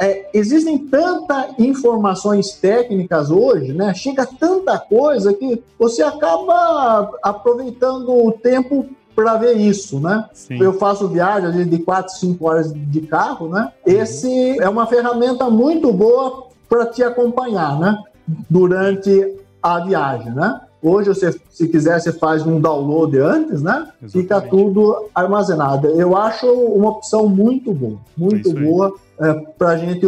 é, 0.00 0.28
existem 0.34 0.78
tantas 0.78 1.58
informações 1.58 2.52
técnicas 2.52 3.30
hoje, 3.30 3.72
né? 3.72 3.94
Chega 3.94 4.26
tanta 4.26 4.78
coisa 4.78 5.32
que 5.32 5.62
você 5.78 6.02
acaba 6.02 7.10
aproveitando 7.22 8.26
o 8.26 8.32
tempo 8.32 8.86
para 9.14 9.36
ver 9.36 9.56
isso, 9.56 10.00
né? 10.00 10.24
Sim. 10.32 10.60
Eu 10.60 10.72
faço 10.74 11.06
viagens 11.08 11.68
de 11.68 11.78
4, 11.78 12.14
5 12.16 12.44
horas 12.44 12.72
de 12.72 13.02
carro, 13.02 13.48
né? 13.48 13.72
Uhum. 13.86 13.94
Esse 13.94 14.60
é 14.60 14.68
uma 14.68 14.86
ferramenta 14.86 15.48
muito 15.48 15.92
boa 15.92 16.48
para 16.68 16.86
te 16.86 17.02
acompanhar, 17.02 17.78
né? 17.78 18.02
Durante 18.50 19.36
a 19.62 19.80
viagem, 19.80 20.32
né? 20.32 20.60
Hoje, 20.82 21.10
você, 21.10 21.32
se 21.48 21.68
quiser, 21.68 22.00
você 22.00 22.12
faz 22.12 22.44
um 22.44 22.60
download 22.60 23.16
antes, 23.16 23.62
né? 23.62 23.86
Exatamente. 24.02 24.12
Fica 24.12 24.40
tudo 24.40 25.08
armazenado. 25.14 25.86
Eu 25.86 26.16
acho 26.16 26.46
uma 26.50 26.90
opção 26.90 27.28
muito 27.28 27.72
boa, 27.72 27.98
muito 28.16 28.50
é 28.50 28.54
boa 28.54 28.92
é, 29.22 29.34
para 29.56 29.70
a 29.70 29.76
gente 29.76 30.06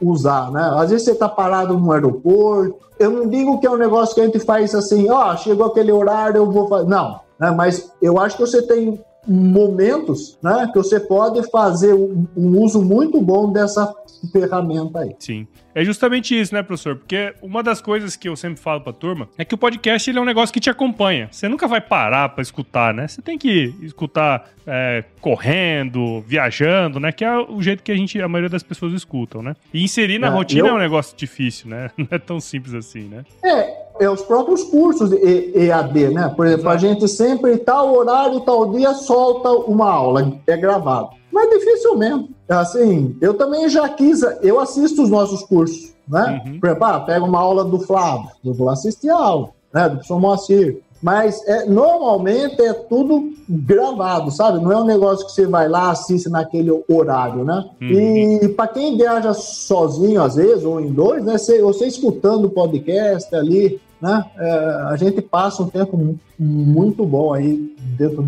usar, 0.00 0.50
né? 0.50 0.62
Às 0.76 0.90
vezes 0.90 1.04
você 1.04 1.12
está 1.12 1.28
parado 1.28 1.78
no 1.78 1.92
aeroporto. 1.92 2.76
Eu 2.98 3.10
não 3.10 3.28
digo 3.28 3.58
que 3.60 3.66
é 3.66 3.70
um 3.70 3.76
negócio 3.76 4.14
que 4.14 4.20
a 4.20 4.24
gente 4.24 4.40
faz 4.40 4.74
assim, 4.74 5.08
ó, 5.10 5.32
oh, 5.32 5.36
chegou 5.36 5.66
aquele 5.66 5.92
horário, 5.92 6.38
eu 6.38 6.50
vou 6.50 6.68
fazer. 6.68 6.88
Não, 6.88 7.20
né? 7.38 7.50
mas 7.50 7.92
eu 8.00 8.18
acho 8.18 8.36
que 8.36 8.42
você 8.42 8.62
tem 8.62 8.98
momentos 9.26 10.38
né, 10.40 10.68
que 10.72 10.78
você 10.78 11.00
pode 11.00 11.42
fazer 11.50 11.92
um, 11.92 12.26
um 12.36 12.62
uso 12.62 12.80
muito 12.80 13.20
bom 13.20 13.50
dessa 13.50 13.92
ferramenta 14.32 15.00
aí. 15.00 15.16
Sim. 15.18 15.46
É 15.76 15.84
justamente 15.84 16.34
isso, 16.40 16.54
né, 16.54 16.62
professor? 16.62 16.96
Porque 16.96 17.34
uma 17.42 17.62
das 17.62 17.82
coisas 17.82 18.16
que 18.16 18.26
eu 18.26 18.34
sempre 18.34 18.58
falo 18.58 18.80
pra 18.80 18.94
turma 18.94 19.28
é 19.36 19.44
que 19.44 19.54
o 19.54 19.58
podcast 19.58 20.08
ele 20.08 20.18
é 20.18 20.22
um 20.22 20.24
negócio 20.24 20.50
que 20.50 20.58
te 20.58 20.70
acompanha. 20.70 21.28
Você 21.30 21.50
nunca 21.50 21.68
vai 21.68 21.82
parar 21.82 22.30
para 22.30 22.40
escutar, 22.40 22.94
né? 22.94 23.06
Você 23.06 23.20
tem 23.20 23.36
que 23.36 23.74
escutar 23.82 24.48
é, 24.66 25.04
correndo, 25.20 26.22
viajando, 26.22 26.98
né? 26.98 27.12
Que 27.12 27.26
é 27.26 27.36
o 27.36 27.60
jeito 27.60 27.82
que 27.82 27.92
a 27.92 27.94
gente, 27.94 28.18
a 28.22 28.26
maioria 28.26 28.48
das 28.48 28.62
pessoas 28.62 28.94
escutam, 28.94 29.42
né? 29.42 29.54
E 29.74 29.84
inserir 29.84 30.18
na 30.18 30.28
é, 30.28 30.30
rotina 30.30 30.68
eu... 30.68 30.72
é 30.72 30.72
um 30.72 30.78
negócio 30.78 31.14
difícil, 31.14 31.68
né? 31.68 31.90
Não 31.98 32.08
é 32.10 32.18
tão 32.18 32.40
simples 32.40 32.72
assim, 32.72 33.02
né? 33.02 33.26
É, 33.44 34.04
é 34.06 34.08
os 34.08 34.22
próprios 34.22 34.64
cursos 34.64 35.12
EAD, 35.12 36.08
né? 36.08 36.32
Por 36.34 36.46
exemplo, 36.46 36.70
Exato. 36.70 36.74
a 36.74 36.78
gente 36.78 37.06
sempre, 37.06 37.54
tal 37.58 37.94
horário, 37.94 38.40
tal 38.40 38.72
dia, 38.72 38.94
solta 38.94 39.50
uma 39.50 39.90
aula, 39.90 40.40
é 40.46 40.56
gravado. 40.56 41.10
Mas 41.36 41.50
dificilmente. 41.50 42.34
Assim, 42.48 43.14
eu 43.20 43.34
também 43.34 43.68
já 43.68 43.86
quis, 43.90 44.22
eu 44.40 44.58
assisto 44.58 45.02
os 45.02 45.10
nossos 45.10 45.42
cursos, 45.42 45.92
né? 46.08 46.40
Uhum. 46.46 46.60
Exemplo, 46.64 46.84
ah, 46.84 47.00
pega 47.00 47.22
uma 47.26 47.38
aula 47.38 47.62
do 47.62 47.78
Flávio, 47.80 48.30
eu 48.42 48.54
vou 48.54 48.70
assistir 48.70 49.10
a 49.10 49.18
aula. 49.18 49.50
né, 49.74 49.86
do 49.86 49.96
professor 49.96 50.18
Moacir. 50.18 50.80
Mas 51.02 51.46
é, 51.46 51.66
normalmente 51.66 52.58
é 52.62 52.72
tudo 52.72 53.34
gravado, 53.46 54.30
sabe? 54.30 54.64
Não 54.64 54.72
é 54.72 54.78
um 54.78 54.86
negócio 54.86 55.26
que 55.26 55.32
você 55.32 55.46
vai 55.46 55.68
lá, 55.68 55.90
assiste 55.90 56.30
naquele 56.30 56.70
horário, 56.88 57.44
né? 57.44 57.68
Uhum. 57.82 58.38
E 58.42 58.48
para 58.48 58.68
quem 58.68 58.96
viaja 58.96 59.34
sozinho, 59.34 60.22
às 60.22 60.36
vezes, 60.36 60.64
ou 60.64 60.80
em 60.80 60.90
dois, 60.90 61.22
né? 61.22 61.36
Você, 61.36 61.60
você 61.60 61.86
escutando 61.86 62.46
o 62.46 62.50
podcast 62.50 63.32
ali, 63.36 63.78
né? 64.00 64.24
É, 64.38 64.50
a 64.88 64.96
gente 64.96 65.20
passa 65.20 65.62
um 65.62 65.68
tempo 65.68 66.18
muito 66.38 67.04
bom 67.04 67.34
aí 67.34 67.76
dentro 67.98 68.26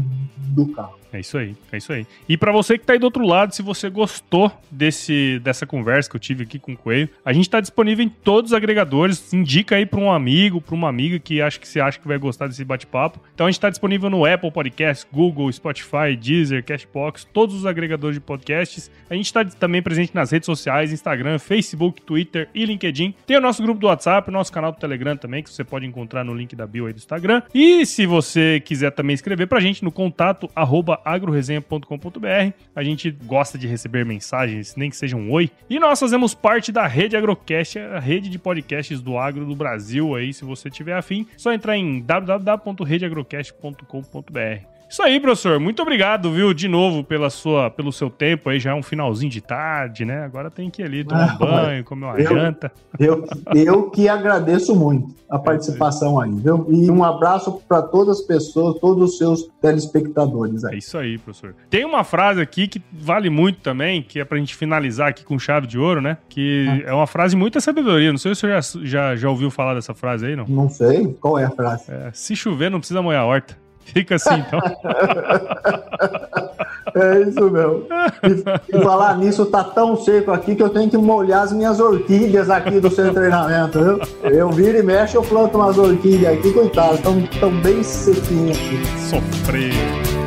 do 0.55 0.67
carro. 0.75 0.98
É 1.13 1.21
isso 1.21 1.39
aí, 1.39 1.57
é 1.73 1.77
isso 1.79 1.93
aí. 1.93 2.07
E 2.29 2.37
para 2.37 2.53
você 2.53 2.77
que 2.77 2.85
tá 2.85 2.93
aí 2.93 2.99
do 2.99 3.05
outro 3.05 3.27
lado, 3.27 3.55
se 3.55 3.63
você 3.63 3.89
gostou 3.89 4.53
desse, 4.71 5.39
dessa 5.39 5.67
conversa 5.67 6.09
que 6.09 6.17
eu 6.17 6.21
tive 6.21 6.45
aqui 6.45 6.59
com 6.59 6.73
o 6.73 6.77
Coelho, 6.77 7.09
a 7.25 7.33
gente 7.33 7.49
tá 7.49 7.61
disponível 7.61 8.05
em 8.05 8.09
todos 8.09 8.51
os 8.53 8.57
agregadores. 8.57 9.33
Indica 9.33 9.77
aí 9.77 9.87
para 9.87 10.01
um 10.01 10.13
amigo, 10.13 10.61
para 10.61 10.75
uma 10.75 10.89
amiga 10.89 11.19
que 11.19 11.41
acha 11.41 11.59
que 11.59 11.67
você 11.67 11.81
acha 11.81 11.99
que 11.99 12.07
vai 12.07 12.19
gostar 12.19 12.47
desse 12.47 12.65
bate-papo. 12.65 13.21
Então 13.35 13.47
a 13.47 13.51
gente 13.51 13.61
tá 13.61 13.71
disponível 13.71 14.11
no 14.11 14.27
Apple 14.27 14.51
Podcasts, 14.51 15.07
Google, 15.11 15.51
Spotify, 15.51 16.15
Deezer, 16.19 16.63
Cashbox, 16.65 17.27
todos 17.33 17.55
os 17.55 17.65
agregadores 17.65 18.17
de 18.17 18.21
podcasts. 18.21 18.91
A 19.09 19.15
gente 19.15 19.33
tá 19.33 19.45
também 19.45 19.83
presente 19.83 20.15
nas 20.15 20.31
redes 20.31 20.47
sociais, 20.47 20.93
Instagram, 20.93 21.39
Facebook, 21.39 22.03
Twitter 22.03 22.49
e 22.55 22.67
LinkedIn. 22.67 23.15
Tem 23.27 23.37
o 23.37 23.41
nosso 23.41 23.63
grupo 23.63 23.81
do 23.81 23.87
WhatsApp, 23.87 24.29
o 24.29 24.33
nosso 24.33 24.53
canal 24.53 24.73
do 24.73 24.79
Telegram 24.79 25.17
também, 25.17 25.43
que 25.43 25.51
você 25.51 25.65
pode 25.65 25.87
encontrar 25.87 26.23
no 26.23 26.35
link 26.35 26.55
da 26.55 26.67
bio 26.67 26.87
aí 26.87 26.93
do 26.93 26.99
Instagram. 26.99 27.43
E 27.55 27.87
se 27.87 28.05
você 28.05 28.61
quiser 28.61 28.91
também 28.91 29.15
escrever 29.15 29.47
pra 29.47 29.61
gente 29.61 29.83
no 29.83 29.91
contato 29.91 30.51
arroba 30.55 30.98
agroresenha.com.br. 31.05 32.53
A 32.75 32.83
gente 32.83 33.11
gosta 33.11 33.59
de 33.59 33.67
receber 33.67 34.05
mensagens, 34.05 34.75
nem 34.77 34.91
que 34.91 34.97
seja 34.97 35.17
um 35.17 35.31
oi. 35.31 35.51
E 35.69 35.79
nós 35.79 36.01
fazemos 36.01 36.35
parte 36.35 36.73
da 36.73 36.87
Rede 36.87 37.17
Agrocast, 37.17 37.79
a 37.79 37.99
rede 37.99 38.29
de 38.29 38.39
podcasts 38.39 39.01
do 39.01 39.17
agro 39.19 39.45
do 39.45 39.57
Brasil 39.57 40.15
aí, 40.15 40.33
se 40.33 40.45
você 40.45 40.71
tiver 40.71 40.95
afim, 40.95 41.27
só 41.37 41.53
entrar 41.53 41.77
em 41.77 42.01
www.redeagrocast.com.br. 42.01 44.78
Isso 44.89 45.03
aí, 45.03 45.21
professor. 45.21 45.61
Muito 45.61 45.83
obrigado, 45.83 46.33
viu, 46.33 46.55
de 46.55 46.67
novo 46.67 47.05
pela 47.05 47.29
sua, 47.29 47.71
pelo 47.71 47.93
seu 47.93 48.09
tempo 48.09 48.49
aí. 48.49 48.59
Já 48.59 48.71
é 48.71 48.75
um 48.75 48.83
finalzinho 48.83 49.31
de 49.31 49.41
tarde, 49.41 50.05
né? 50.05 50.25
Agora 50.25 50.51
tem 50.51 50.71
que 50.71 50.83
ir 50.83 50.85
ali 50.87 51.05
tomar 51.05 51.35
um 51.35 51.39
banho, 51.39 51.85
comer 51.85 52.07
uma 52.07 52.19
eu, 52.19 52.29
janta. 52.29 52.73
Eu, 52.99 53.25
eu 53.55 53.91
que 53.91 54.09
agradeço 54.09 54.75
muito 54.75 55.15
a 55.31 55.37
é 55.37 55.39
participação 55.39 56.19
aí, 56.19 56.31
viu? 56.31 56.67
E 56.71 56.91
um 56.91 57.05
abraço 57.05 57.61
para 57.69 57.83
todas 57.83 58.21
as 58.21 58.25
pessoas, 58.25 58.79
todos 58.81 59.11
os 59.11 59.19
seus 59.19 59.49
telespectadores 59.61 60.65
aí. 60.65 60.77
É 60.77 60.79
isso 60.79 60.97
aí, 60.97 61.19
professor. 61.19 61.55
Tem 61.69 61.85
uma 61.85 62.03
frase 62.03 62.41
aqui 62.41 62.67
que 62.67 62.83
vale 62.93 63.29
muito 63.29 63.61
também, 63.61 64.03
que 64.03 64.19
é 64.19 64.25
pra 64.25 64.39
gente 64.39 64.55
finalizar 64.55 65.09
aqui 65.09 65.25
com 65.25 65.39
chave 65.39 65.67
de 65.67 65.79
ouro, 65.79 66.01
né? 66.01 66.17
Que 66.29 66.67
ah. 66.87 66.91
é 66.91 66.93
uma 66.95 67.07
frase 67.07 67.37
muita 67.37 67.61
sabedoria. 67.61 68.11
Não 68.11 68.19
sei 68.19 68.35
se 68.35 68.41
você 68.41 68.49
já, 68.49 68.61
já, 68.85 69.17
já 69.17 69.29
ouviu 69.29 69.51
falar 69.51 69.75
dessa 69.75 69.95
frase 69.95 70.27
aí, 70.27 70.37
não? 70.37 70.47
Não 70.49 70.69
sei. 70.69 71.15
Qual 71.21 71.39
é 71.39 71.45
a 71.45 71.51
frase? 71.51 71.85
É, 71.91 72.11
se 72.13 72.35
chover, 72.35 72.71
não 72.71 72.79
precisa 72.79 73.03
molhar 73.03 73.23
a 73.23 73.27
horta. 73.27 73.68
Fica 73.93 74.17
assim, 74.17 74.45
então. 74.47 74.61
É 76.95 77.21
isso 77.21 77.51
mesmo. 77.51 77.87
E, 78.23 78.77
e, 78.77 78.83
falar 78.83 79.17
nisso, 79.19 79.47
tá 79.47 79.63
tão 79.63 79.97
seco 79.97 80.33
aqui 80.33 80.57
que 80.57 80.63
eu 80.63 80.71
tenho 80.71 80.91
que 80.91 80.97
molhar 80.97 81.43
as 81.43 81.53
minhas 81.53 81.79
orquídeas 81.81 82.49
aqui 82.51 82.81
do 82.81 82.91
seu 82.91 83.13
treinamento, 83.13 83.79
viu? 83.79 84.01
Eu 84.31 84.51
viro 84.51 84.79
e 84.79 84.83
mexo, 84.83 85.17
eu 85.17 85.23
planto 85.23 85.59
umas 85.59 85.77
orquídeas 85.77 86.39
aqui, 86.39 86.53
coitado, 86.53 86.95
estão 86.95 87.21
tão 87.41 87.51
bem 87.61 87.83
sequinhas 87.83 88.57
aqui. 88.57 88.81
Sofrer. 88.99 90.18